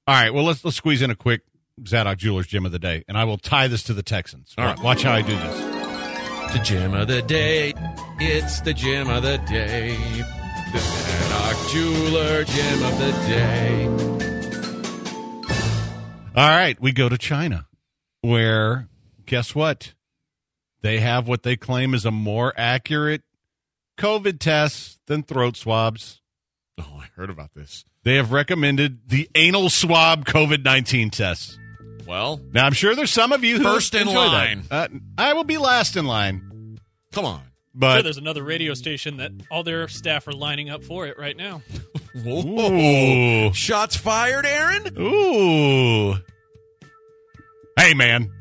all 0.07 0.15
right, 0.15 0.33
well 0.33 0.45
let's 0.45 0.65
let's 0.65 0.77
squeeze 0.77 1.03
in 1.03 1.11
a 1.11 1.17
quick 1.17 1.43
Zadok 1.87 2.17
Jewelers 2.19 2.47
gym 2.47 2.65
of 2.65 2.73
the 2.73 2.79
day, 2.79 3.05
and 3.09 3.19
I 3.19 3.25
will 3.25 3.37
tie 3.39 3.69
this 3.69 3.83
to 3.85 3.93
the 3.93 4.03
Texans. 4.03 4.55
All 4.57 4.65
right. 4.65 4.79
Watch 4.81 5.03
how 5.03 5.13
I 5.13 5.21
do 5.23 5.37
this. 5.37 6.53
The 6.55 6.61
gem 6.65 6.95
of 6.95 7.09
the 7.09 7.21
day. 7.21 7.75
It's 8.21 8.61
the 8.63 8.73
gem 8.73 9.11
of 9.11 9.23
the 9.25 9.37
day. 9.39 9.99
The 10.73 10.79
Zadok 10.79 11.71
Jeweler 11.71 12.45
gem 12.45 12.83
of 12.83 12.99
the 12.99 13.13
day. 13.29 13.87
All 16.37 16.49
right, 16.51 16.79
we 16.81 16.93
go 16.93 17.09
to 17.09 17.17
China, 17.17 17.67
where 18.21 18.89
guess 19.25 19.55
what? 19.55 19.95
They 20.83 21.01
have 21.01 21.27
what 21.27 21.43
they 21.43 21.57
claim 21.57 21.95
is 21.95 22.05
a 22.05 22.11
more 22.11 22.53
accurate 22.57 23.23
COVID 23.99 24.39
test 24.39 24.99
than 25.07 25.23
throat 25.23 25.57
swabs. 25.57 26.21
Oh, 26.79 27.01
I 27.01 27.07
heard 27.17 27.31
about 27.31 27.55
this. 27.55 27.85
They 28.03 28.17
have 28.17 28.33
recommended 28.33 29.09
the 29.09 29.31
anal 29.35 29.71
swab 29.71 30.27
COVID 30.27 30.63
nineteen 30.63 31.11
test. 31.11 31.59
Well, 32.07 32.41
Now 32.53 32.67
I'm 32.67 32.73
sure 32.75 32.95
there's 32.95 33.11
some 33.11 33.33
of 33.33 33.43
you 33.43 33.57
who 33.59 33.65
First 33.65 33.95
in 33.95 34.07
line. 34.07 34.65
Uh, 34.71 34.89
I 35.19 35.33
will 35.33 35.43
be 35.45 35.59
last 35.59 35.97
in 35.97 36.05
line. 36.07 36.79
come 37.13 37.25
on. 37.25 37.41
But 37.79 37.95
Sure, 37.97 38.03
there's 38.05 38.17
another 38.17 38.43
radio 38.43 38.73
station 38.75 39.19
that 39.19 39.33
all 39.51 39.63
their 39.63 39.87
staff 39.89 40.27
are 40.27 40.33
lining 40.33 40.71
up 40.71 40.83
for 40.83 41.07
it 41.07 41.19
right 41.19 41.37
now. 41.37 41.61
Ooh. 42.27 43.53
Shots 43.53 43.97
fired, 43.97 44.47
Aaron. 44.47 44.97
Ooh. 44.99 46.15
Hey, 47.79 47.93
man. 47.95 48.33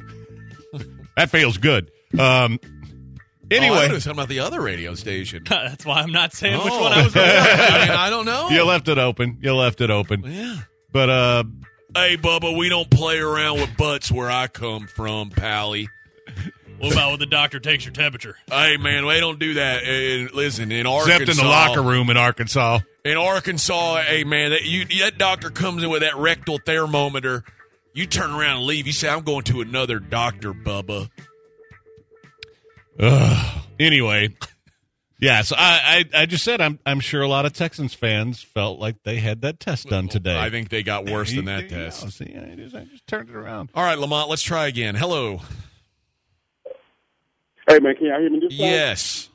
that 1.18 1.30
feels 1.30 1.58
good. 1.58 1.92
Um. 2.18 2.60
Oh, 2.64 2.70
I 3.52 3.56
Anyway, 3.58 3.92
was 3.92 4.04
talking 4.06 4.18
about 4.18 4.30
the 4.30 4.40
other 4.40 4.60
radio 4.60 4.96
station. 4.96 5.44
That's 5.50 5.86
why 5.86 5.98
I'm 6.02 6.12
not 6.12 6.34
saying 6.34 6.58
which 6.58 6.74
Oh. 6.74 6.82
one 6.82 6.94
I 6.94 7.04
was 7.04 7.14
going 7.14 7.28
I, 7.30 7.80
mean, 7.88 7.92
I 7.92 8.10
don't 8.10 8.26
know. 8.26 8.50
you 8.50 8.64
left 8.64 8.88
it 8.88 8.98
open. 8.98 9.38
You 9.42 9.54
left 9.54 9.82
it 9.82 9.92
open. 9.92 10.24
Yeah. 10.26 10.58
But 10.92 11.10
uh, 11.10 11.44
Hey, 11.94 12.18
Bubba, 12.18 12.58
we 12.58 12.70
don't 12.70 12.90
play 12.90 13.20
around 13.20 13.60
with 13.60 13.78
butts 13.78 14.12
where 14.12 14.32
I 14.32 14.48
come 14.48 14.88
from, 14.88 15.30
Pally. 15.30 15.90
What 16.80 16.92
about 16.92 17.12
when 17.12 17.20
the 17.20 17.26
doctor 17.26 17.60
takes 17.60 17.86
your 17.86 17.94
temperature? 17.94 18.38
Hey, 18.48 18.78
man, 18.78 19.06
we 19.06 19.20
don't 19.20 19.40
do 19.40 19.56
that. 19.56 19.84
And 19.84 20.32
listen, 20.34 20.72
in 20.72 20.86
Arkansas, 20.86 21.14
except 21.24 21.40
in 21.40 21.44
the 21.44 21.50
locker 21.50 21.82
room 21.82 22.10
in 22.10 22.18
Arkansas. 22.18 22.80
in 23.04 23.18
Arkansas, 23.18 24.02
hey 24.04 24.24
man, 24.24 24.52
that 24.52 24.64
you 24.64 24.86
that 25.00 25.18
doctor 25.18 25.50
comes 25.50 25.84
in 25.84 25.90
with 25.90 26.02
that 26.02 26.16
rectal 26.16 26.60
thermometer. 26.66 27.44
You 27.94 28.06
turn 28.06 28.32
around 28.32 28.58
and 28.58 28.66
leave. 28.66 28.88
You 28.88 28.94
say, 28.94 29.08
"I'm 29.10 29.24
going 29.24 29.44
to 29.46 29.62
another 29.62 30.00
doctor, 30.00 30.54
Bubba." 30.54 31.10
Ugh. 33.00 33.62
Anyway, 33.80 34.36
yeah. 35.20 35.42
So 35.42 35.56
I, 35.58 36.06
I, 36.14 36.22
I 36.22 36.26
just 36.26 36.44
said 36.44 36.62
I'm, 36.62 36.80
I'm 36.86 37.00
sure 37.00 37.22
a 37.22 37.28
lot 37.28 37.46
of 37.46 37.54
Texans 37.54 37.94
fans 37.94 38.42
felt 38.42 38.80
like 38.80 38.96
they 39.04 39.18
had 39.18 39.42
that 39.42 39.60
test 39.60 39.88
done 39.88 40.08
today. 40.08 40.38
I 40.40 40.50
think 40.50 40.70
they 40.70 40.84
got 40.84 41.06
worse 41.06 41.34
than 41.34 41.46
that 41.46 41.70
test. 41.70 42.04
go. 42.04 42.10
See, 42.10 42.36
I 42.36 42.56
just, 42.56 42.76
I 42.76 42.84
just 42.86 43.06
turned 43.08 43.30
it 43.30 43.36
around. 43.36 43.70
All 43.76 43.84
right, 43.84 43.98
Lamont, 43.98 44.30
let's 44.30 44.44
try 44.44 44.68
again. 44.68 44.96
Hello. 44.96 45.42
Hey 47.68 47.80
man, 47.80 47.96
can 47.96 48.08
y'all 48.08 48.20
hear 48.20 48.30
me 48.30 48.40
this 48.40 48.58
time? 48.58 48.68
Yes. 48.68 49.30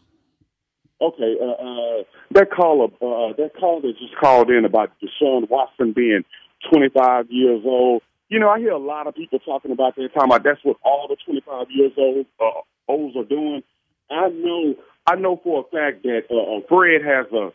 Okay, 1.01 1.35
uh, 1.41 1.47
uh, 1.47 2.03
that 2.33 2.51
caller, 2.53 2.87
uh, 3.01 3.33
that 3.39 3.53
caller 3.59 3.81
that 3.81 3.95
just 3.99 4.15
called 4.21 4.51
in 4.51 4.65
about 4.67 4.93
Deshaun 5.01 5.49
Watson 5.49 5.93
being 5.93 6.25
25 6.71 7.27
years 7.31 7.63
old. 7.65 8.03
You 8.29 8.39
know, 8.39 8.51
I 8.51 8.59
hear 8.59 8.73
a 8.73 8.79
lot 8.79 9.07
of 9.07 9.15
people 9.15 9.39
talking 9.39 9.73
about 9.73 9.97
that, 9.97 10.11
talking 10.13 10.31
about 10.31 10.45
that's 10.45 10.61
what 10.63 10.77
all 10.85 11.09
the 11.09 11.17
25 11.25 11.67
years 11.71 11.93
old 11.97 12.27
uh, 12.39 12.61
olds 12.87 13.17
are 13.17 13.25
doing. 13.25 13.63
I 14.11 14.29
know, 14.29 14.75
I 15.07 15.17
know 15.17 15.41
for 15.43 15.61
a 15.61 15.71
fact 15.71 16.03
that 16.03 16.29
uh, 16.31 16.37
uh, 16.37 16.61
Fred 16.69 17.03
has 17.03 17.27
a 17.33 17.51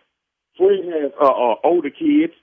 Fred 0.58 0.84
has 0.86 1.12
uh, 1.22 1.26
uh, 1.26 1.56
older 1.64 1.92
kids, 1.92 2.34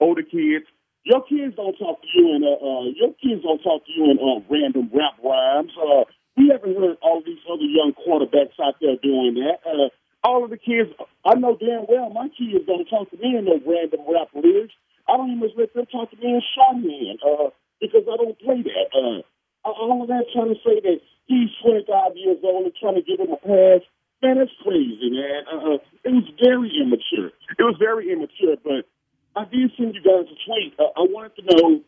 older 0.00 0.22
kids. 0.22 0.66
Your 1.04 1.22
kids 1.22 1.56
don't 1.56 1.76
talk 1.78 2.02
to 2.02 2.08
you 2.14 2.34
in 2.34 2.42
uh, 2.44 2.58
uh, 2.58 2.84
your 2.96 3.14
kids 3.22 3.42
don't 3.42 3.62
talk 3.62 3.86
to 3.86 3.92
you 3.92 4.10
in 4.10 4.18
uh, 4.18 4.42
random 4.50 4.90
rap 4.92 5.16
rhymes. 5.22 5.72
Uh, 5.78 6.04
we 6.36 6.48
haven't 6.48 6.76
heard 6.76 6.96
all 7.02 7.22
these 7.24 7.42
other 7.50 7.68
young 7.68 7.92
quarterbacks 7.94 8.56
out 8.62 8.76
there 8.80 8.96
doing 9.02 9.34
that. 9.44 9.60
Uh, 9.66 9.88
all 10.24 10.44
of 10.44 10.50
the 10.50 10.56
kids, 10.56 10.90
I 11.24 11.34
know 11.34 11.56
damn 11.58 11.86
well 11.88 12.10
my 12.10 12.28
kids 12.28 12.64
don't 12.66 12.86
talk 12.86 13.10
to 13.10 13.16
me 13.18 13.36
in 13.36 13.44
no 13.44 13.58
random 13.66 14.00
rap 14.08 14.28
lyrics. 14.34 14.74
I 15.08 15.16
don't 15.16 15.34
even 15.34 15.50
let 15.58 15.74
them 15.74 15.86
talk 15.86 16.10
to 16.10 16.16
me 16.16 16.38
in 16.38 16.42
shorthand 16.54 17.18
uh, 17.26 17.50
because 17.80 18.06
I 18.06 18.16
don't 18.16 18.38
play 18.38 18.62
that. 18.62 18.88
Uh, 18.94 19.22
all 19.66 20.02
of 20.02 20.08
that 20.08 20.30
trying 20.32 20.54
to 20.54 20.60
say 20.62 20.80
that 20.80 20.98
he's 21.26 21.50
25 21.62 22.16
years 22.16 22.38
old 22.42 22.66
and 22.66 22.74
trying 22.78 22.94
to 22.94 23.02
give 23.02 23.18
him 23.18 23.34
a 23.34 23.40
pass, 23.42 23.82
man, 24.22 24.38
that's 24.38 24.54
crazy, 24.62 25.10
man. 25.10 25.42
Uh, 25.50 25.78
it 26.06 26.14
was 26.14 26.28
very 26.38 26.70
immature. 26.78 27.34
It 27.58 27.62
was 27.62 27.76
very 27.78 28.10
immature, 28.12 28.56
but 28.62 28.86
I 29.34 29.44
did 29.50 29.70
send 29.76 29.94
you 29.94 30.02
guys 30.02 30.30
a 30.30 30.36
tweet. 30.46 30.74
Uh, 30.78 30.94
I 30.94 31.02
wanted 31.10 31.34
to 31.36 31.44
know 31.50 31.80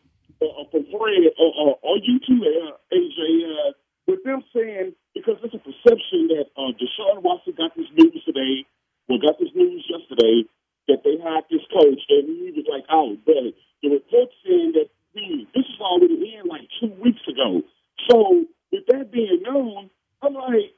uh, 0.43 0.63
from 0.71 0.83
Fred 0.91 1.31
uh, 1.39 1.43
uh, 1.43 1.75
or 1.83 1.97
you 2.03 2.19
too, 2.19 2.39
uh, 2.43 2.75
AJ, 2.91 3.19
uh, 3.47 3.71
with 4.07 4.23
them 4.23 4.43
saying 4.53 4.93
because 5.13 5.37
there's 5.41 5.55
a 5.55 5.63
perception 5.63 6.29
that 6.33 6.47
uh, 6.57 6.71
Deshaun 6.77 7.21
Watson 7.21 7.53
got 7.57 7.75
this 7.75 7.89
news 7.95 8.21
today, 8.25 8.65
well, 9.07 9.19
got 9.19 9.39
this 9.39 9.49
news 9.55 9.85
yesterday 9.89 10.45
that 10.87 11.01
they 11.03 11.17
hired 11.21 11.45
this 11.49 11.65
coach, 11.73 12.01
and 12.09 12.29
he 12.29 12.53
was 12.55 12.65
like, 12.69 12.85
"Oh, 12.89 13.17
but 13.25 13.53
the 13.81 13.89
report 13.89 14.29
saying 14.45 14.73
that 14.73 14.89
hmm, 15.15 15.43
this 15.53 15.65
is 15.65 15.79
already 15.81 16.37
in 16.37 16.47
like 16.47 16.67
two 16.79 16.93
weeks 17.01 17.21
ago." 17.27 17.61
So, 18.09 18.45
with 18.71 18.85
that 18.87 19.11
being 19.11 19.41
known, 19.41 19.89
I'm 20.21 20.33
like, 20.33 20.73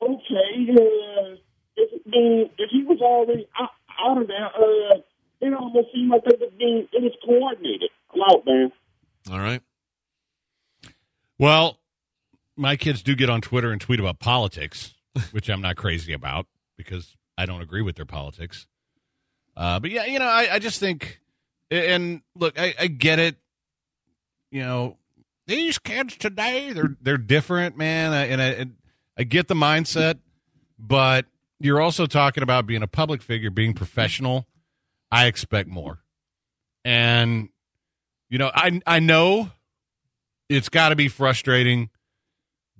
okay, 0.00 0.66
uh, 0.70 1.36
if 1.76 1.92
it 1.92 2.06
mean 2.06 2.50
if 2.58 2.70
he 2.70 2.84
was 2.84 3.00
already 3.00 3.46
out, 3.58 3.70
out 4.00 4.20
of 4.20 4.28
there, 4.28 4.46
uh, 4.46 4.98
it 5.40 5.54
almost 5.54 5.88
seemed 5.94 6.10
like 6.10 6.24
that 6.24 6.40
was 6.40 6.52
being 6.58 6.88
it 6.92 7.02
was 7.02 7.12
coordinated. 7.24 7.90
I'm 8.14 8.22
out, 8.22 8.46
man. 8.46 8.72
All 9.30 9.38
right. 9.38 9.62
Well, 11.38 11.78
my 12.56 12.76
kids 12.76 13.02
do 13.02 13.14
get 13.14 13.30
on 13.30 13.40
Twitter 13.40 13.70
and 13.72 13.80
tweet 13.80 14.00
about 14.00 14.18
politics, 14.18 14.94
which 15.32 15.48
I'm 15.48 15.60
not 15.60 15.76
crazy 15.76 16.12
about 16.12 16.46
because 16.76 17.16
I 17.36 17.46
don't 17.46 17.60
agree 17.60 17.82
with 17.82 17.96
their 17.96 18.06
politics. 18.06 18.66
Uh, 19.56 19.80
but 19.80 19.90
yeah, 19.90 20.04
you 20.06 20.18
know, 20.18 20.26
I, 20.26 20.54
I 20.54 20.58
just 20.58 20.80
think, 20.80 21.20
and 21.70 22.22
look, 22.34 22.58
I, 22.58 22.74
I 22.78 22.86
get 22.86 23.18
it. 23.18 23.36
You 24.50 24.62
know, 24.62 24.98
these 25.46 25.78
kids 25.78 26.16
today, 26.16 26.72
they're 26.72 26.96
they're 27.00 27.18
different, 27.18 27.76
man, 27.76 28.12
and 28.12 28.40
I, 28.40 28.46
and 28.46 28.76
I 29.16 29.24
get 29.24 29.48
the 29.48 29.54
mindset, 29.54 30.18
but 30.78 31.26
you're 31.58 31.80
also 31.80 32.06
talking 32.06 32.42
about 32.42 32.66
being 32.66 32.82
a 32.82 32.86
public 32.86 33.22
figure, 33.22 33.50
being 33.50 33.74
professional. 33.74 34.46
I 35.10 35.26
expect 35.26 35.68
more, 35.68 36.02
and 36.84 37.48
you 38.30 38.38
know, 38.38 38.50
I 38.54 38.80
I 38.86 39.00
know 39.00 39.50
it's 40.48 40.68
got 40.68 40.90
to 40.90 40.96
be 40.96 41.08
frustrating 41.08 41.90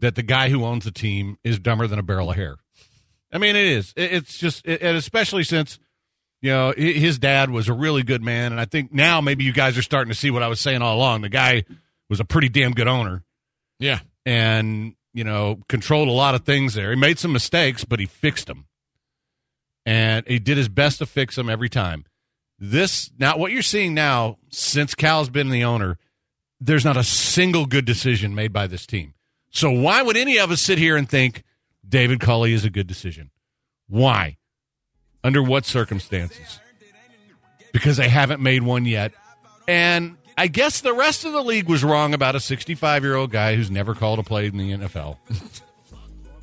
that 0.03 0.15
the 0.17 0.23
guy 0.23 0.51
who 0.51 0.65
owns 0.67 0.85
the 0.85 0.91
team 0.91 1.38
is 1.43 1.59
dumber 1.59 1.87
than 1.87 1.99
a 1.99 2.03
barrel 2.03 2.29
of 2.31 2.37
hair. 2.37 2.57
I 3.33 3.38
mean, 3.38 3.57
it 3.57 3.65
is. 3.65 3.95
It's 3.97 4.37
just, 4.37 4.67
and 4.67 4.97
especially 4.97 5.43
since 5.45 5.79
you 6.43 6.51
know 6.51 6.75
his 6.77 7.19
dad 7.19 7.49
was 7.49 7.69
a 7.69 7.73
really 7.73 8.03
good 8.03 8.23
man, 8.23 8.53
and 8.53 8.61
I 8.61 8.67
think 8.67 8.93
now 8.93 9.23
maybe 9.23 9.45
you 9.45 9.53
guys 9.55 9.79
are 9.79 9.83
starting 9.83 10.12
to 10.12 10.19
see 10.19 10.31
what 10.31 10.43
I 10.43 10.49
was 10.49 10.61
saying 10.61 10.83
all 10.83 10.97
along. 10.99 11.23
The 11.23 11.31
guy 11.31 11.65
was 12.11 12.21
a 12.21 12.25
pretty 12.27 12.51
damn 12.51 12.73
good 12.73 12.88
owner, 12.88 13.23
Yeah. 13.79 14.01
and 14.27 14.95
you 15.15 15.25
know 15.25 15.61
controlled 15.69 16.09
a 16.09 16.12
lot 16.12 16.35
of 16.35 16.45
things 16.45 16.75
there. 16.75 16.91
He 16.91 16.97
made 16.97 17.19
some 17.19 17.33
mistakes, 17.33 17.85
but 17.85 18.01
he 18.01 18.07
fixed 18.07 18.49
them, 18.49 18.67
and 19.87 20.27
he 20.27 20.38
did 20.38 20.57
his 20.57 20.69
best 20.69 20.99
to 20.99 21.07
fix 21.07 21.37
them 21.37 21.49
every 21.49 21.69
time. 21.69 22.05
This 22.59 23.11
now, 23.19 23.37
what 23.38 23.53
you're 23.53 23.62
seeing 23.62 23.95
now, 23.95 24.38
since 24.51 24.95
Cal's 24.95 25.31
been 25.31 25.49
the 25.51 25.65
owner, 25.65 25.97
there's 26.61 26.85
not 26.85 26.97
a 26.97 27.05
single 27.05 27.67
good 27.67 27.85
decision 27.85 28.35
made 28.35 28.53
by 28.53 28.67
this 28.67 28.85
team. 28.87 29.15
So 29.53 29.71
why 29.71 30.03
would 30.03 30.17
any 30.17 30.38
of 30.38 30.51
us 30.51 30.62
sit 30.62 30.79
here 30.79 30.97
and 30.97 31.09
think 31.09 31.45
David 31.88 32.21
Culley 32.21 32.53
is 32.53 32.65
a 32.65 32.71
good 32.71 32.87
decision? 32.87 33.31
Why? 33.88 34.38
Under 35.23 35.43
what 35.43 35.65
circumstances? 35.67 36.59
Because 37.73 37.97
they 37.99 38.09
haven't 38.09 38.41
made 38.43 38.62
one 38.62 38.87
yet. 38.87 39.12
And 39.69 40.17
I 40.37 40.49
guess 40.49 40.81
the 40.81 40.95
rest 40.95 41.25
of 41.25 41.33
the 41.33 41.43
league 41.43 41.69
was 41.69 41.85
wrong 41.85 42.15
about 42.15 42.35
a 42.35 42.41
65 42.41 43.05
year 43.05 43.15
old 43.15 43.31
guy 43.31 43.55
who's 43.55 43.71
never 43.71 43.95
called 43.95 44.19
a 44.19 44.23
play 44.23 44.47
in 44.47 44.57
the 44.57 44.73
NFL. 44.73 45.19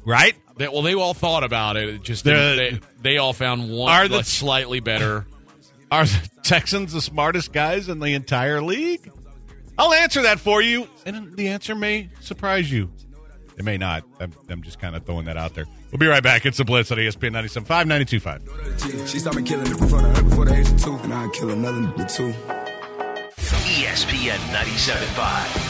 right? 0.05 0.35
They, 0.57 0.67
well, 0.67 0.81
they 0.83 0.93
all 0.93 1.13
thought 1.13 1.43
about 1.43 1.77
it. 1.77 1.89
it 1.89 2.03
just 2.03 2.23
they, 2.23 2.79
they 3.01 3.17
all 3.17 3.33
found 3.33 3.71
one 3.71 3.91
Are 3.91 4.07
the- 4.07 4.23
slightly 4.23 4.79
better. 4.79 5.25
Are 5.91 6.05
the 6.05 6.29
Texans 6.43 6.93
the 6.93 7.01
smartest 7.01 7.51
guys 7.51 7.89
in 7.89 7.99
the 7.99 8.13
entire 8.13 8.61
league? 8.61 9.11
I'll 9.79 9.93
answer 9.93 10.21
that 10.23 10.41
for 10.41 10.61
you, 10.61 10.87
and 11.05 11.35
the 11.37 11.47
answer 11.47 11.73
may 11.73 12.09
surprise 12.19 12.69
you. 12.69 12.91
It 13.57 13.63
may 13.63 13.77
not. 13.77 14.03
I'm, 14.19 14.33
I'm 14.49 14.61
just 14.61 14.79
kind 14.79 14.95
of 14.95 15.05
throwing 15.05 15.25
that 15.25 15.37
out 15.37 15.55
there. 15.55 15.65
We'll 15.91 15.99
be 15.99 16.07
right 16.07 16.21
back. 16.21 16.45
It's 16.45 16.57
the 16.57 16.65
Blitz 16.65 16.91
on 16.91 16.97
ESPN 16.97 17.31
97.5, 17.31 18.05
92.5. 18.05 19.07
She 19.07 19.19
started 19.19 19.45
killing 19.45 19.67
it 19.67 19.79
before 19.79 20.01
the 20.01 20.23
before 20.23 20.45
the 20.45 20.55
age 20.55 20.69
of 20.69 20.83
two, 20.83 20.95
and 20.95 21.13
I'd 21.13 21.31
kill 21.33 21.49
another 21.49 21.79
nigga 21.79 22.13
too. 22.13 22.33
ESPN 23.69 24.37
97.5. 24.51 25.68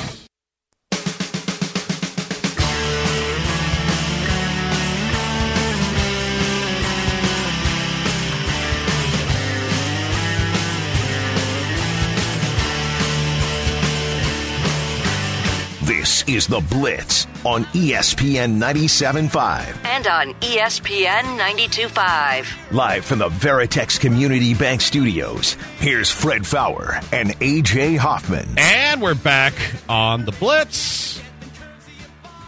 This 15.89 16.21
is 16.27 16.45
The 16.45 16.59
Blitz 16.59 17.25
on 17.43 17.63
ESPN 17.73 18.59
97.5. 18.59 19.85
And 19.85 20.05
on 20.05 20.35
ESPN 20.35 21.23
92.5. 21.39 22.71
Live 22.71 23.03
from 23.03 23.17
the 23.17 23.29
Veritex 23.29 23.99
Community 23.99 24.53
Bank 24.53 24.81
Studios, 24.81 25.53
here's 25.79 26.11
Fred 26.11 26.45
Faour 26.45 26.99
and 27.11 27.31
AJ 27.39 27.97
Hoffman. 27.97 28.47
And 28.59 29.01
we're 29.01 29.15
back 29.15 29.55
on 29.89 30.25
the 30.25 30.31
Blitz. 30.33 31.19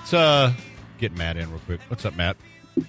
Let's 0.01 0.13
uh, 0.13 0.53
get 0.99 1.17
Matt 1.17 1.35
in 1.35 1.49
real 1.49 1.61
quick. 1.65 1.81
What's 1.87 2.05
up, 2.05 2.15
Matt? 2.15 2.37
Hey, 2.75 2.83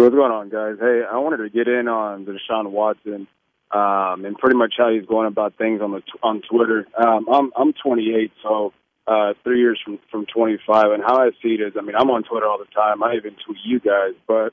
what's 0.00 0.14
going 0.14 0.32
on, 0.32 0.48
guys? 0.48 0.76
Hey, 0.80 1.02
I 1.04 1.18
wanted 1.18 1.42
to 1.42 1.50
get 1.50 1.68
in 1.68 1.88
on 1.88 2.24
the 2.24 2.32
Deshaun 2.32 2.70
Watson 2.70 3.28
um, 3.70 4.24
and 4.24 4.36
pretty 4.38 4.56
much 4.56 4.74
how 4.78 4.90
he's 4.90 5.06
going 5.06 5.26
about 5.26 5.56
things 5.56 5.80
on 5.82 5.92
the 5.92 6.02
on 6.22 6.42
Twitter. 6.48 6.86
Um, 6.96 7.26
I'm 7.30 7.50
I'm 7.56 7.72
28, 7.72 8.32
so 8.42 8.72
uh, 9.06 9.34
three 9.44 9.60
years 9.60 9.80
from 9.84 9.98
from 10.10 10.26
25. 10.26 10.92
And 10.92 11.02
how 11.02 11.16
I 11.20 11.30
see 11.42 11.54
it 11.54 11.60
is, 11.60 11.74
I 11.78 11.82
mean, 11.82 11.96
I'm 11.96 12.10
on 12.10 12.22
Twitter 12.22 12.46
all 12.46 12.58
the 12.58 12.72
time. 12.74 13.02
I 13.02 13.14
even 13.14 13.36
tweet 13.44 13.58
you 13.64 13.80
guys, 13.80 14.14
but 14.26 14.52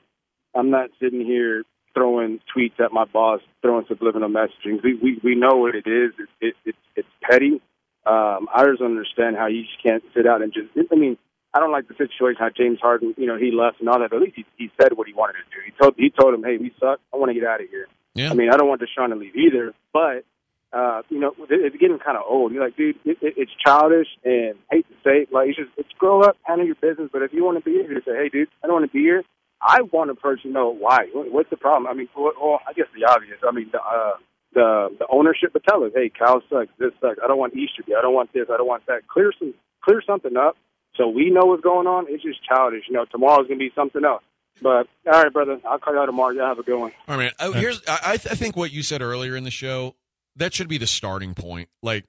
I'm 0.54 0.70
not 0.70 0.90
sitting 1.00 1.20
here 1.24 1.64
throwing 1.94 2.40
tweets 2.54 2.78
at 2.78 2.92
my 2.92 3.04
boss, 3.06 3.40
throwing 3.62 3.86
subliminal 3.88 4.28
messaging. 4.28 4.82
We 4.82 4.94
we, 4.94 5.20
we 5.22 5.34
know 5.34 5.56
what 5.56 5.74
it 5.74 5.86
is. 5.86 6.12
It, 6.18 6.28
it, 6.40 6.54
it 6.64 6.74
it's 6.96 7.08
petty. 7.22 7.60
Um, 8.04 8.48
I 8.54 8.64
just 8.70 8.82
understand 8.82 9.36
how 9.36 9.46
you 9.46 9.62
just 9.62 9.82
can't 9.82 10.02
sit 10.14 10.26
out 10.26 10.42
and 10.42 10.52
just. 10.52 10.68
I 10.92 10.94
mean, 10.94 11.16
I 11.54 11.58
don't 11.58 11.72
like 11.72 11.88
the 11.88 11.94
situation 11.94 12.36
how 12.38 12.50
James 12.50 12.78
Harden, 12.80 13.14
you 13.16 13.26
know, 13.26 13.38
he 13.38 13.50
left 13.50 13.80
and 13.80 13.88
all 13.88 13.98
that. 13.98 14.10
But 14.10 14.16
at 14.16 14.22
least 14.22 14.36
he, 14.36 14.44
he 14.58 14.70
said 14.80 14.92
what 14.92 15.06
he 15.08 15.14
wanted 15.14 15.34
to 15.40 15.48
do. 15.50 15.62
He 15.64 15.72
told 15.72 15.94
he 15.96 16.10
told 16.10 16.34
him, 16.34 16.44
"Hey, 16.44 16.58
we 16.58 16.70
suck. 16.78 17.00
I 17.12 17.16
want 17.16 17.30
to 17.30 17.34
get 17.34 17.48
out 17.48 17.62
of 17.62 17.68
here." 17.70 17.88
Yeah. 18.18 18.30
I 18.30 18.34
mean, 18.34 18.50
I 18.50 18.56
don't 18.56 18.68
want 18.68 18.80
Deshaun 18.82 19.08
to 19.10 19.16
leave 19.16 19.36
either, 19.36 19.74
but 19.92 20.24
uh, 20.72 21.02
you 21.08 21.18
know, 21.20 21.28
it- 21.48 21.60
it's 21.64 21.76
getting 21.76 21.98
kind 21.98 22.16
of 22.18 22.24
old. 22.28 22.52
You're 22.52 22.64
like, 22.64 22.76
dude, 22.76 22.96
it, 23.04 23.18
it, 23.22 23.34
it's 23.36 23.52
childish, 23.64 24.08
and 24.24 24.54
hate 24.70 24.86
to 24.88 24.94
say, 25.04 25.22
it, 25.22 25.32
like, 25.32 25.48
it's 25.48 25.56
just 25.58 25.70
it's 25.76 25.88
grow 25.98 26.22
up, 26.22 26.36
handle 26.42 26.66
your 26.66 26.74
business. 26.76 27.08
But 27.12 27.22
if 27.22 27.32
you 27.32 27.44
want 27.44 27.56
to 27.58 27.64
be 27.64 27.72
here, 27.72 27.92
you 27.92 28.02
say, 28.04 28.16
hey, 28.16 28.28
dude, 28.28 28.48
I 28.62 28.66
don't 28.66 28.74
want 28.80 28.90
to 28.90 28.92
be 28.92 29.00
here. 29.00 29.22
I 29.62 29.82
want 29.82 30.10
a 30.10 30.14
person 30.14 30.52
know 30.52 30.68
why. 30.68 31.08
What's 31.14 31.48
the 31.50 31.56
problem? 31.56 31.86
I 31.90 31.94
mean, 31.94 32.08
well, 32.16 32.60
I 32.68 32.72
guess 32.74 32.86
the 32.94 33.06
obvious. 33.10 33.38
I 33.46 33.52
mean, 33.52 33.70
the 33.72 33.80
uh, 33.80 34.14
the 34.52 34.94
the 34.98 35.06
ownership 35.10 35.54
would 35.54 35.64
tell 35.64 35.82
us, 35.84 35.92
hey, 35.94 36.10
Cal 36.10 36.42
sucks, 36.50 36.70
this 36.78 36.92
sucks. 37.00 37.18
I 37.22 37.26
don't 37.26 37.38
want 37.38 37.54
Easterby. 37.54 37.94
I 37.96 38.02
don't 38.02 38.14
want 38.14 38.32
this. 38.34 38.46
I 38.52 38.56
don't 38.58 38.66
want 38.68 38.84
that. 38.86 39.06
Clear 39.08 39.32
some 39.38 39.54
clear 39.82 40.02
something 40.06 40.36
up 40.36 40.56
so 40.96 41.08
we 41.08 41.30
know 41.30 41.44
what's 41.44 41.62
going 41.62 41.86
on. 41.86 42.06
It's 42.08 42.22
just 42.22 42.44
childish. 42.44 42.84
You 42.88 42.94
know, 42.96 43.06
tomorrow's 43.06 43.46
gonna 43.46 43.58
be 43.58 43.72
something 43.74 44.04
else. 44.04 44.22
But 44.62 44.88
all 45.06 45.22
right, 45.22 45.32
brother, 45.32 45.60
I'll 45.68 45.78
call 45.78 45.92
you 45.94 46.00
out 46.00 46.06
tomorrow. 46.06 46.30
Y'all 46.32 46.46
have 46.46 46.58
a 46.58 46.62
good 46.62 46.78
one. 46.78 46.92
All 47.08 47.16
right, 47.16 47.24
man. 47.24 47.32
Oh, 47.40 47.52
here's 47.52 47.82
I, 47.86 47.98
I 48.04 48.16
th- 48.16 48.32
I 48.32 48.36
think 48.36 48.56
what 48.56 48.72
you 48.72 48.82
said 48.82 49.02
earlier 49.02 49.36
in 49.36 49.44
the 49.44 49.50
show 49.50 49.94
that 50.36 50.54
should 50.54 50.68
be 50.68 50.78
the 50.78 50.86
starting 50.86 51.34
point. 51.34 51.68
Like, 51.82 52.04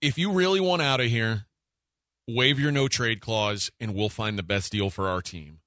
if 0.00 0.18
you 0.18 0.30
really 0.32 0.60
want 0.60 0.82
out 0.82 1.00
of 1.00 1.06
here, 1.06 1.46
waive 2.28 2.58
your 2.60 2.70
no 2.72 2.86
trade 2.88 3.20
clause, 3.20 3.70
and 3.80 3.94
we'll 3.94 4.08
find 4.08 4.38
the 4.38 4.42
best 4.42 4.70
deal 4.72 4.88
for 4.90 5.08
our 5.08 5.20
team. 5.20 5.58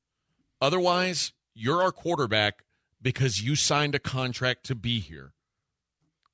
Otherwise, 0.62 1.34
you're 1.54 1.82
our 1.82 1.92
quarterback 1.92 2.64
because 3.02 3.42
you 3.42 3.56
signed 3.56 3.96
a 3.96 4.00
contract 4.00 4.66
to 4.66 4.76
be 4.76 5.00
here. 5.00 5.34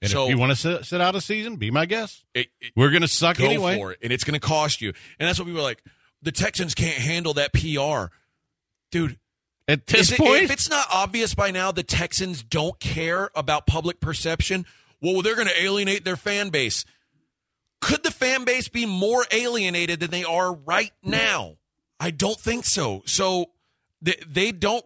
And 0.04 0.10
so 0.10 0.24
if 0.26 0.30
you 0.32 0.38
want 0.38 0.52
to 0.52 0.56
sit, 0.56 0.86
sit 0.86 1.02
out 1.02 1.16
a 1.16 1.22
season, 1.22 1.58
be 1.58 1.70
my 1.70 1.86
guest. 1.86 2.24
it, 2.34 2.48
it- 2.60 2.74
We're 2.76 2.90
going 2.90 3.02
to 3.04 3.08
suck 3.08 3.38
go 3.38 3.46
anyway. 3.46 3.78
for 3.78 3.92
it, 3.92 4.00
and 4.02 4.12
it's 4.14 4.24
going 4.24 4.40
to 4.40 4.46
cost 4.46 4.82
you. 4.82 4.94
And 5.20 5.28
that's 5.28 5.38
what 5.40 5.46
people 5.46 5.60
are 5.62 5.64
like. 5.64 5.84
The 6.24 6.32
Texans 6.32 6.74
can't 6.76 6.98
handle 6.98 7.34
that 7.36 7.52
PR, 7.54 8.14
dude. 8.92 9.18
At 9.72 9.88
this 9.88 10.12
it- 10.12 10.18
point, 10.18 10.44
if 10.44 10.52
it's 10.52 10.70
not 10.70 10.86
obvious 10.92 11.34
by 11.34 11.52
now, 11.52 11.72
the 11.72 11.84
Texans 11.84 12.44
don't 12.44 12.80
care 12.80 13.30
about 13.36 13.66
public 13.66 14.00
perception. 14.00 14.66
Well, 15.02 15.22
they're 15.22 15.36
going 15.36 15.48
to 15.48 15.62
alienate 15.62 16.04
their 16.06 16.18
fan 16.18 16.50
base. 16.50 16.86
Could 17.80 18.04
the 18.04 18.12
fan 18.12 18.44
base 18.44 18.68
be 18.68 18.86
more 18.86 19.26
alienated 19.32 20.00
than 20.00 20.12
they 20.12 20.24
are 20.24 20.54
right 20.54 20.92
now? 21.02 21.56
I 22.00 22.12
don't 22.12 22.40
think 22.40 22.66
so. 22.66 23.02
So 23.06 23.52
they, 24.02 24.16
they 24.28 24.52
don't. 24.52 24.86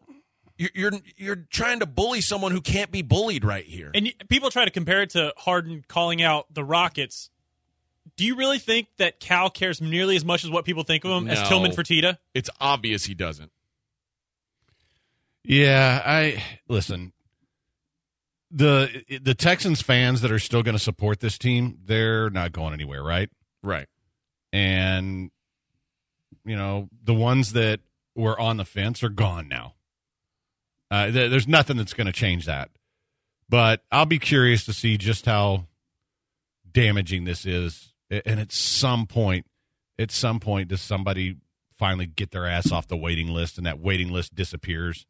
You're, 0.58 0.70
you're 0.74 0.92
you're 1.18 1.36
trying 1.36 1.80
to 1.80 1.86
bully 1.86 2.22
someone 2.22 2.54
who 2.54 2.62
can't 2.62 2.92
be 2.92 3.02
bullied 3.02 3.44
right 3.44 3.66
here. 3.66 3.92
And 3.94 4.14
people 4.30 4.50
try 4.52 4.64
to 4.64 4.72
compare 4.72 5.02
it 5.02 5.10
to 5.12 5.34
Harden 5.36 5.84
calling 5.90 6.22
out 6.22 6.54
the 6.54 6.64
Rockets. 6.64 7.30
Do 8.16 8.24
you 8.24 8.38
really 8.38 8.60
think 8.60 8.88
that 8.98 9.20
Cal 9.20 9.50
cares 9.50 9.82
nearly 9.82 10.16
as 10.16 10.24
much 10.24 10.46
as 10.46 10.50
what 10.50 10.64
people 10.64 10.84
think 10.84 11.04
of 11.04 11.12
him 11.12 11.28
as 11.28 11.42
No. 11.42 11.50
Tillman 11.50 11.72
Fertitta? 11.72 12.20
It's 12.34 12.50
obvious 12.62 13.04
he 13.04 13.14
doesn't. 13.14 13.52
Yeah, 15.48 16.02
I 16.04 16.44
listen. 16.68 17.14
The 18.52 19.04
the 19.22 19.36
Texans 19.36 19.82
fans 19.82 20.22
that 20.22 20.32
are 20.32 20.40
still 20.40 20.64
going 20.64 20.76
to 20.76 20.84
support 20.84 21.20
this 21.20 21.38
team, 21.38 21.78
they're 21.86 22.30
not 22.30 22.52
going 22.52 22.74
anywhere, 22.74 23.04
right? 23.04 23.30
Right. 23.62 23.88
And 24.52 25.30
you 26.46 26.56
know, 26.56 26.90
the 27.04 27.14
ones 27.14 27.54
that 27.54 27.80
were 28.16 28.40
on 28.40 28.58
the 28.58 28.66
fence 28.66 29.04
are 29.04 29.10
gone 29.10 29.48
now. 29.48 29.74
Uh, 30.90 31.12
th- 31.12 31.30
there's 31.30 31.48
nothing 31.48 31.78
that's 31.78 31.94
going 31.94 32.08
to 32.08 32.14
change 32.14 32.46
that. 32.46 32.70
But 33.50 33.84
I'll 33.92 34.06
be 34.06 34.20
curious 34.20 34.66
to 34.66 34.74
see 34.74 34.98
just 34.98 35.26
how 35.26 35.68
damaging 36.72 37.26
this 37.26 37.46
is. 37.46 37.94
And 38.10 38.40
at 38.40 38.52
some 38.52 39.06
point, 39.08 39.46
at 40.00 40.12
some 40.12 40.40
point, 40.40 40.70
does 40.70 40.82
somebody 40.82 41.38
finally 41.78 42.06
get 42.06 42.32
their 42.32 42.46
ass 42.46 42.72
off 42.72 42.88
the 42.88 42.98
waiting 42.98 43.28
list 43.30 43.58
and 43.58 43.66
that 43.66 43.80
waiting 43.80 44.12
list 44.12 44.34
disappears 44.36 45.06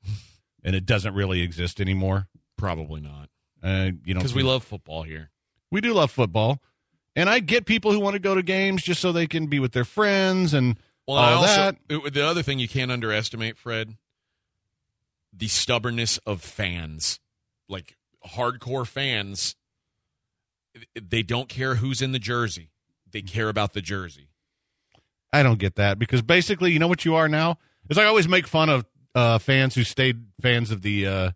and 0.64 0.76
it 0.76 0.86
doesn't 0.86 1.14
really 1.14 1.42
exist 1.42 1.80
anymore? 1.80 2.28
Probably 2.58 3.02
not. 3.02 3.30
Uh, 3.64 3.92
you 4.06 4.14
know, 4.14 4.20
Because 4.20 4.34
we 4.36 4.44
love 4.44 4.64
football 4.64 5.04
here. 5.04 5.32
we 5.72 5.82
do 5.82 5.94
love 5.94 6.12
football. 6.12 6.62
And 7.16 7.30
I 7.30 7.40
get 7.40 7.66
people 7.66 7.92
who 7.94 8.00
want 8.00 8.14
to 8.16 8.20
go 8.20 8.36
to 8.36 8.44
games 8.44 8.84
just 8.84 9.00
so 9.02 9.12
they 9.12 9.28
can 9.28 9.48
be 9.48 9.60
with 9.60 9.72
their 9.72 9.86
friends 9.86 10.54
and 10.54 10.78
Well, 11.08 11.18
all 11.18 11.42
also, 11.44 11.56
that. 11.56 11.78
it- 11.90 12.14
the 12.14 12.26
other 12.26 12.44
thing 12.44 12.60
you 12.60 12.68
can't 12.68 12.92
underestimate, 12.92 13.58
Fred, 13.58 13.96
the 15.32 15.48
stubbornness 15.48 16.18
of 16.26 16.42
fans, 16.42 17.20
like 17.70 17.96
hardcore 18.26 18.86
fans. 18.88 19.56
They 21.02 21.24
don't 21.24 21.48
care 21.48 21.76
who's 21.76 22.02
in 22.02 22.12
the 22.12 22.20
jersey; 22.20 22.72
they 23.10 23.22
care 23.22 23.48
about 23.50 23.74
the 23.74 23.82
jersey. 23.82 24.28
I 25.40 25.44
don't 25.44 25.60
get 25.60 25.76
that 25.76 26.00
because 26.00 26.22
basically, 26.22 26.72
you 26.72 26.80
know 26.80 26.88
what 26.88 27.04
you 27.04 27.16
are 27.16 27.28
now? 27.28 27.58
Is 27.90 27.98
I 27.98 28.06
always 28.06 28.28
make 28.28 28.48
fun 28.48 28.70
of 28.70 28.86
uh, 29.14 29.38
fans 29.38 29.76
who 29.76 29.84
stayed 29.84 30.26
fans 30.42 30.72
of 30.72 30.82
the 30.82 31.08
uh, 31.08 31.32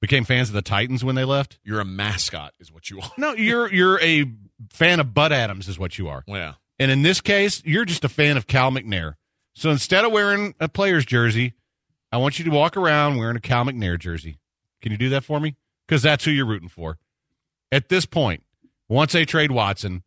became 0.00 0.24
fans 0.24 0.48
of 0.48 0.54
the 0.54 0.62
Titans 0.62 1.04
when 1.04 1.14
they 1.14 1.24
left. 1.24 1.58
You're 1.62 1.80
a 1.80 1.84
mascot, 1.84 2.54
is 2.58 2.72
what 2.72 2.88
you 2.90 3.00
are. 3.00 3.10
No, 3.18 3.34
you're 3.34 3.72
you're 3.72 4.00
a 4.00 4.24
fan 4.70 5.00
of 5.00 5.12
Bud 5.12 5.32
Adams, 5.32 5.68
is 5.68 5.78
what 5.78 5.98
you 5.98 6.08
are. 6.08 6.24
Yeah, 6.26 6.54
And 6.78 6.90
in 6.90 7.02
this 7.02 7.20
case, 7.20 7.62
you're 7.64 7.84
just 7.84 8.04
a 8.04 8.08
fan 8.08 8.36
of 8.36 8.46
Cal 8.46 8.70
McNair. 8.70 9.14
So 9.54 9.70
instead 9.70 10.04
of 10.04 10.12
wearing 10.12 10.54
a 10.58 10.68
player's 10.68 11.04
jersey, 11.04 11.52
I 12.10 12.16
want 12.16 12.38
you 12.38 12.44
to 12.46 12.50
walk 12.50 12.76
around 12.76 13.18
wearing 13.18 13.36
a 13.36 13.40
Cal 13.40 13.64
McNair 13.64 13.98
jersey. 13.98 14.38
Can 14.80 14.92
you 14.92 14.98
do 14.98 15.10
that 15.10 15.24
for 15.24 15.40
me? 15.40 15.56
Because 15.86 16.02
that's 16.02 16.24
who 16.24 16.30
you're 16.30 16.46
rooting 16.46 16.68
for. 16.68 16.98
At 17.70 17.88
this 17.90 18.06
point, 18.06 18.44
once 18.88 19.12
they 19.12 19.24
trade 19.24 19.50
Watson, 19.50 20.02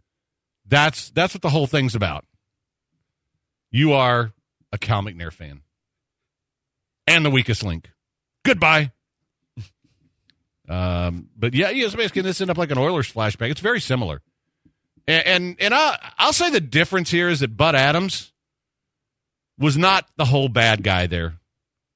that's 0.68 1.12
that's 1.12 1.34
what 1.34 1.42
the 1.42 1.50
whole 1.50 1.68
thing's 1.68 1.96
about. 1.96 2.26
You 3.76 3.92
are 3.92 4.32
a 4.72 4.78
Cal 4.78 5.02
McNair 5.02 5.34
fan. 5.34 5.60
And 7.08 7.26
the 7.26 7.30
weakest 7.30 7.62
link. 7.62 7.92
Goodbye. 8.44 8.92
Um, 10.68 11.30
but 11.38 11.54
yeah, 11.54 11.70
yeah, 11.70 11.88
so 11.90 11.98
basically 11.98 12.24
this 12.24 12.42
end 12.42 12.50
up 12.50 12.58
like 12.58 12.72
an 12.72 12.80
Oilers 12.80 13.14
flashback. 13.14 13.52
It's 13.52 13.62
very 13.62 13.80
similar. 13.80 14.24
And 15.08 15.28
and, 15.28 15.56
and 15.60 15.74
I, 15.76 16.00
I'll 16.18 16.34
say 16.34 16.50
the 16.50 16.60
difference 16.60 17.12
here 17.12 17.30
is 17.30 17.42
that 17.42 17.56
Bud 17.56 17.76
Adams 17.76 18.34
was 19.60 19.78
not 19.78 20.10
the 20.18 20.26
whole 20.26 20.50
bad 20.50 20.84
guy 20.84 21.06
there. 21.06 21.36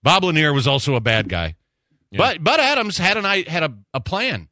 Bob 0.04 0.24
Lanier 0.24 0.54
was 0.54 0.68
also 0.68 0.94
a 0.94 1.00
bad 1.00 1.30
guy. 1.30 1.56
But 2.16 2.44
Bud 2.44 2.60
Adams 2.60 3.00
had 3.00 3.18
an 3.18 3.26
I 3.26 3.50
had 3.50 3.64
a, 3.64 3.74
a 3.96 4.00
plan. 4.00 4.50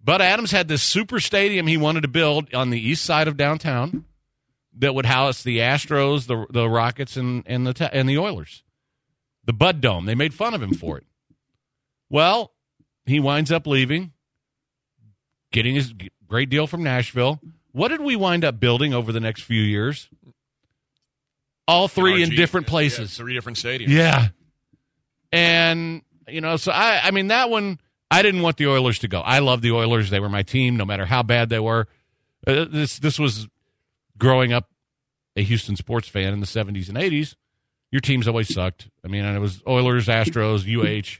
Bud 0.00 0.22
Adams 0.22 0.52
had 0.52 0.68
this 0.68 0.84
super 0.84 1.18
stadium 1.18 1.66
he 1.66 1.76
wanted 1.76 2.02
to 2.02 2.08
build 2.08 2.54
on 2.54 2.70
the 2.70 2.80
east 2.80 3.04
side 3.04 3.26
of 3.26 3.36
downtown 3.36 4.04
that 4.78 4.94
would 4.94 5.06
house 5.06 5.42
the 5.42 5.58
Astros, 5.58 6.26
the 6.26 6.46
the 6.50 6.68
Rockets, 6.68 7.16
and 7.16 7.42
and 7.46 7.66
the 7.66 7.90
and 7.94 8.08
the 8.08 8.18
Oilers. 8.18 8.62
The 9.44 9.52
Bud 9.52 9.80
Dome. 9.80 10.06
They 10.06 10.14
made 10.14 10.34
fun 10.34 10.54
of 10.54 10.62
him 10.62 10.72
for 10.72 10.98
it. 10.98 11.04
Well, 12.08 12.52
he 13.04 13.18
winds 13.18 13.50
up 13.50 13.66
leaving, 13.66 14.12
getting 15.50 15.74
his 15.74 15.92
great 16.28 16.48
deal 16.48 16.66
from 16.66 16.82
Nashville. 16.82 17.40
What 17.72 17.88
did 17.88 18.00
we 18.00 18.16
wind 18.16 18.44
up 18.44 18.60
building 18.60 18.94
over 18.94 19.12
the 19.12 19.20
next 19.20 19.42
few 19.42 19.60
years? 19.60 20.08
All 21.66 21.88
three 21.88 22.22
in 22.22 22.30
different 22.30 22.66
yeah, 22.66 22.70
places. 22.70 23.16
three 23.16 23.34
different 23.34 23.58
stadiums. 23.58 23.88
Yeah. 23.88 24.28
And, 25.32 26.02
you 26.28 26.40
know, 26.40 26.56
so 26.56 26.70
I, 26.70 27.00
I 27.04 27.10
mean, 27.12 27.28
that 27.28 27.48
one, 27.48 27.80
I 28.10 28.20
didn't 28.22 28.42
want 28.42 28.58
the 28.58 28.66
Oilers 28.66 28.98
to 29.00 29.08
go. 29.08 29.20
I 29.20 29.38
love 29.38 29.62
the 29.62 29.72
Oilers. 29.72 30.10
They 30.10 30.20
were 30.20 30.28
my 30.28 30.42
team, 30.42 30.76
no 30.76 30.84
matter 30.84 31.06
how 31.06 31.22
bad 31.22 31.48
they 31.48 31.60
were. 31.60 31.86
Uh, 32.46 32.66
this, 32.70 32.98
this 32.98 33.18
was 33.18 33.48
growing 34.22 34.52
up 34.52 34.68
a 35.34 35.42
Houston 35.42 35.74
sports 35.74 36.06
fan 36.06 36.32
in 36.32 36.38
the 36.38 36.46
70s 36.46 36.88
and 36.88 36.96
80s. 36.96 37.34
Your 37.90 38.00
teams 38.00 38.28
always 38.28 38.54
sucked. 38.54 38.88
I 39.04 39.08
mean, 39.08 39.24
it 39.24 39.40
was 39.40 39.60
Oilers, 39.66 40.06
Astros, 40.06 40.64
UH. 40.64 41.18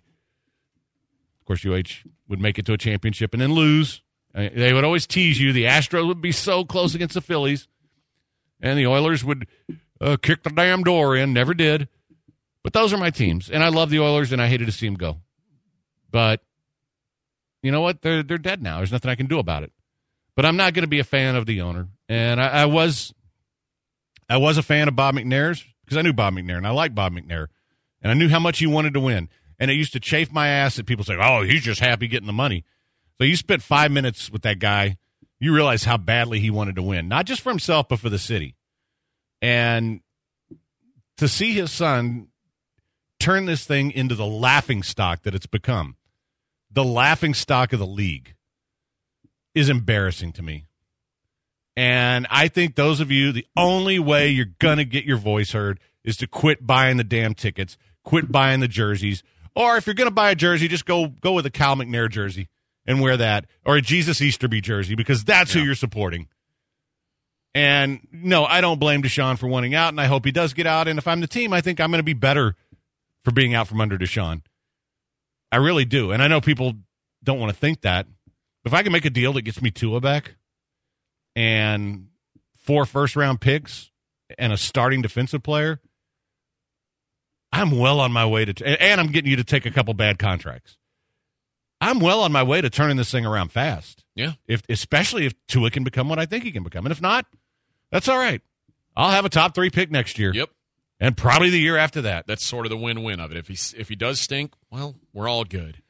Of 1.40 1.44
course, 1.44 1.66
UH 1.66 2.08
would 2.28 2.40
make 2.40 2.60
it 2.60 2.66
to 2.66 2.72
a 2.72 2.78
championship 2.78 3.34
and 3.34 3.42
then 3.42 3.54
lose. 3.54 4.02
They 4.32 4.72
would 4.72 4.84
always 4.84 5.08
tease 5.08 5.40
you. 5.40 5.52
The 5.52 5.64
Astros 5.64 6.06
would 6.06 6.22
be 6.22 6.30
so 6.30 6.64
close 6.64 6.94
against 6.94 7.14
the 7.14 7.20
Phillies, 7.20 7.66
and 8.60 8.78
the 8.78 8.86
Oilers 8.86 9.24
would 9.24 9.48
uh, 10.00 10.16
kick 10.22 10.44
the 10.44 10.50
damn 10.50 10.84
door 10.84 11.16
in. 11.16 11.32
Never 11.32 11.54
did. 11.54 11.88
But 12.62 12.72
those 12.72 12.92
are 12.92 12.98
my 12.98 13.10
teams, 13.10 13.50
and 13.50 13.64
I 13.64 13.68
love 13.68 13.90
the 13.90 13.98
Oilers, 13.98 14.30
and 14.30 14.40
I 14.40 14.46
hated 14.46 14.66
to 14.66 14.72
see 14.72 14.86
them 14.86 14.94
go. 14.94 15.18
But 16.12 16.40
you 17.62 17.72
know 17.72 17.80
what? 17.80 18.00
They're 18.02 18.22
they're 18.22 18.38
dead 18.38 18.62
now. 18.62 18.76
There's 18.76 18.92
nothing 18.92 19.10
I 19.10 19.16
can 19.16 19.26
do 19.26 19.40
about 19.40 19.64
it. 19.64 19.72
But 20.34 20.46
I'm 20.46 20.56
not 20.56 20.74
going 20.74 20.82
to 20.84 20.88
be 20.88 20.98
a 20.98 21.04
fan 21.04 21.36
of 21.36 21.46
the 21.46 21.60
owner, 21.60 21.88
and 22.08 22.40
I, 22.40 22.48
I 22.62 22.66
was 22.66 23.12
I 24.28 24.38
was 24.38 24.56
a 24.56 24.62
fan 24.62 24.88
of 24.88 24.96
Bob 24.96 25.14
McNair's 25.14 25.64
because 25.84 25.98
I 25.98 26.02
knew 26.02 26.12
Bob 26.12 26.34
McNair, 26.34 26.56
and 26.56 26.66
I 26.66 26.70
liked 26.70 26.94
Bob 26.94 27.12
McNair, 27.12 27.48
and 28.00 28.10
I 28.10 28.14
knew 28.14 28.28
how 28.28 28.40
much 28.40 28.58
he 28.58 28.66
wanted 28.66 28.94
to 28.94 29.00
win. 29.00 29.28
And 29.58 29.70
it 29.70 29.74
used 29.74 29.92
to 29.92 30.00
chafe 30.00 30.32
my 30.32 30.48
ass 30.48 30.76
that 30.76 30.86
people 30.86 31.04
say, 31.04 31.16
"Oh, 31.20 31.42
he's 31.42 31.62
just 31.62 31.80
happy 31.80 32.08
getting 32.08 32.26
the 32.26 32.32
money." 32.32 32.64
So 33.18 33.24
you 33.24 33.36
spent 33.36 33.62
five 33.62 33.92
minutes 33.92 34.30
with 34.30 34.42
that 34.42 34.58
guy, 34.58 34.96
you 35.38 35.54
realize 35.54 35.84
how 35.84 35.96
badly 35.96 36.40
he 36.40 36.50
wanted 36.50 36.76
to 36.76 36.82
win, 36.82 37.08
not 37.08 37.26
just 37.26 37.40
for 37.40 37.50
himself, 37.50 37.88
but 37.88 38.00
for 38.00 38.08
the 38.08 38.18
city. 38.18 38.56
And 39.40 40.00
to 41.18 41.28
see 41.28 41.52
his 41.52 41.70
son 41.70 42.28
turn 43.20 43.46
this 43.46 43.64
thing 43.64 43.90
into 43.90 44.14
the 44.14 44.26
laughing 44.26 44.82
stock 44.82 45.22
that 45.22 45.34
it's 45.34 45.46
become, 45.46 45.96
the 46.70 46.84
laughing 46.84 47.34
stock 47.34 47.72
of 47.72 47.78
the 47.78 47.86
league, 47.86 48.34
is 49.54 49.68
embarrassing 49.68 50.32
to 50.32 50.42
me. 50.42 50.66
And 51.76 52.26
I 52.30 52.48
think 52.48 52.74
those 52.74 53.00
of 53.00 53.10
you, 53.10 53.32
the 53.32 53.46
only 53.56 53.98
way 53.98 54.28
you're 54.28 54.46
going 54.58 54.78
to 54.78 54.84
get 54.84 55.04
your 55.04 55.16
voice 55.16 55.52
heard 55.52 55.80
is 56.04 56.16
to 56.18 56.26
quit 56.26 56.66
buying 56.66 56.96
the 56.96 57.04
damn 57.04 57.34
tickets, 57.34 57.78
quit 58.04 58.30
buying 58.30 58.60
the 58.60 58.68
jerseys. 58.68 59.22
Or 59.54 59.76
if 59.76 59.86
you're 59.86 59.94
going 59.94 60.08
to 60.08 60.14
buy 60.14 60.30
a 60.30 60.34
jersey, 60.34 60.68
just 60.68 60.86
go 60.86 61.06
go 61.06 61.32
with 61.32 61.46
a 61.46 61.50
Cal 61.50 61.76
McNair 61.76 62.10
jersey 62.10 62.48
and 62.86 63.00
wear 63.00 63.16
that, 63.16 63.46
or 63.64 63.76
a 63.76 63.80
Jesus 63.80 64.20
Easterby 64.20 64.60
jersey, 64.60 64.94
because 64.94 65.24
that's 65.24 65.52
who 65.52 65.60
you're 65.60 65.74
supporting. 65.74 66.28
And 67.54 68.00
no, 68.10 68.44
I 68.44 68.60
don't 68.60 68.80
blame 68.80 69.02
Deshaun 69.02 69.38
for 69.38 69.46
wanting 69.46 69.74
out, 69.74 69.90
and 69.90 70.00
I 70.00 70.06
hope 70.06 70.24
he 70.24 70.32
does 70.32 70.52
get 70.54 70.66
out. 70.66 70.88
And 70.88 70.98
if 70.98 71.06
I'm 71.06 71.20
the 71.20 71.26
team, 71.26 71.52
I 71.52 71.60
think 71.60 71.80
I'm 71.80 71.90
going 71.90 72.00
to 72.00 72.02
be 72.02 72.14
better 72.14 72.56
for 73.24 73.30
being 73.30 73.54
out 73.54 73.68
from 73.68 73.80
under 73.80 73.98
Deshaun. 73.98 74.42
I 75.52 75.56
really 75.56 75.84
do. 75.84 76.10
And 76.10 76.22
I 76.22 76.28
know 76.28 76.40
people 76.40 76.74
don't 77.22 77.38
want 77.38 77.52
to 77.52 77.58
think 77.58 77.82
that. 77.82 78.06
If 78.64 78.72
I 78.72 78.82
can 78.82 78.92
make 78.92 79.04
a 79.04 79.10
deal 79.10 79.32
that 79.34 79.42
gets 79.42 79.60
me 79.60 79.70
Tua 79.70 80.00
back 80.00 80.36
and 81.34 82.08
four 82.56 82.86
first 82.86 83.16
round 83.16 83.40
picks 83.40 83.90
and 84.38 84.52
a 84.52 84.56
starting 84.56 85.02
defensive 85.02 85.42
player, 85.42 85.80
I'm 87.52 87.78
well 87.78 88.00
on 88.00 88.12
my 88.12 88.24
way 88.24 88.44
to, 88.44 88.82
and 88.82 89.00
I'm 89.00 89.08
getting 89.08 89.30
you 89.30 89.36
to 89.36 89.44
take 89.44 89.66
a 89.66 89.70
couple 89.70 89.92
bad 89.94 90.18
contracts. 90.18 90.78
I'm 91.80 91.98
well 91.98 92.20
on 92.20 92.30
my 92.30 92.44
way 92.44 92.60
to 92.60 92.70
turning 92.70 92.96
this 92.96 93.10
thing 93.10 93.26
around 93.26 93.50
fast. 93.50 94.04
Yeah. 94.14 94.34
If 94.46 94.62
especially 94.68 95.26
if 95.26 95.34
Tua 95.48 95.70
can 95.70 95.82
become 95.82 96.08
what 96.08 96.20
I 96.20 96.26
think 96.26 96.44
he 96.44 96.52
can 96.52 96.62
become, 96.62 96.86
and 96.86 96.92
if 96.92 97.02
not, 97.02 97.26
that's 97.90 98.08
all 98.08 98.18
right. 98.18 98.40
I'll 98.96 99.10
have 99.10 99.24
a 99.24 99.28
top 99.28 99.54
three 99.54 99.70
pick 99.70 99.90
next 99.90 100.18
year. 100.18 100.32
Yep. 100.32 100.50
And 101.00 101.16
probably 101.16 101.50
the 101.50 101.58
year 101.58 101.76
after 101.76 102.02
that. 102.02 102.28
That's 102.28 102.46
sort 102.46 102.64
of 102.64 102.70
the 102.70 102.76
win-win 102.76 103.18
of 103.18 103.32
it. 103.32 103.36
If 103.36 103.48
he 103.48 103.56
if 103.76 103.88
he 103.88 103.96
does 103.96 104.20
stink, 104.20 104.54
well, 104.70 104.94
we're 105.12 105.28
all 105.28 105.44
good. 105.44 105.82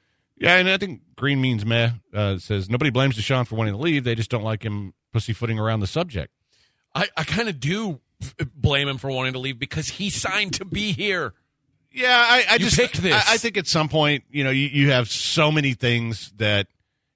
Yeah, 0.42 0.56
and 0.56 0.68
I 0.68 0.76
think 0.76 1.02
Green 1.16 1.40
means 1.40 1.64
meh 1.64 1.90
uh, 2.12 2.38
says 2.38 2.68
nobody 2.68 2.90
blames 2.90 3.16
Deshaun 3.16 3.46
for 3.46 3.54
wanting 3.54 3.74
to 3.74 3.80
leave. 3.80 4.04
They 4.04 4.14
just 4.14 4.30
don't 4.30 4.42
like 4.42 4.64
him 4.64 4.92
pussyfooting 5.12 5.58
around 5.58 5.80
the 5.80 5.86
subject. 5.86 6.32
I, 6.94 7.08
I 7.16 7.24
kind 7.24 7.48
of 7.48 7.60
do 7.60 8.00
blame 8.54 8.88
him 8.88 8.98
for 8.98 9.10
wanting 9.10 9.34
to 9.34 9.38
leave 9.38 9.58
because 9.58 9.88
he 9.88 10.10
signed 10.10 10.54
to 10.54 10.64
be 10.64 10.92
here. 10.92 11.34
Yeah, 11.92 12.16
I, 12.16 12.44
I 12.50 12.58
just 12.58 12.76
picked 12.76 13.02
this. 13.02 13.12
I, 13.14 13.34
I 13.34 13.36
think 13.36 13.56
at 13.56 13.66
some 13.66 13.88
point, 13.88 14.24
you 14.30 14.44
know, 14.44 14.50
you, 14.50 14.66
you 14.68 14.90
have 14.90 15.08
so 15.08 15.52
many 15.52 15.74
things 15.74 16.32
that 16.36 16.66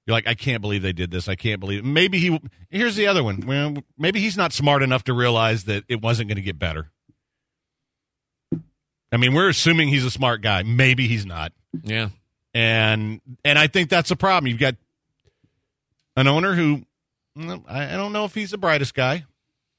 you're 0.05 0.13
like, 0.13 0.27
I 0.27 0.35
can't 0.35 0.61
believe 0.61 0.81
they 0.81 0.93
did 0.93 1.11
this. 1.11 1.27
I 1.27 1.35
can't 1.35 1.59
believe. 1.59 1.83
Maybe 1.83 2.19
he. 2.19 2.39
Here's 2.69 2.95
the 2.95 3.07
other 3.07 3.23
one. 3.23 3.43
Well, 3.45 3.75
maybe 3.97 4.19
he's 4.19 4.37
not 4.37 4.53
smart 4.53 4.83
enough 4.83 5.03
to 5.05 5.13
realize 5.13 5.65
that 5.65 5.83
it 5.89 6.01
wasn't 6.01 6.29
going 6.29 6.37
to 6.37 6.41
get 6.41 6.57
better. 6.59 6.91
I 9.11 9.17
mean, 9.17 9.33
we're 9.33 9.49
assuming 9.49 9.89
he's 9.89 10.05
a 10.05 10.11
smart 10.11 10.41
guy. 10.41 10.63
Maybe 10.63 11.07
he's 11.07 11.25
not. 11.25 11.51
Yeah. 11.83 12.09
And 12.57 13.21
and 13.45 13.59
I 13.59 13.67
think 13.67 13.91
that's 13.91 14.09
a 14.09 14.15
problem. 14.15 14.47
You've 14.47 14.59
got 14.59 14.73
an 16.15 16.27
owner 16.27 16.55
who 16.55 16.81
I 17.37 17.93
I 17.93 17.97
don't 17.97 18.13
know 18.13 18.25
if 18.25 18.33
he's 18.33 18.49
the 18.49 18.57
brightest 18.57 18.95
guy, 18.95 19.25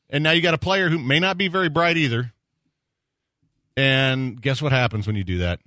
and 0.08 0.22
now 0.22 0.30
you 0.30 0.40
got 0.40 0.54
a 0.54 0.58
player 0.58 0.88
who 0.88 0.96
may 0.96 1.18
not 1.18 1.36
be 1.36 1.48
very 1.48 1.68
bright 1.68 1.96
either. 1.96 2.32
And 3.76 4.40
guess 4.40 4.62
what 4.62 4.70
happens 4.70 5.08
when 5.08 5.16
you 5.16 5.24
do 5.24 5.38
that? 5.38 5.58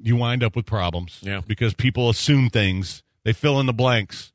You 0.00 0.16
wind 0.16 0.42
up 0.42 0.56
with 0.56 0.66
problems. 0.66 1.20
Yeah. 1.22 1.40
because 1.46 1.74
people 1.74 2.10
assume 2.10 2.50
things, 2.50 3.04
they 3.22 3.32
fill 3.32 3.60
in 3.60 3.66
the 3.66 3.72
blanks, 3.72 4.32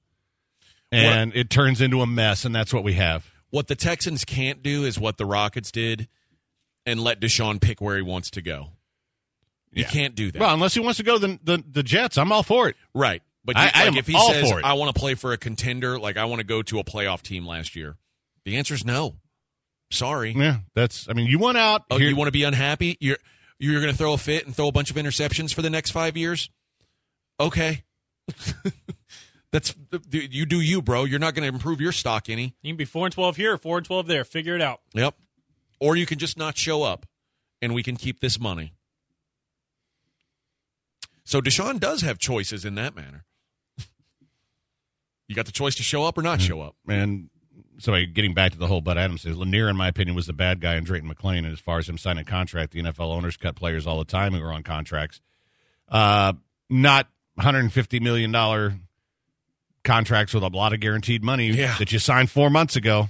and 0.94 1.36
it 1.36 1.50
turns 1.50 1.82
into 1.82 2.02
a 2.02 2.08
mess, 2.08 2.46
and 2.46 2.56
that's 2.56 2.74
what 2.74 2.86
we 2.86 2.94
have. 2.94 3.30
What 3.50 3.68
the 3.68 3.76
Texans 3.76 4.24
can't 4.24 4.64
do 4.64 4.86
is 4.86 4.98
what 4.98 5.18
the 5.18 5.26
Rockets 5.26 5.72
did 5.74 6.08
and 6.86 7.02
let 7.02 7.20
Deshaun 7.20 7.60
pick 7.60 7.82
where 7.82 7.98
he 7.98 8.02
wants 8.02 8.32
to 8.32 8.42
go. 8.42 8.70
You 9.78 9.84
Yeah. 9.84 9.90
can't 9.90 10.16
do 10.16 10.32
that. 10.32 10.40
Well, 10.40 10.54
unless 10.54 10.74
he 10.74 10.80
wants 10.80 10.98
to 10.98 11.04
go 11.04 11.20
to 11.20 11.28
the 11.28 11.40
the, 11.44 11.64
the 11.72 11.84
Jets, 11.84 12.18
I'm 12.18 12.32
all 12.32 12.44
for 12.44 12.68
it. 12.70 12.76
right. 12.94 13.22
But 13.46 13.56
I- 13.58 13.66
you- 13.66 13.72
I 13.76 13.80
like 13.80 13.88
am 13.88 13.98
if 13.98 14.08
he 14.08 14.16
all 14.16 14.30
says, 14.32 14.50
for 14.50 14.60
it. 14.60 14.66
I 14.66 14.74
want 14.74 14.94
to 14.94 15.00
play 15.00 15.14
for 15.14 15.32
a 15.32 15.38
contender, 15.38 15.98
like 16.00 16.18
I 16.18 16.26
want 16.26 16.40
to 16.40 16.46
go 16.46 16.62
to 16.64 16.80
a 16.80 16.84
playoff 16.84 17.22
team 17.22 17.46
last 17.48 17.76
year, 17.76 17.96
the 18.44 18.58
answer 18.58 18.74
is 18.74 18.84
no. 18.84 19.16
Sorry. 19.90 20.34
Yeah, 20.36 20.58
that's. 20.76 21.08
I 21.08 21.14
mean, 21.14 21.28
you 21.28 21.40
want 21.40 21.58
out. 21.58 21.84
Oh, 21.90 21.98
Here- 21.98 22.10
you 22.10 22.16
want 22.18 22.28
to 22.28 22.34
be 22.34 22.44
unhappy? 22.44 22.98
You're 23.00 23.18
you're 23.60 23.80
going 23.80 23.92
to 23.94 23.98
throw 23.98 24.14
a 24.14 24.18
fit 24.18 24.46
and 24.46 24.54
throw 24.56 24.68
a 24.68 24.72
bunch 24.72 24.90
of 24.92 24.98
interceptions 24.98 25.54
for 25.54 25.62
the 25.62 25.70
next 25.70 25.92
five 25.92 26.18
years? 26.18 26.50
Okay, 27.40 27.84
that's 29.52 29.74
you 30.12 30.46
do 30.46 30.60
you, 30.60 30.82
bro. 30.82 31.06
You're 31.06 31.20
not 31.20 31.34
going 31.36 31.48
to 31.50 31.54
improve 31.54 31.80
your 31.80 31.92
stock 31.92 32.30
any. 32.30 32.56
You 32.62 32.72
can 32.74 32.78
be 32.78 32.86
four 32.86 33.06
and 33.06 33.14
twelve 33.14 33.38
here, 33.38 33.58
four 33.58 33.78
and 33.78 33.86
twelve 33.86 34.08
there. 34.08 34.26
Figure 34.26 34.56
it 34.56 34.62
out. 34.62 34.82
Yep. 34.94 35.16
Or 35.80 35.96
you 35.96 36.06
can 36.06 36.20
just 36.20 36.38
not 36.38 36.58
show 36.58 36.84
up, 36.84 37.06
and 37.62 37.74
we 37.74 37.84
can 37.84 37.96
keep 37.96 38.20
this 38.20 38.40
money. 38.40 38.74
So 41.28 41.42
Deshaun 41.42 41.78
does 41.80 42.02
have 42.04 42.18
choices 42.20 42.64
in 42.64 42.76
that 42.76 42.96
manner. 42.96 43.26
you 45.28 45.36
got 45.36 45.46
the 45.46 45.52
choice 45.52 45.76
to 45.76 45.84
show 45.84 46.06
up 46.06 46.18
or 46.18 46.22
not 46.22 46.40
show 46.40 46.62
up. 46.62 46.76
and 46.88 47.30
so 47.80 47.94
getting 48.06 48.34
back 48.34 48.54
to 48.54 48.58
the 48.58 48.66
whole 48.68 48.80
Bud 48.80 48.98
Adams 48.98 49.24
says 49.24 49.38
Lanier, 49.38 49.68
in 49.70 49.76
my 49.76 49.90
opinion, 49.90 50.16
was 50.16 50.26
the 50.26 50.32
bad 50.34 50.62
guy 50.62 50.76
in 50.78 50.86
Drayton 50.86 51.14
McLane, 51.14 51.40
And 51.40 51.48
as 51.54 51.60
far 51.60 51.80
as 51.80 51.90
him 51.90 51.98
signing 51.98 52.22
a 52.22 52.26
contract, 52.26 52.72
the 52.72 52.82
NFL 52.82 53.14
owners 53.14 53.36
cut 53.36 53.56
players 53.58 53.86
all 53.86 54.00
the 54.00 54.06
time 54.06 54.34
who 54.34 54.42
were 54.42 54.54
on 54.54 54.64
contracts. 54.64 55.20
Uh, 55.90 56.32
not 56.70 57.08
$150 57.40 58.02
million 58.02 58.80
contracts 59.84 60.34
with 60.34 60.44
a 60.44 60.48
lot 60.48 60.72
of 60.74 60.80
guaranteed 60.80 61.24
money 61.24 61.48
Yeah. 61.50 61.76
that 61.78 61.92
you 61.92 62.00
signed 62.00 62.32
four 62.32 62.50
months 62.50 62.76
ago. 62.78 63.10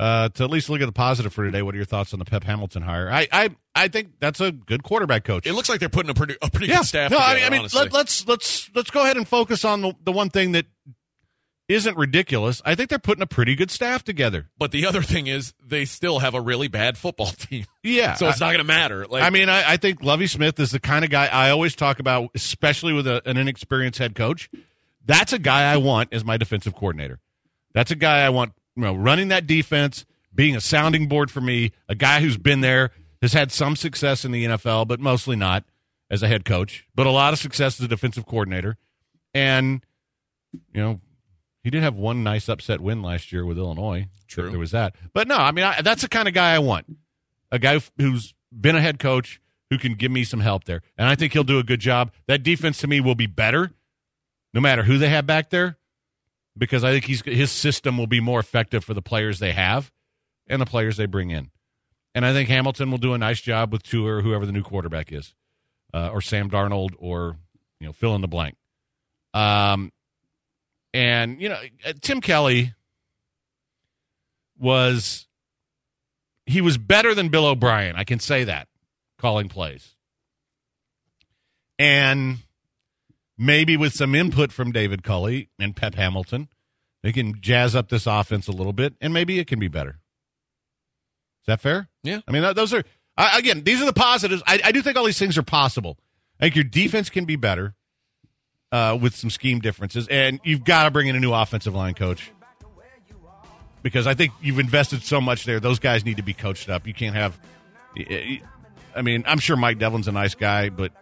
Uh, 0.00 0.28
to 0.30 0.44
at 0.44 0.50
least 0.50 0.70
look 0.70 0.80
at 0.80 0.86
the 0.86 0.92
positive 0.92 1.32
for 1.34 1.44
today, 1.44 1.60
what 1.60 1.74
are 1.74 1.76
your 1.76 1.84
thoughts 1.84 2.12
on 2.14 2.18
the 2.18 2.24
Pep 2.24 2.44
Hamilton 2.44 2.82
hire? 2.82 3.10
I, 3.10 3.28
I, 3.30 3.50
I 3.74 3.88
think 3.88 4.12
that's 4.20 4.40
a 4.40 4.50
good 4.50 4.82
quarterback 4.82 5.24
coach. 5.24 5.46
It 5.46 5.52
looks 5.52 5.68
like 5.68 5.80
they're 5.80 5.90
putting 5.90 6.10
a 6.10 6.14
pretty, 6.14 6.36
a 6.40 6.50
pretty 6.50 6.68
yeah. 6.68 6.78
good 6.78 6.86
staff 6.86 7.10
no, 7.10 7.18
together. 7.18 7.40
I 7.40 7.50
mean, 7.50 7.52
I 7.52 7.58
honestly. 7.58 7.80
let, 7.82 7.92
let's 7.92 8.26
let's 8.26 8.70
let's 8.74 8.90
go 8.90 9.02
ahead 9.02 9.18
and 9.18 9.28
focus 9.28 9.64
on 9.64 9.82
the 9.82 9.94
the 10.02 10.12
one 10.12 10.30
thing 10.30 10.52
that 10.52 10.64
isn't 11.68 11.96
ridiculous. 11.96 12.60
I 12.64 12.74
think 12.74 12.90
they're 12.90 12.98
putting 12.98 13.22
a 13.22 13.26
pretty 13.26 13.54
good 13.54 13.70
staff 13.70 14.04
together. 14.04 14.48
But 14.58 14.72
the 14.72 14.86
other 14.86 15.02
thing 15.02 15.26
is, 15.26 15.54
they 15.64 15.84
still 15.84 16.18
have 16.18 16.34
a 16.34 16.40
really 16.40 16.68
bad 16.68 16.98
football 16.98 17.26
team. 17.30 17.66
Yeah, 17.82 18.14
So 18.14 18.28
it's 18.28 18.40
not 18.40 18.48
going 18.48 18.58
to 18.58 18.64
matter. 18.64 19.06
Like, 19.06 19.22
I 19.22 19.30
mean, 19.30 19.48
I, 19.48 19.72
I 19.72 19.76
think 19.76 20.02
Lovie 20.02 20.26
Smith 20.26 20.58
is 20.60 20.70
the 20.70 20.80
kind 20.80 21.04
of 21.04 21.10
guy 21.10 21.26
I 21.26 21.50
always 21.50 21.74
talk 21.74 21.98
about, 21.98 22.30
especially 22.34 22.92
with 22.92 23.06
a, 23.06 23.22
an 23.28 23.36
inexperienced 23.36 23.98
head 23.98 24.14
coach. 24.14 24.50
That's 25.04 25.32
a 25.32 25.38
guy 25.38 25.72
I 25.72 25.78
want 25.78 26.12
as 26.12 26.24
my 26.24 26.36
defensive 26.36 26.74
coordinator. 26.74 27.20
That's 27.74 27.90
a 27.90 27.96
guy 27.96 28.20
I 28.24 28.30
want, 28.30 28.52
you 28.76 28.82
know, 28.82 28.94
running 28.94 29.28
that 29.28 29.46
defense, 29.46 30.04
being 30.34 30.56
a 30.56 30.60
sounding 30.60 31.08
board 31.08 31.30
for 31.30 31.40
me. 31.40 31.72
A 31.88 31.94
guy 31.94 32.20
who's 32.20 32.36
been 32.36 32.60
there, 32.60 32.90
has 33.20 33.32
had 33.32 33.52
some 33.52 33.76
success 33.76 34.24
in 34.24 34.32
the 34.32 34.44
NFL, 34.44 34.88
but 34.88 35.00
mostly 35.00 35.36
not 35.36 35.64
as 36.10 36.22
a 36.22 36.28
head 36.28 36.44
coach, 36.44 36.86
but 36.94 37.06
a 37.06 37.10
lot 37.10 37.32
of 37.32 37.38
success 37.38 37.78
as 37.78 37.84
a 37.84 37.88
defensive 37.88 38.26
coordinator. 38.26 38.76
And 39.32 39.84
you 40.72 40.80
know, 40.80 41.00
he 41.62 41.70
did 41.70 41.82
have 41.82 41.94
one 41.94 42.22
nice 42.22 42.48
upset 42.48 42.80
win 42.80 43.02
last 43.02 43.32
year 43.32 43.46
with 43.46 43.56
Illinois. 43.56 44.08
True. 44.26 44.50
there 44.50 44.58
was 44.58 44.72
that. 44.72 44.94
But 45.12 45.28
no, 45.28 45.36
I 45.36 45.52
mean, 45.52 45.64
I, 45.64 45.82
that's 45.82 46.02
the 46.02 46.08
kind 46.08 46.26
of 46.26 46.34
guy 46.34 46.54
I 46.54 46.58
want 46.58 46.86
a 47.50 47.58
guy 47.58 47.80
who's 47.98 48.34
been 48.58 48.74
a 48.74 48.80
head 48.80 48.98
coach 48.98 49.40
who 49.70 49.78
can 49.78 49.94
give 49.94 50.10
me 50.10 50.24
some 50.24 50.40
help 50.40 50.64
there. 50.64 50.82
And 50.98 51.08
I 51.08 51.14
think 51.14 51.32
he'll 51.32 51.44
do 51.44 51.58
a 51.58 51.62
good 51.62 51.80
job. 51.80 52.10
That 52.26 52.42
defense 52.42 52.78
to 52.78 52.86
me 52.88 53.00
will 53.00 53.14
be 53.14 53.26
better 53.26 53.70
no 54.52 54.60
matter 54.60 54.82
who 54.82 54.98
they 54.98 55.08
have 55.08 55.26
back 55.26 55.50
there 55.50 55.76
because 56.56 56.84
I 56.84 56.92
think 56.92 57.04
he's 57.04 57.22
his 57.24 57.50
system 57.50 57.96
will 57.96 58.06
be 58.06 58.20
more 58.20 58.40
effective 58.40 58.84
for 58.84 58.94
the 58.94 59.02
players 59.02 59.38
they 59.38 59.52
have 59.52 59.90
and 60.46 60.60
the 60.60 60.66
players 60.66 60.96
they 60.96 61.06
bring 61.06 61.30
in. 61.30 61.50
And 62.14 62.26
I 62.26 62.32
think 62.32 62.48
Hamilton 62.48 62.90
will 62.90 62.98
do 62.98 63.14
a 63.14 63.18
nice 63.18 63.40
job 63.40 63.72
with 63.72 63.82
Tua 63.82 64.16
or 64.16 64.20
whoever 64.20 64.44
the 64.44 64.52
new 64.52 64.62
quarterback 64.62 65.12
is, 65.12 65.34
uh, 65.94 66.10
or 66.12 66.20
Sam 66.20 66.50
Darnold, 66.50 66.90
or 66.98 67.38
you 67.80 67.86
know, 67.86 67.92
fill 67.92 68.14
in 68.14 68.20
the 68.20 68.28
blank. 68.28 68.56
Um, 69.32 69.92
and 70.92 71.40
you 71.40 71.48
know, 71.48 71.60
uh, 71.86 71.92
Tim 72.00 72.20
Kelly 72.20 72.74
was 74.58 75.26
he 76.44 76.60
was 76.60 76.76
better 76.76 77.14
than 77.14 77.28
Bill 77.28 77.46
O'Brien. 77.46 77.96
I 77.96 78.04
can 78.04 78.18
say 78.18 78.44
that 78.44 78.68
calling 79.18 79.48
plays. 79.48 79.94
And 81.78 82.38
maybe 83.42 83.76
with 83.76 83.92
some 83.92 84.14
input 84.14 84.52
from 84.52 84.72
David 84.72 85.02
Culley 85.02 85.50
and 85.58 85.74
Pep 85.74 85.94
Hamilton, 85.94 86.48
they 87.02 87.12
can 87.12 87.40
jazz 87.40 87.74
up 87.74 87.88
this 87.88 88.06
offense 88.06 88.46
a 88.48 88.52
little 88.52 88.72
bit, 88.72 88.94
and 89.00 89.12
maybe 89.12 89.38
it 89.38 89.46
can 89.46 89.58
be 89.58 89.68
better. 89.68 90.00
Is 91.40 91.46
that 91.46 91.60
fair? 91.60 91.88
Yeah. 92.04 92.20
I 92.28 92.30
mean, 92.30 92.54
those 92.54 92.72
are 92.72 92.84
I, 93.16 93.38
again, 93.38 93.64
these 93.64 93.82
are 93.82 93.84
the 93.84 93.92
positives. 93.92 94.42
I, 94.46 94.60
I 94.64 94.72
do 94.72 94.80
think 94.80 94.96
all 94.96 95.04
these 95.04 95.18
things 95.18 95.36
are 95.36 95.42
possible. 95.42 95.98
I 96.40 96.44
think 96.44 96.54
your 96.54 96.64
defense 96.64 97.10
can 97.10 97.24
be 97.24 97.36
better 97.36 97.74
uh, 98.70 98.96
with 99.00 99.14
some 99.14 99.30
scheme 99.30 99.60
differences, 99.60 100.08
and 100.08 100.40
you've 100.44 100.64
got 100.64 100.84
to 100.84 100.90
bring 100.90 101.08
in 101.08 101.16
a 101.16 101.20
new 101.20 101.32
offensive 101.32 101.74
line 101.74 101.94
coach 101.94 102.30
because 103.82 104.06
I 104.06 104.14
think 104.14 104.32
you've 104.40 104.58
invested 104.58 105.02
so 105.02 105.20
much 105.20 105.44
there. 105.44 105.60
Those 105.60 105.78
guys 105.78 106.04
need 106.04 106.16
to 106.16 106.22
be 106.22 106.32
coached 106.32 106.68
up. 106.70 106.86
You 106.86 106.94
can't 106.94 107.14
have. 107.14 107.38
I 108.94 109.02
mean, 109.02 109.24
I'm 109.26 109.38
sure 109.38 109.56
Mike 109.56 109.78
Devlin's 109.78 110.08
a 110.08 110.12
nice 110.12 110.34
guy, 110.34 110.70
but 110.70 110.92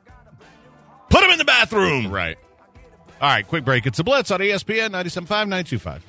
Put 1.11 1.23
him 1.25 1.31
in 1.31 1.39
the 1.39 1.45
bathroom. 1.45 2.11
Right. 2.11 2.39
All 3.21 3.29
right, 3.29 3.47
quick 3.47 3.65
break. 3.67 3.85
It's 3.85 3.99
a 3.99 4.05
Blitz 4.05 4.31
on 4.31 4.41
ESPN 4.41 4.91
97.5, 4.91 5.29
925. 5.49 6.05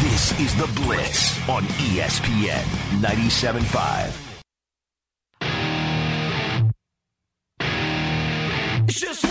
This 0.00 0.40
is 0.40 0.54
The 0.56 0.66
Blitz 0.80 1.48
on 1.48 1.64
ESPN 1.64 2.62
97.5. 3.02 4.22
It's 8.88 9.00
just 9.00 9.24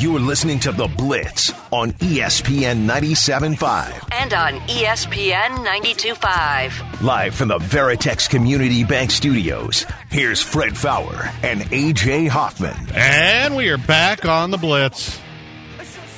you're 0.00 0.20
listening 0.20 0.60
to 0.60 0.70
The 0.70 0.86
Blitz 0.86 1.52
on 1.72 1.92
ESPN 1.94 2.86
97.5. 2.86 4.08
And 4.12 4.32
on 4.32 4.52
ESPN 4.68 5.66
92.5. 5.66 7.02
Live 7.02 7.34
from 7.34 7.48
the 7.48 7.58
Veritex 7.58 8.30
Community 8.30 8.84
Bank 8.84 9.10
Studios, 9.10 9.84
here's 10.08 10.40
Fred 10.40 10.76
Faour 10.78 11.30
and 11.42 11.62
AJ 11.62 12.28
Hoffman. 12.28 12.76
And 12.94 13.56
we 13.56 13.68
are 13.70 13.78
back 13.78 14.24
on 14.24 14.52
the 14.52 14.56
Blitz. 14.56 15.18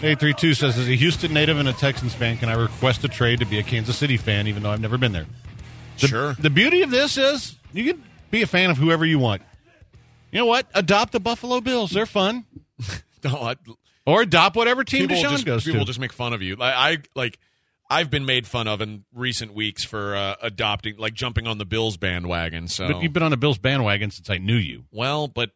832 0.02 0.54
says, 0.54 0.78
as 0.78 0.88
a 0.88 0.96
Houston 0.96 1.32
native 1.32 1.58
and 1.58 1.68
a 1.68 1.72
Texans 1.72 2.14
fan, 2.14 2.36
can 2.36 2.48
I 2.48 2.54
request 2.54 3.02
a 3.04 3.08
trade 3.08 3.38
to 3.40 3.46
be 3.46 3.58
a 3.58 3.62
Kansas 3.62 3.96
City 3.96 4.16
fan, 4.16 4.46
even 4.46 4.62
though 4.62 4.70
I've 4.70 4.80
never 4.80 4.98
been 4.98 5.12
there? 5.12 5.26
The, 6.00 6.08
Sure. 6.08 6.32
The 6.34 6.50
beauty 6.50 6.82
of 6.82 6.90
this 6.90 7.16
is 7.16 7.56
you 7.72 7.92
can 7.94 8.02
be 8.30 8.42
a 8.42 8.46
fan 8.46 8.70
of 8.70 8.76
whoever 8.76 9.06
you 9.06 9.18
want. 9.18 9.42
You 10.32 10.38
know 10.38 10.46
what? 10.46 10.66
Adopt 10.74 11.12
the 11.12 11.20
Buffalo 11.20 11.60
Bills. 11.60 11.90
They're 11.90 12.06
fun. 12.06 12.44
No, 13.24 13.36
I, 13.36 13.56
Or 14.06 14.22
adopt 14.22 14.56
whatever 14.56 14.84
team 14.84 15.08
people 15.08 15.16
Deshaun 15.22 15.30
just, 15.30 15.44
goes 15.46 15.64
people 15.64 15.80
to. 15.80 15.86
just 15.86 15.98
make 16.00 16.12
fun 16.12 16.32
of 16.32 16.42
you. 16.42 16.56
Like, 16.56 16.74
I 16.74 16.98
like. 17.14 17.38
I've 17.92 18.08
been 18.08 18.24
made 18.24 18.46
fun 18.46 18.68
of 18.68 18.80
in 18.80 19.04
recent 19.12 19.52
weeks 19.52 19.82
for 19.82 20.14
uh, 20.14 20.36
adopting, 20.42 20.96
like 20.96 21.12
jumping 21.12 21.48
on 21.48 21.58
the 21.58 21.64
Bills 21.64 21.96
bandwagon. 21.96 22.68
So, 22.68 22.86
but 22.86 23.02
you've 23.02 23.12
been 23.12 23.24
on 23.24 23.32
the 23.32 23.36
Bills 23.36 23.58
bandwagon 23.58 24.12
since 24.12 24.30
I 24.30 24.38
knew 24.38 24.54
you. 24.56 24.84
well, 24.92 25.26
but 25.26 25.50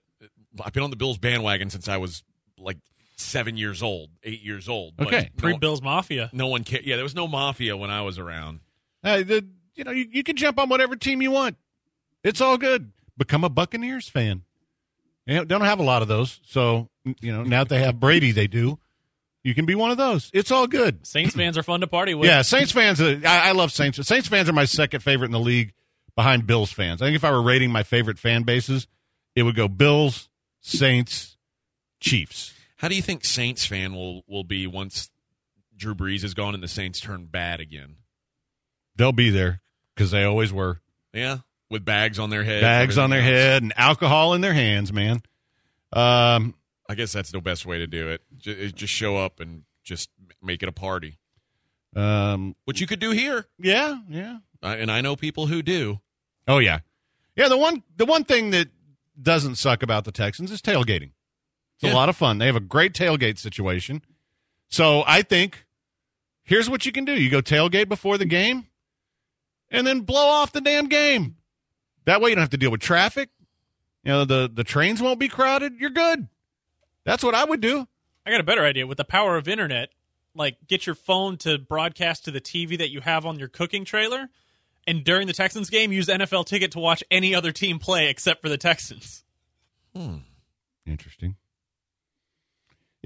I've 0.65 0.73
been 0.73 0.83
on 0.83 0.91
the 0.91 0.97
Bills 0.97 1.17
bandwagon 1.17 1.71
since 1.71 1.89
I 1.89 1.97
was 1.97 2.25
like 2.59 2.79
seven 3.17 3.57
years 3.57 3.85
old, 3.85 4.11
eight 4.25 4.43
years 4.43 4.69
old. 4.69 4.97
But 4.97 5.07
Okay. 5.07 5.31
pre 5.37 5.57
Bills 5.59 5.81
Mafia. 5.81 6.29
no 6.33 6.49
one 6.49 6.65
cared. 6.65 6.85
Yeah, 6.85 6.97
there 6.97 7.05
was 7.05 7.15
no 7.15 7.29
mafia 7.29 7.77
when 7.77 7.91
I 7.91 8.03
was 8.03 8.19
around. 8.19 8.61
Uh, 9.05 9.19
the, 9.19 9.47
you 9.77 9.85
know, 9.85 9.93
you, 9.93 10.07
you 10.11 10.23
can 10.25 10.35
jump 10.35 10.59
on 10.59 10.69
whatever 10.69 10.97
team 10.97 11.23
you 11.23 11.31
want. 11.31 11.57
It's 12.25 12.41
all 12.41 12.59
good. 12.59 12.91
Become 13.17 13.45
a 13.45 13.49
Buccaneers 13.49 14.09
fan. 14.09 14.43
You 15.27 15.45
don't 15.45 15.61
have 15.61 15.79
a 15.79 15.85
lot 15.85 16.03
of 16.03 16.09
those. 16.09 16.41
So, 16.47 16.89
you 17.21 17.33
know, 17.33 17.43
now 17.43 17.65
that 17.65 17.69
they 17.69 17.81
have 17.81 18.01
Brady, 18.01 18.33
they 18.33 18.47
do. 18.47 18.79
You 19.43 19.55
can 19.55 19.67
be 19.67 19.75
one 19.75 19.91
of 19.91 19.99
those. 19.99 20.31
It's 20.33 20.51
all 20.51 20.67
good. 20.67 21.07
Saints 21.07 21.35
fans 21.35 21.59
are 21.59 21.63
fun 21.63 21.81
to 21.81 21.87
party 21.87 22.15
with. 22.15 22.29
Yeah, 22.29 22.41
Saints 22.43 22.73
fans. 22.73 23.01
Uh, 23.01 23.21
I, 23.27 23.51
I 23.51 23.53
love 23.53 23.73
Saints. 23.73 24.05
Saints 24.07 24.27
fans 24.27 24.49
are 24.49 24.55
my 24.55 24.65
second 24.65 25.01
favorite 25.01 25.27
in 25.27 25.33
the 25.33 25.41
league, 25.41 25.75
behind 26.17 26.47
Bills 26.47 26.73
fans. 26.73 27.03
I 27.03 27.07
think 27.07 27.17
if 27.17 27.25
I 27.25 27.31
were 27.31 27.43
rating 27.43 27.71
my 27.71 27.83
favorite 27.83 28.19
fan 28.19 28.45
bases, 28.45 28.87
it 29.37 29.43
would 29.43 29.55
go 29.55 29.69
Bills, 29.69 30.31
Saints, 30.61 31.37
Chiefs. 32.01 32.55
How 32.77 32.89
do 32.89 32.95
you 32.97 33.03
think 33.03 33.25
Saints 33.25 33.67
fan 33.67 33.95
will 33.95 34.23
will 34.27 34.45
be 34.45 34.67
once 34.67 35.11
Drew 35.77 35.95
Brees 35.95 36.25
is 36.25 36.33
gone 36.33 36.55
and 36.55 36.63
the 36.63 36.69
Saints 36.69 36.99
turn 37.01 37.27
bad 37.27 37.61
again? 37.61 37.97
They'll 38.97 39.13
be 39.13 39.29
there 39.29 39.61
because 39.95 40.11
they 40.11 40.25
always 40.25 40.55
were. 40.55 40.81
Yeah, 41.13 41.39
with 41.69 41.85
bags 41.85 42.19
on 42.19 42.31
their 42.31 42.45
head, 42.45 42.63
Bags 42.63 42.97
on 42.97 43.11
their 43.11 43.21
else. 43.21 43.29
head 43.29 43.63
and 43.63 43.75
alcohol 43.77 44.33
in 44.33 44.41
their 44.41 44.55
hands, 44.55 44.91
man. 44.93 45.23
Um, 45.93 46.55
I 46.89 46.95
guess 46.95 47.13
that's 47.13 47.31
the 47.33 47.41
best 47.41 47.65
way 47.67 47.79
to 47.79 47.87
do 47.87 48.09
it. 48.09 48.21
Just, 48.39 48.75
just 48.77 48.93
show 48.93 49.17
up 49.17 49.41
and 49.41 49.63
just 49.83 50.11
make 50.43 50.63
it 50.63 50.69
a 50.69 50.73
party, 50.73 51.19
um, 51.97 52.57
which 52.65 52.81
you 52.81 52.87
could 52.87 53.01
do 53.01 53.11
here. 53.11 53.47
yeah, 53.59 53.99
yeah. 54.09 54.39
I, 54.63 54.77
and 54.77 54.91
I 54.91 55.01
know 55.01 55.17
people 55.17 55.47
who 55.47 55.63
do. 55.63 56.01
Oh 56.49 56.59
yeah, 56.59 56.81
yeah. 57.37 57.49
The 57.49 57.57
one 57.57 57.83
the 57.97 58.05
one 58.07 58.25
thing 58.25 58.51
that 58.51 58.69
doesn't 59.21 59.57
suck 59.57 59.83
about 59.83 60.05
the 60.05 60.13
Texans 60.13 60.51
is 60.51 60.61
tailgating. 60.61 61.13
It's 61.77 61.85
Yeah. 61.85 61.93
a 61.93 61.95
lot 61.95 62.09
of 62.09 62.17
fun. 62.17 62.39
They 62.39 62.47
have 62.47 62.57
a 62.57 62.61
great 62.61 62.93
tailgate 62.95 63.39
situation. 63.39 64.03
So 64.69 65.05
I 65.07 65.23
think 65.23 65.67
here's 66.43 66.69
what 66.71 66.85
you 66.87 66.93
can 66.93 67.05
do: 67.05 67.13
you 67.13 67.31
go 67.31 67.41
tailgate 67.43 67.89
before 67.89 68.19
the 68.19 68.25
game, 68.25 68.67
and 69.71 69.87
then 69.87 70.01
blow 70.01 70.27
off 70.27 70.53
the 70.53 70.61
damn 70.61 70.87
game. 70.89 71.37
That 72.07 72.21
way 72.21 72.31
you 72.31 72.37
don't 72.37 72.43
have 72.43 72.51
to 72.51 72.57
deal 72.59 72.71
with 72.71 72.81
traffic. 72.81 73.31
You 74.03 74.13
know 74.13 74.25
the 74.25 74.51
the 74.53 74.65
trains 74.65 75.01
won't 75.01 75.19
be 75.21 75.29
crowded. 75.29 75.75
You're 75.79 75.91
good. 75.91 76.29
That's 77.05 77.23
what 77.23 77.35
I 77.35 77.45
would 77.45 77.61
do. 77.61 77.87
I 78.27 78.31
got 78.31 78.41
a 78.41 78.45
better 78.45 78.65
idea. 78.65 78.87
With 78.87 78.99
the 78.99 79.05
power 79.05 79.37
of 79.37 79.49
internet, 79.49 79.91
like 80.35 80.57
get 80.67 80.87
your 80.87 80.95
phone 80.95 81.37
to 81.39 81.59
broadcast 81.59 82.25
to 82.25 82.31
the 82.31 82.41
TV 82.41 82.79
that 82.79 82.91
you 82.91 83.01
have 83.01 83.27
on 83.27 83.39
your 83.39 83.49
cooking 83.49 83.85
trailer, 83.85 84.29
and 84.87 85.05
during 85.05 85.27
the 85.27 85.33
Texans 85.33 85.71
game, 85.71 85.93
use 85.93 86.07
NFL 86.09 86.47
Ticket 86.47 86.73
to 86.73 86.79
watch 86.79 87.03
any 87.11 87.35
other 87.35 87.53
team 87.53 87.79
play 87.79 88.09
except 88.09 88.43
for 88.43 88.49
the 88.49 88.59
Texans. 88.59 89.25
Hmm. 89.95 90.19
Interesting. 90.87 91.37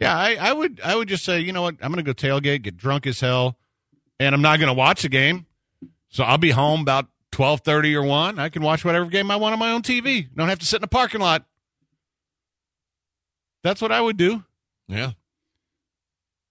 Yeah, 0.01 0.17
I, 0.17 0.37
I 0.37 0.53
would 0.53 0.81
I 0.85 0.95
would 0.95 1.09
just 1.09 1.25
say, 1.25 1.41
you 1.41 1.53
know 1.53 1.63
what, 1.63 1.77
I'm 1.83 1.91
gonna 1.91 2.03
go 2.03 2.13
tailgate, 2.13 2.63
get 2.63 2.77
drunk 2.77 3.07
as 3.07 3.21
hell, 3.21 3.59
and 4.21 4.35
I'm 4.35 4.43
not 4.43 4.61
gonna 4.61 4.75
watch 4.75 5.03
the 5.03 5.09
game. 5.09 5.47
So 6.09 6.25
I'll 6.25 6.39
be 6.39 6.51
home 6.51 6.83
about 6.83 7.07
twelve 7.33 7.63
thirty 7.63 7.95
or 7.97 8.05
one. 8.05 8.39
I 8.39 8.49
can 8.49 8.63
watch 8.63 8.85
whatever 8.85 9.07
game 9.07 9.31
I 9.31 9.37
want 9.37 9.55
on 9.55 9.59
my 9.59 9.73
own 9.73 9.83
TV. 9.83 10.29
Don't 10.35 10.49
have 10.49 10.61
to 10.61 10.67
sit 10.67 10.79
in 10.81 10.85
a 10.85 10.89
parking 10.89 11.21
lot. 11.21 11.45
That's 13.63 13.81
what 13.83 13.93
I 13.93 14.01
would 14.01 14.17
do. 14.17 14.45
Yeah, 14.89 15.13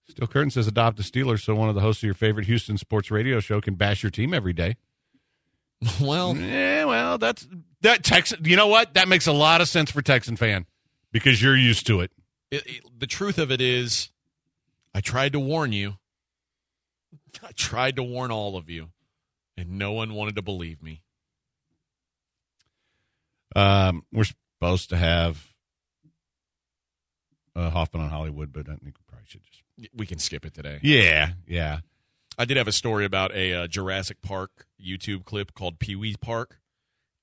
Still 0.08 0.26
Curtin 0.26 0.50
says 0.50 0.66
adopt 0.66 0.98
a 1.00 1.02
Steelers 1.02 1.42
so 1.42 1.54
one 1.54 1.68
of 1.68 1.74
the 1.74 1.80
hosts 1.80 2.02
of 2.02 2.06
your 2.06 2.14
favorite 2.14 2.46
Houston 2.46 2.78
sports 2.78 3.10
radio 3.10 3.40
show 3.40 3.60
can 3.60 3.74
bash 3.74 4.02
your 4.02 4.10
team 4.10 4.32
every 4.32 4.52
day. 4.52 4.76
well, 6.00 6.36
Yeah, 6.36 6.84
well, 6.84 7.18
that's 7.18 7.46
that 7.82 8.04
Texan 8.04 8.44
you 8.44 8.56
know 8.56 8.66
what? 8.68 8.94
That 8.94 9.08
makes 9.08 9.26
a 9.26 9.32
lot 9.32 9.60
of 9.60 9.68
sense 9.68 9.90
for 9.90 10.02
Texan 10.02 10.36
fan 10.36 10.66
because 11.12 11.42
you're 11.42 11.56
used 11.56 11.86
to 11.88 12.00
it. 12.00 12.10
it, 12.50 12.66
it- 12.66 12.84
the 12.98 13.06
truth 13.06 13.38
of 13.38 13.50
it 13.52 13.60
is, 13.60 14.10
I 14.94 15.00
tried 15.00 15.32
to 15.32 15.40
warn 15.40 15.72
you. 15.72 15.94
I 17.42 17.52
tried 17.52 17.96
to 17.96 18.02
warn 18.02 18.30
all 18.32 18.56
of 18.56 18.68
you, 18.70 18.88
and 19.56 19.78
no 19.78 19.92
one 19.92 20.14
wanted 20.14 20.34
to 20.36 20.42
believe 20.42 20.82
me. 20.82 21.02
Um, 23.56 24.04
we're 24.12 24.24
supposed 24.24 24.90
to 24.90 24.96
have 24.96 25.47
uh, 27.58 27.70
Hoffman 27.70 28.02
on 28.02 28.10
Hollywood, 28.10 28.52
but 28.52 28.68
I 28.68 28.76
think 28.76 28.84
we 28.84 29.04
probably 29.06 29.26
should 29.26 29.42
just. 29.42 29.62
We 29.94 30.06
can 30.06 30.18
skip 30.18 30.44
it 30.44 30.54
today. 30.54 30.78
Yeah, 30.82 31.32
yeah. 31.46 31.80
I 32.38 32.44
did 32.44 32.56
have 32.56 32.68
a 32.68 32.72
story 32.72 33.04
about 33.04 33.34
a 33.34 33.52
uh, 33.52 33.66
Jurassic 33.66 34.22
Park 34.22 34.66
YouTube 34.80 35.24
clip 35.24 35.54
called 35.54 35.78
Pee 35.78 35.96
Wee 35.96 36.16
Park, 36.20 36.60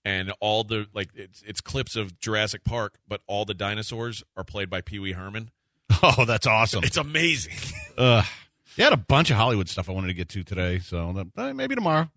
and 0.03 0.33
all 0.39 0.63
the 0.63 0.87
like 0.93 1.09
it's 1.15 1.41
it's 1.45 1.61
clips 1.61 1.95
of 1.95 2.19
Jurassic 2.19 2.63
Park, 2.63 2.99
but 3.07 3.21
all 3.27 3.45
the 3.45 3.53
dinosaurs 3.53 4.23
are 4.35 4.43
played 4.43 4.69
by 4.69 4.81
Pee 4.81 4.99
Wee 4.99 5.13
Herman. 5.13 5.51
Oh, 6.03 6.25
that's 6.25 6.45
awesome. 6.45 6.83
It's 6.83 6.97
amazing. 6.97 7.53
uh, 7.97 8.21
you 8.75 8.83
had 8.83 8.91
a 8.93 8.97
bunch 8.97 9.31
of 9.31 9.37
Hollywood 9.37 9.69
stuff 9.69 9.89
I 9.89 9.93
wanted 9.93 10.07
to 10.07 10.13
get 10.13 10.29
to 10.29 10.43
today, 10.43 10.79
so 10.79 11.25
maybe 11.35 11.73
tomorrow. 11.73 12.11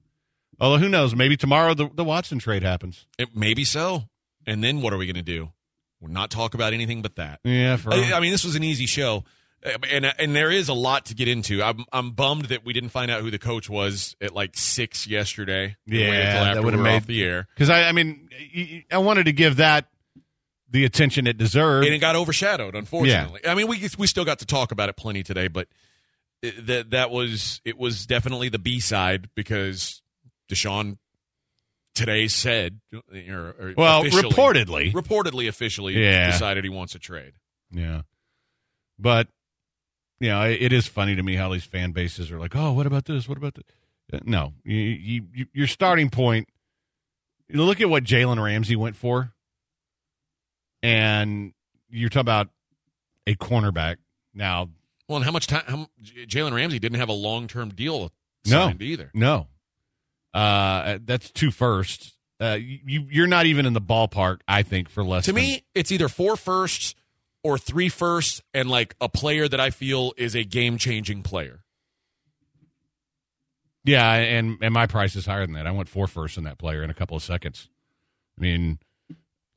Although 0.61 0.79
who 0.79 0.89
knows? 0.89 1.15
Maybe 1.15 1.37
tomorrow 1.37 1.75
the, 1.75 1.89
the 1.95 2.05
Watson 2.05 2.39
trade 2.39 2.63
happens. 2.63 3.07
It, 3.19 3.37
maybe 3.37 3.65
so. 3.65 4.05
And 4.47 4.63
then 4.65 4.83
what 4.83 4.93
are 4.93 4.97
we 4.99 5.07
going 5.07 5.17
to 5.17 5.23
do? 5.23 5.53
We'll 6.01 6.13
not 6.13 6.31
talk 6.31 6.55
about 6.55 6.73
anything 6.73 7.03
but 7.03 7.17
that. 7.17 7.41
Yeah, 7.45 7.77
for 7.77 7.93
I, 7.93 8.13
I 8.15 8.21
mean, 8.21 8.31
this 8.33 8.45
was 8.45 8.55
an 8.55 8.63
easy 8.65 8.87
show, 8.87 9.25
Uh, 9.67 9.71
and 9.91 10.07
and 10.07 10.37
there 10.37 10.51
is 10.51 10.69
a 10.69 10.75
lot 10.75 11.07
to 11.07 11.15
get 11.15 11.27
into. 11.29 11.63
I'm 11.63 11.85
I'm 11.93 12.13
bummed 12.13 12.47
that 12.47 12.65
we 12.65 12.73
didn't 12.73 12.91
find 12.91 13.11
out 13.11 13.23
who 13.23 13.31
the 13.33 13.39
coach 13.39 13.69
was 13.69 14.15
at 14.21 14.33
like 14.35 14.57
six 14.57 15.07
yesterday. 15.09 15.77
Yeah, 15.87 16.55
that 16.55 16.63
would've 16.63 16.79
we 16.79 16.85
made- 16.85 16.97
off 16.97 17.07
the 17.07 17.25
air, 17.25 17.49
because 17.55 17.69
I, 17.69 17.89
I 17.89 17.93
mean, 17.93 18.29
I 18.93 18.99
wanted 18.99 19.25
to 19.25 19.33
give 19.33 19.57
that 19.57 19.87
the 20.71 20.85
attention 20.85 21.27
it 21.27 21.37
deserved. 21.39 21.87
and 21.87 21.95
it 21.95 21.99
got 21.99 22.15
overshadowed. 22.15 22.75
Unfortunately, 22.77 23.41
I 23.47 23.55
mean, 23.57 23.67
we 23.67 23.89
we 23.99 24.07
still 24.07 24.25
got 24.25 24.39
to 24.39 24.47
talk 24.47 24.71
about 24.71 24.89
it 24.89 24.97
plenty 24.97 25.23
today, 25.25 25.49
but 25.49 25.67
that 26.43 26.91
that 26.91 27.11
was 27.11 27.61
it 27.65 27.77
was 27.77 28.07
definitely 28.07 28.49
the 28.51 28.61
B 28.61 28.79
side 28.79 29.29
because 29.35 30.01
Deshaun 30.49 30.99
today 31.99 32.29
said, 32.29 32.81
or, 32.93 33.55
or 33.61 33.75
well, 33.77 34.05
reportedly, 34.05 34.93
reportedly 34.93 35.49
officially 35.49 35.95
Yeah. 36.03 36.31
decided 36.31 36.65
he 36.65 36.71
wants 36.71 36.95
a 36.95 36.99
trade. 36.99 37.35
Yeah. 37.71 38.03
But, 38.99 39.29
you 40.21 40.29
know, 40.29 40.43
it, 40.43 40.73
is 40.73 40.87
funny 40.87 41.15
to 41.17 41.23
me 41.23 41.35
how 41.37 41.53
these 41.53 41.65
fan 41.65 41.93
bases 41.93 42.31
are 42.33 42.39
like, 42.39 42.57
oh, 42.57 42.73
what 42.73 42.87
about 42.87 43.05
this? 43.05 43.29
What 43.29 43.37
about 43.39 43.55
this? 43.55 43.65
Uh, 44.13 44.19
No. 44.25 44.55
You, 44.65 44.77
you, 44.77 45.27
you, 45.35 45.47
your 45.53 45.67
starting 45.67 46.09
point, 46.11 46.49
you 47.49 47.63
look 47.63 47.81
at 47.81 47.89
what 47.91 48.05
Jalen 48.05 48.43
Ramsey 48.43 48.77
went 48.77 48.97
for, 48.97 49.33
and 50.83 51.53
you're 51.91 52.09
talking 52.09 52.21
about 52.21 52.49
a 53.27 53.35
cornerback. 53.35 53.97
Now, 54.35 54.69
Well, 55.09 55.17
and 55.17 55.25
how 55.25 55.31
much 55.33 55.47
time? 55.47 55.87
Jalen 56.03 56.53
Ramsey 56.53 56.79
didn't 56.79 56.99
have 56.99 57.09
a 57.09 57.13
long 57.15 57.49
term 57.49 57.71
deal 57.71 58.11
No. 58.47 58.73
either. 58.81 59.11
no. 59.15 59.49
Uh, 60.35 60.99
that's 61.05 61.31
two 61.31 61.51
firsts. 61.51 62.15
Uh, 62.41 62.57
you, 62.61 63.07
you're 63.11 63.27
not 63.27 63.47
even 63.47 63.67
in 63.67 63.73
the 63.73 63.81
ballpark, 63.81 64.41
I 64.47 64.63
think, 64.63 64.89
for 64.89 65.03
less 65.03 65.25
To 65.25 65.33
than- 65.33 65.43
me, 65.43 65.65
it's 65.75 65.91
either 65.91 66.09
four 66.09 66.37
firsts 66.37 66.95
or 67.43 67.59
three 67.59 67.89
firsts, 67.89 68.43
and 68.55 68.69
like 68.71 68.95
a 69.01 69.09
player 69.09 69.49
that 69.49 69.59
I 69.61 69.71
feel 69.71 70.13
is 70.17 70.35
a 70.37 70.45
game 70.45 70.79
changing 70.79 71.23
player. 71.23 71.65
Yeah, 73.85 74.13
and 74.13 74.59
and 74.61 74.75
my 74.75 74.87
price 74.87 75.17
is 75.17 75.25
higher 75.27 75.47
than 75.47 75.55
that. 75.55 75.67
I 75.67 75.71
want 75.71 75.89
four 75.89 76.07
firsts 76.07 76.37
in 76.37 76.45
that 76.45 76.59
player 76.59 76.83
in 76.83 76.91
a 76.91 76.95
couple 76.95 77.17
of 77.17 77.23
seconds. 77.23 77.69
I 78.39 78.43
mean, 78.43 78.79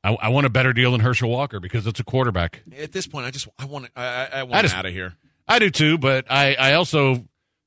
I, 0.02 0.14
I 0.14 0.28
want 0.30 0.46
a 0.46 0.50
better 0.50 0.72
deal 0.72 0.92
than 0.92 1.00
Herschel 1.00 1.28
Walker 1.28 1.60
because 1.60 1.86
it's 1.86 2.00
a 2.00 2.04
quarterback. 2.04 2.62
At 2.78 2.92
this 2.92 3.06
point, 3.06 3.26
I 3.26 3.30
just 3.30 3.46
I 3.58 3.66
want 3.66 3.88
I, 3.94 4.04
I- 4.04 4.24
I 4.24 4.28
I 4.40 4.42
want 4.44 4.62
just- 4.62 4.74
out 4.74 4.86
of 4.86 4.92
here. 4.92 5.14
I 5.46 5.58
do 5.58 5.70
too, 5.70 5.98
but 5.98 6.24
I 6.30 6.54
I 6.54 6.74
also 6.74 7.26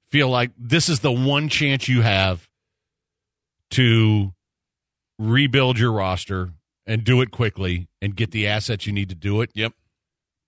feel 0.10 0.30
like 0.30 0.52
this 0.58 0.90
is 0.90 1.02
the 1.02 1.12
one 1.12 1.50
chance 1.50 1.88
you 1.88 2.02
have 2.02 2.50
to 3.76 4.34
rebuild 5.20 5.78
your 5.78 5.92
roster 5.92 6.52
and 6.86 7.04
do 7.04 7.22
it 7.22 7.32
quickly 7.32 7.88
and 8.02 8.16
get 8.16 8.32
the 8.32 8.48
assets 8.48 8.86
you 8.86 8.94
need 8.94 9.10
to 9.10 9.16
do 9.16 9.42
it. 9.42 9.50
Yep. 9.54 9.74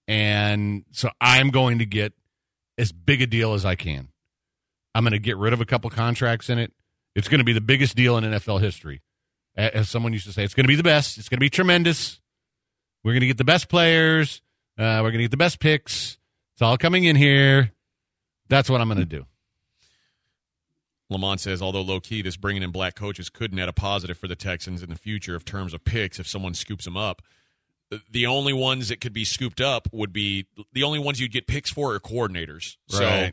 And 0.08 0.86
so 0.92 1.10
I'm 1.20 1.50
going 1.50 1.80
to 1.80 1.86
get 1.86 2.14
as 2.78 2.92
big 2.92 3.22
a 3.22 3.28
deal 3.28 3.54
as 3.54 3.66
I 3.66 3.76
can. 3.76 4.10
I'm 4.96 5.04
going 5.04 5.12
to 5.12 5.20
get 5.20 5.38
rid 5.38 5.54
of 5.54 5.62
a 5.62 5.66
couple 5.66 5.90
contracts 5.90 6.50
in 6.50 6.58
it. 6.58 6.72
It's 7.16 7.28
going 7.28 7.40
to 7.40 7.44
be 7.44 7.54
the 7.54 7.62
biggest 7.62 7.96
deal 7.96 8.18
in 8.18 8.24
NFL 8.24 8.62
history. 8.62 9.02
As 9.56 9.90
someone 9.90 10.14
used 10.14 10.28
to 10.28 10.32
say, 10.34 10.44
it's 10.44 10.54
going 10.54 10.66
to 10.66 10.70
be 10.70 10.76
the 10.76 10.84
best. 10.84 11.18
It's 11.18 11.30
going 11.30 11.38
to 11.38 11.44
be 11.44 11.50
tremendous. 11.50 12.22
We're 13.04 13.14
going 13.14 13.22
to 13.22 13.28
get 13.28 13.38
the 13.38 13.44
best 13.44 13.70
players. 13.70 14.42
Uh, 14.78 15.02
we're 15.02 15.10
going 15.10 15.20
to 15.20 15.24
get 15.24 15.32
the 15.32 15.38
best 15.38 15.60
picks. 15.60 16.18
It's 16.54 16.62
all 16.62 16.78
coming 16.78 17.04
in 17.04 17.16
here. 17.16 17.72
That's 18.50 18.70
what 18.70 18.82
I'm 18.82 18.88
going 18.88 19.00
to 19.00 19.06
do. 19.06 19.26
Lamont 21.10 21.40
says, 21.40 21.62
although 21.62 21.82
low 21.82 22.00
key, 22.00 22.22
this 22.22 22.36
bringing 22.38 22.64
in 22.64 22.72
black 22.72 22.96
coaches 22.96 23.30
could 23.30 23.54
net 23.54 23.70
a 23.70 23.74
positive 23.74 24.18
for 24.18 24.28
the 24.28 24.36
Texans 24.36 24.84
in 24.84 24.90
the 24.90 24.96
future 24.98 25.36
in 25.36 25.42
terms 25.42 25.74
of 25.74 25.84
picks 25.84 26.20
if 26.20 26.28
someone 26.28 26.54
scoops 26.54 26.86
them 26.86 26.98
up. 26.98 27.22
The- 28.12 28.26
only 28.26 28.52
ones 28.52 28.90
that 28.90 29.00
could 29.00 29.14
be 29.14 29.24
scooped 29.24 29.62
up 29.62 29.88
would 29.94 30.12
be 30.12 30.46
the 30.74 30.84
only 30.84 31.00
ones 31.00 31.22
you'd 31.22 31.32
get 31.32 31.48
picks 31.48 31.70
for 31.72 31.94
are 31.94 32.00
coordinators. 32.02 32.76
So 32.90 33.30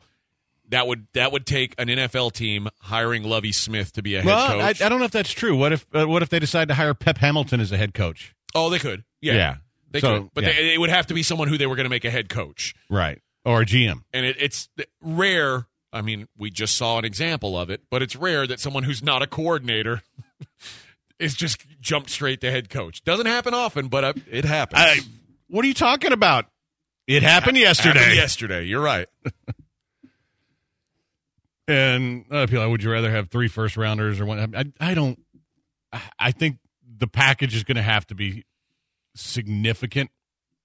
that 0.69 0.87
would 0.87 1.09
that 1.15 1.33
would 1.33 1.45
take 1.47 1.75
an 1.77 1.89
NFL 1.89 2.33
team 2.33 2.69
hiring 2.81 3.25
Lovie 3.25 3.53
Smith 3.53 3.93
to 3.95 4.03
be 4.03 4.15
a 4.15 4.19
head 4.23 4.27
Well, 4.27 4.61
I, 4.61 4.69
I 4.69 4.73
don't 4.89 4.99
know 5.01 5.05
if 5.05 5.11
that's 5.11 5.33
true. 5.33 5.57
What 5.57 5.73
if 5.73 5.85
uh, 5.93 6.07
what 6.07 6.23
if 6.23 6.29
they 6.29 6.39
decide 6.39 6.69
to 6.69 6.75
hire 6.75 6.95
Pep 6.95 7.19
Hamilton 7.19 7.61
as 7.61 7.73
a 7.73 7.77
head 7.77 7.93
coach? 7.95 8.35
oh, 8.55 8.71
they 8.71 8.79
could. 8.79 9.03
Yeah, 9.21 9.33
Yeah. 9.35 9.57
they 9.91 9.99
So, 10.01 10.21
could. 10.23 10.31
But 10.35 10.45
yeah. 10.45 10.53
they, 10.53 10.75
it 10.75 10.79
would 10.79 10.91
have 10.91 11.09
to 11.09 11.15
be 11.15 11.25
someone 11.25 11.49
who 11.49 11.59
they 11.59 11.67
were 11.67 11.75
going 11.75 11.87
to 11.87 11.91
make 11.91 12.05
a 12.05 12.11
head 12.11 12.29
coach. 12.29 12.73
Right. 12.89 13.21
Or 13.45 13.63
a 13.63 13.67
GM. 13.67 14.05
and 14.13 14.25
it, 14.25 14.37
it's 14.39 14.69
rare. 15.03 15.67
I 15.95 16.03
mean, 16.03 16.29
we 16.37 16.51
just 16.51 16.77
saw 16.77 16.99
an 16.99 17.05
example 17.05 17.57
of 17.59 17.71
it, 17.71 17.83
but 17.91 18.03
it's 18.03 18.17
rare 18.17 18.47
that 18.47 18.61
someone 18.61 18.83
who's 18.83 19.03
not 19.03 19.23
a 19.23 19.27
coordinator 19.27 20.03
is 21.19 21.35
just 21.35 21.65
jumped 21.81 22.11
straight 22.11 22.41
to 22.43 22.51
head 22.51 22.69
coach. 22.69 23.03
Doesn't 23.05 23.27
happen 23.27 23.55
often, 23.55 23.89
but 23.89 24.05
uh, 24.05 24.13
it 24.31 24.45
happens. 24.45 24.83
I, 24.83 24.99
what 25.49 25.65
are 25.65 25.69
you 25.69 25.75
talking 25.75 26.13
about? 26.13 26.47
It 27.07 27.23
happened 27.23 27.57
yesterday. 27.57 28.01
Happened 28.01 28.17
yesterday. 28.17 28.65
You're 28.65 28.83
right. 28.83 29.09
And 31.67 32.27
uh, 32.31 32.47
people, 32.47 32.69
would 32.71 32.83
you 32.83 32.91
rather 32.91 33.11
have 33.11 33.31
three 33.31 33.49
first 33.49 33.77
rounders 33.77 34.21
or 34.21 34.27
one? 34.27 34.55
I, 34.55 34.65
I 34.81 34.95
don't. 34.95 35.19
I- 36.19 36.33
think 36.33 36.59
the 36.99 37.07
package 37.07 37.55
is 37.55 37.65
going 37.65 37.77
to 37.77 37.83
have 37.83 38.07
to 38.09 38.15
be 38.15 38.45
significant 39.15 40.11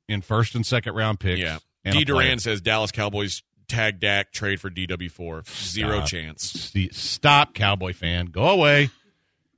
in 0.08 0.22
first 0.22 0.56
and 0.56 0.66
second 0.66 0.96
round 0.96 1.20
picks. 1.20 1.40
Yeah. 1.40 1.60
D. 1.90 2.04
Duran 2.04 2.40
says 2.40 2.60
Dallas 2.62 2.92
Cowboys 2.92 3.44
tag 3.70 3.99
Dak 3.99 4.32
trade 4.32 4.59
for 4.59 4.70
DW4. 4.70 5.47
Zero 5.49 5.97
Stop. 5.99 6.07
chance. 6.07 6.74
Stop, 6.91 7.53
Cowboy 7.53 7.93
fan. 7.93 8.26
Go 8.28 8.43
away. 8.49 8.89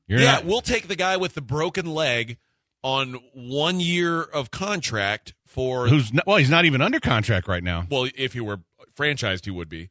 You're 0.07 0.20
yeah, 0.20 0.34
not. 0.34 0.45
we'll 0.45 0.62
take 0.62 0.88
the 0.88 0.95
guy 0.95 1.18
with 1.18 1.34
the 1.34 1.41
broken 1.41 1.86
leg 1.93 2.38
on 2.84 3.14
one 3.34 3.80
year 3.80 4.22
of 4.22 4.51
contract 4.51 5.34
for 5.45 5.88
Who's 5.88 6.12
not, 6.14 6.26
well? 6.28 6.38
He's 6.38 6.49
not 6.49 6.66
even 6.66 6.82
under 6.82 6.99
contract 6.99 7.47
right 7.47 7.64
now. 7.64 7.86
well, 7.89 8.07
if 8.16 8.34
he 8.34 8.39
were 8.41 8.59
franchised, 8.95 9.45
he 9.45 9.51
would 9.51 9.70
be 9.70 9.89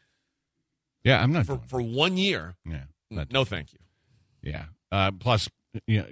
Yeah, 1.04 1.22
I'm 1.22 1.32
not. 1.32 1.46
for 1.46 1.60
for 1.68 1.80
one 1.80 2.16
year. 2.16 2.56
yeah, 2.66 2.84
not- 3.10 3.32
No, 3.32 3.44
thank 3.44 3.72
you. 3.72 3.78
yeah. 4.42 4.64
Uh, 4.92 5.10
plus, 5.12 5.48
you 5.86 6.00
know, 6.00 6.06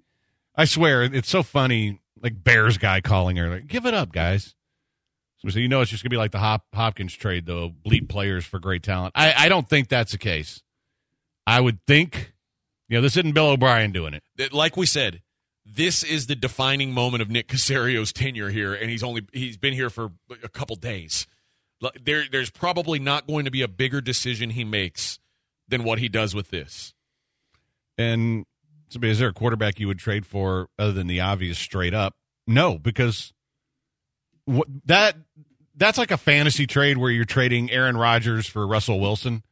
I 0.54 0.64
swear 0.66 1.02
it's 1.02 1.28
so 1.30 1.42
funny. 1.42 2.00
Like 2.20 2.42
Bears 2.44 2.78
guy 2.78 3.00
calling 3.00 3.36
her, 3.36 3.48
like, 3.48 3.66
give 3.68 3.86
it 3.86 3.94
up, 3.94 4.12
guys. 4.12 4.54
So, 5.46 5.58
you 5.58 5.68
know 5.68 5.80
it's 5.80 5.90
just 5.90 6.02
gonna 6.02 6.10
be 6.10 6.16
like 6.16 6.32
the 6.32 6.38
Hop, 6.38 6.64
Hopkins 6.74 7.14
trade, 7.14 7.46
though. 7.46 7.70
Bleep 7.70 8.08
players 8.08 8.44
for 8.44 8.58
great 8.58 8.82
talent. 8.82 9.12
I, 9.14 9.34
I 9.36 9.48
don't 9.48 9.68
think 9.68 9.88
that's 9.88 10.12
the 10.12 10.18
case. 10.18 10.62
I 11.46 11.60
would 11.60 11.78
think, 11.86 12.34
you 12.88 12.96
know, 12.96 13.02
this 13.02 13.16
isn't 13.16 13.32
Bill 13.32 13.48
O'Brien 13.48 13.92
doing 13.92 14.14
it. 14.14 14.52
like 14.52 14.76
we 14.76 14.84
said, 14.84 15.22
this 15.64 16.02
is 16.02 16.26
the 16.26 16.34
defining 16.34 16.92
moment 16.92 17.22
of 17.22 17.30
Nick 17.30 17.48
Caserio's 17.48 18.12
tenure 18.12 18.48
here, 18.48 18.74
and 18.74 18.90
he's 18.90 19.02
only 19.02 19.26
he's 19.32 19.56
been 19.56 19.74
here 19.74 19.90
for 19.90 20.12
a 20.42 20.48
couple 20.48 20.76
days. 20.76 21.26
There, 22.02 22.24
there's 22.30 22.50
probably 22.50 22.98
not 22.98 23.26
going 23.26 23.44
to 23.44 23.50
be 23.50 23.62
a 23.62 23.68
bigger 23.68 24.00
decision 24.00 24.50
he 24.50 24.64
makes 24.64 25.20
than 25.68 25.84
what 25.84 25.98
he 26.00 26.08
does 26.08 26.34
with 26.34 26.50
this. 26.50 26.92
And 27.96 28.44
is 29.00 29.18
there 29.18 29.28
a 29.28 29.32
quarterback 29.32 29.78
you 29.78 29.86
would 29.86 29.98
trade 29.98 30.26
for 30.26 30.68
other 30.78 30.92
than 30.92 31.06
the 31.06 31.20
obvious 31.20 31.58
straight 31.58 31.94
up? 31.94 32.14
No, 32.46 32.78
because 32.78 33.32
that 34.86 35.16
that's 35.76 35.98
like 35.98 36.10
a 36.10 36.16
fantasy 36.16 36.66
trade 36.66 36.98
where 36.98 37.10
you're 37.10 37.24
trading 37.24 37.70
Aaron 37.70 37.96
Rodgers 37.96 38.46
for 38.46 38.66
Russell 38.66 38.98
Wilson. 39.00 39.42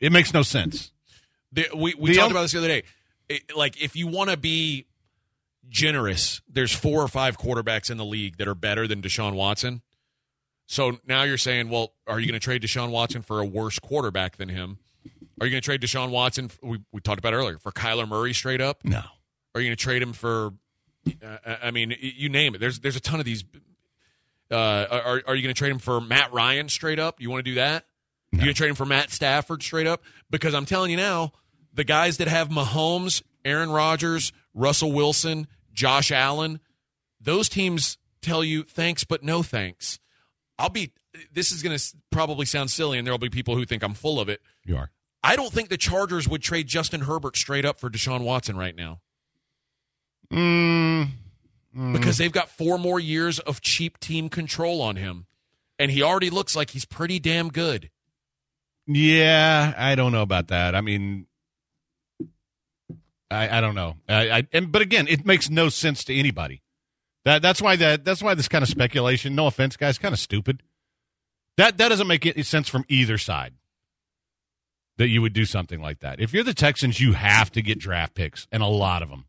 It 0.00 0.12
makes 0.12 0.32
no 0.32 0.42
sense. 0.42 0.92
The, 1.52 1.66
we 1.74 1.94
we 1.98 2.10
The 2.10 2.16
talked 2.16 2.30
about 2.30 2.42
this 2.42 2.52
the 2.52 2.58
other 2.58 2.68
day. 2.68 2.82
It- 3.28 3.56
like 3.56 3.80
if 3.82 3.96
you 3.96 4.06
want 4.06 4.30
to 4.30 4.36
be 4.36 4.86
generous, 5.68 6.40
there's 6.48 6.72
four 6.72 7.02
or 7.02 7.08
five 7.08 7.38
quarterbacks 7.38 7.90
in 7.90 7.96
the 7.96 8.04
league 8.04 8.36
that 8.38 8.46
are 8.48 8.54
better 8.54 8.86
than 8.86 9.02
Deshaun 9.02 9.34
Watson. 9.34 9.82
So 10.66 10.98
now 11.06 11.22
you're 11.22 11.38
saying, 11.38 11.68
well, 11.70 11.92
are 12.06 12.18
you 12.20 12.26
going 12.26 12.38
to 12.38 12.44
trade 12.44 12.62
Deshaun 12.62 12.90
Watson 12.90 13.22
for 13.22 13.40
a 13.40 13.44
worse 13.44 13.78
quarterback 13.78 14.36
than 14.36 14.48
him? 14.48 14.78
Are 15.40 15.46
you 15.46 15.50
going 15.52 15.60
to 15.60 15.64
trade 15.64 15.80
Deshaun 15.80 16.10
Watson? 16.10 16.50
We, 16.62 16.80
we 16.92 17.00
talked 17.00 17.18
about 17.18 17.34
earlier 17.34 17.58
for 17.58 17.70
Kyler 17.72 18.08
Murray 18.08 18.32
straight 18.32 18.60
up. 18.60 18.84
No. 18.84 19.02
Are 19.54 19.60
you 19.60 19.68
going 19.68 19.76
to 19.76 19.82
trade 19.82 20.02
him 20.02 20.12
for? 20.12 20.52
Uh, 21.24 21.56
I 21.62 21.70
mean, 21.70 21.94
you 22.00 22.28
name 22.28 22.54
it. 22.54 22.58
There's 22.58 22.80
there's 22.80 22.96
a 22.96 23.00
ton 23.00 23.20
of 23.20 23.26
these. 23.26 23.44
Uh, 24.50 24.86
are 24.90 25.22
are 25.26 25.34
you 25.34 25.42
going 25.42 25.54
to 25.54 25.54
trade 25.54 25.70
him 25.70 25.78
for 25.78 26.00
Matt 26.00 26.32
Ryan 26.32 26.68
straight 26.68 26.98
up? 26.98 27.20
You 27.20 27.30
want 27.30 27.44
to 27.44 27.50
do 27.50 27.54
that? 27.56 27.84
You 28.32 28.38
going 28.38 28.48
to 28.48 28.54
trade 28.54 28.68
him 28.68 28.74
for 28.74 28.86
Matt 28.86 29.10
Stafford 29.10 29.62
straight 29.62 29.86
up? 29.86 30.02
Because 30.30 30.54
I'm 30.54 30.66
telling 30.66 30.90
you 30.90 30.96
now, 30.96 31.32
the 31.72 31.84
guys 31.84 32.18
that 32.18 32.28
have 32.28 32.48
Mahomes, 32.48 33.22
Aaron 33.44 33.70
Rodgers, 33.70 34.32
Russell 34.54 34.92
Wilson, 34.92 35.46
Josh 35.72 36.10
Allen, 36.12 36.60
those 37.20 37.48
teams 37.48 37.98
tell 38.20 38.44
you 38.44 38.62
thanks 38.62 39.04
but 39.04 39.22
no 39.22 39.42
thanks. 39.42 39.98
I'll 40.58 40.68
be. 40.70 40.92
This 41.32 41.50
is 41.50 41.62
going 41.62 41.76
to 41.76 41.96
probably 42.10 42.44
sound 42.44 42.70
silly, 42.70 42.98
and 42.98 43.06
there 43.06 43.12
will 43.12 43.18
be 43.18 43.30
people 43.30 43.56
who 43.56 43.64
think 43.64 43.82
I'm 43.82 43.94
full 43.94 44.20
of 44.20 44.28
it. 44.28 44.40
You 44.64 44.76
are. 44.76 44.90
I 45.22 45.34
don't 45.34 45.52
think 45.52 45.70
the 45.70 45.78
Chargers 45.78 46.28
would 46.28 46.42
trade 46.42 46.66
Justin 46.68 47.02
Herbert 47.02 47.36
straight 47.36 47.64
up 47.64 47.80
for 47.80 47.88
Deshaun 47.90 48.22
Watson 48.22 48.56
right 48.56 48.76
now 48.76 49.00
Mm, 50.32 51.08
because 51.92 52.16
they've 52.16 52.32
got 52.32 52.48
four 52.48 52.78
more 52.78 52.98
years 52.98 53.38
of 53.40 53.60
cheap 53.60 53.98
team 54.00 54.28
control 54.28 54.80
on 54.80 54.96
him. 54.96 55.26
And 55.78 55.90
he 55.90 56.02
already 56.02 56.30
looks 56.30 56.56
like 56.56 56.70
he's 56.70 56.86
pretty 56.86 57.18
damn 57.18 57.50
good. 57.50 57.90
yeah, 58.86 59.74
I 59.76 59.94
don't 59.94 60.12
know 60.12 60.22
about 60.22 60.48
that. 60.48 60.74
I 60.74 60.80
mean, 60.80 61.26
I, 63.30 63.58
I 63.58 63.60
don't 63.60 63.74
know. 63.74 63.96
I, 64.08 64.30
I 64.30 64.48
and 64.52 64.72
but 64.72 64.80
again, 64.82 65.06
it 65.08 65.26
makes 65.26 65.50
no 65.50 65.68
sense 65.68 66.04
to 66.04 66.14
anybody. 66.14 66.62
That 67.24 67.42
that's 67.42 67.60
why 67.60 67.76
that 67.76 68.04
that's 68.04 68.22
why 68.22 68.34
this 68.34 68.48
kind 68.48 68.62
of 68.62 68.68
speculation. 68.68 69.34
No 69.34 69.46
offense, 69.48 69.76
guys, 69.76 69.98
kind 69.98 70.12
of 70.14 70.18
stupid. 70.18 70.62
That 71.56 71.76
that 71.76 71.88
doesn't 71.88 72.06
make 72.06 72.24
any 72.24 72.42
sense 72.42 72.68
from 72.68 72.84
either 72.88 73.18
side. 73.18 73.54
That 74.96 75.08
you 75.08 75.20
would 75.20 75.34
do 75.34 75.44
something 75.44 75.82
like 75.82 76.00
that. 76.00 76.20
If 76.20 76.32
you're 76.32 76.44
the 76.44 76.54
Texans, 76.54 77.00
you 77.00 77.12
have 77.12 77.50
to 77.52 77.60
get 77.60 77.78
draft 77.78 78.14
picks 78.14 78.46
and 78.50 78.62
a 78.62 78.66
lot 78.66 79.02
of 79.02 79.10
them. 79.10 79.26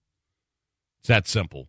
It's 1.01 1.09
that 1.09 1.27
simple. 1.27 1.67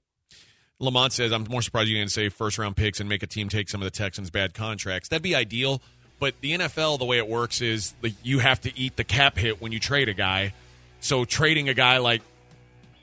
Lamont 0.81 1.13
says, 1.13 1.33
I'm 1.33 1.45
more 1.49 1.63
surprised 1.63 1.89
you 1.89 1.97
didn't 1.99 2.13
say 2.13 2.29
first 2.29 2.59
round 2.59 2.77
picks 2.77 3.01
and 3.01 3.09
make 3.09 3.23
a 3.23 3.27
team 3.27 3.49
take 3.49 3.69
some 3.69 3.81
of 3.81 3.85
the 3.85 3.91
Texans' 3.91 4.31
bad 4.31 4.55
contracts. 4.55 5.09
That'd 5.09 5.23
be 5.23 5.35
ideal. 5.35 5.83
But 6.21 6.41
the 6.41 6.53
NFL, 6.53 6.99
the 6.99 7.05
way 7.05 7.19
it 7.19 7.29
works 7.29 7.61
is 7.61 7.95
like 8.03 8.15
you 8.23 8.41
have 8.41 8.61
to 8.63 8.77
eat 8.79 8.97
the 8.97 9.05
cap 9.05 9.37
hit 9.37 9.61
when 9.61 9.73
you 9.73 9.81
trade 9.81 10.09
a 10.09 10.15
guy. 10.15 10.53
So 11.01 11.25
trading 11.25 11.69
a 11.69 11.75
guy 11.75 11.99
like 11.99 12.23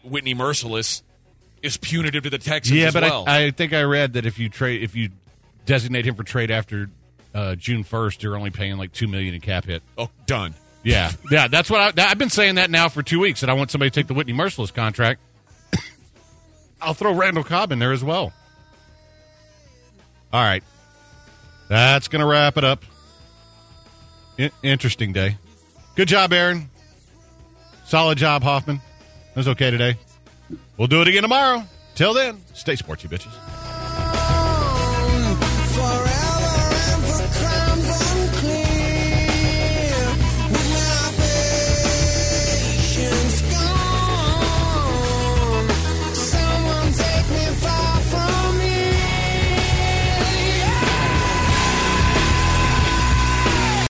Whitney 0.04 0.36
Mercilus 0.36 1.02
is 1.62 1.78
punitive 1.78 2.24
to 2.24 2.30
the 2.30 2.38
Texans 2.38 2.78
yeah, 2.78 2.88
as 2.88 2.94
but 2.94 3.04
well. 3.04 3.24
I, 3.28 3.46
I 3.46 3.52
think 3.52 3.74
I 3.74 3.84
read 3.84 4.14
that 4.14 4.26
if 4.26 4.38
you 4.38 4.50
trade 4.50 4.84
if 4.84 4.96
you 4.96 5.10
designate 5.66 6.06
him 6.06 6.16
for 6.16 6.24
trade 6.24 6.52
after 6.52 6.90
uh, 7.34 7.56
June 7.56 7.84
first, 7.84 8.22
you're 8.22 8.36
only 8.36 8.52
paying 8.52 8.78
like 8.78 8.92
two 8.92 9.08
million 9.08 9.34
in 9.34 9.42
cap 9.42 9.66
hit. 9.66 9.82
oh, 9.98 10.10
done. 10.26 10.54
Yeah, 10.84 11.12
yeah, 11.32 11.48
that's 11.48 11.70
what 11.70 11.98
I, 12.00 12.10
I've 12.12 12.20
been 12.20 12.30
saying 12.30 12.56
that 12.56 12.70
now 12.70 12.90
for 12.90 13.02
two 13.02 13.20
weeks. 13.20 13.42
That 13.42 13.50
I 13.50 13.54
want 13.54 13.72
somebody 13.72 13.90
to 13.90 13.96
take 13.96 14.08
the 14.08 14.14
Whitney 14.14 14.34
Mercilus 14.34 14.72
contract. 14.72 15.20
I'll 16.82 16.94
throw 16.94 17.14
Randall 17.14 17.44
Cobb 17.44 17.72
in 17.72 17.80
there 17.80 17.92
as 17.92 18.04
well. 18.04 18.34
All 20.34 20.42
right, 20.44 20.64
that's 21.70 22.08
gonna 22.08 22.26
wrap 22.26 22.58
it 22.58 22.64
up. 22.64 22.84
Interesting 24.62 25.14
day. 25.14 25.38
Good 25.96 26.10
job, 26.10 26.34
Aaron. 26.34 26.70
Solid 27.86 28.18
job, 28.18 28.44
Hoffman. 28.44 28.82
It 29.32 29.36
was 29.38 29.48
okay 29.48 29.72
today. 29.72 29.98
We'll 30.78 30.88
do 30.88 31.02
it 31.02 31.08
again 31.08 31.22
tomorrow. 31.22 31.64
Till 31.96 32.14
then, 32.14 32.42
stay 32.54 32.76
sporty, 32.76 33.08
bitches. 33.08 33.32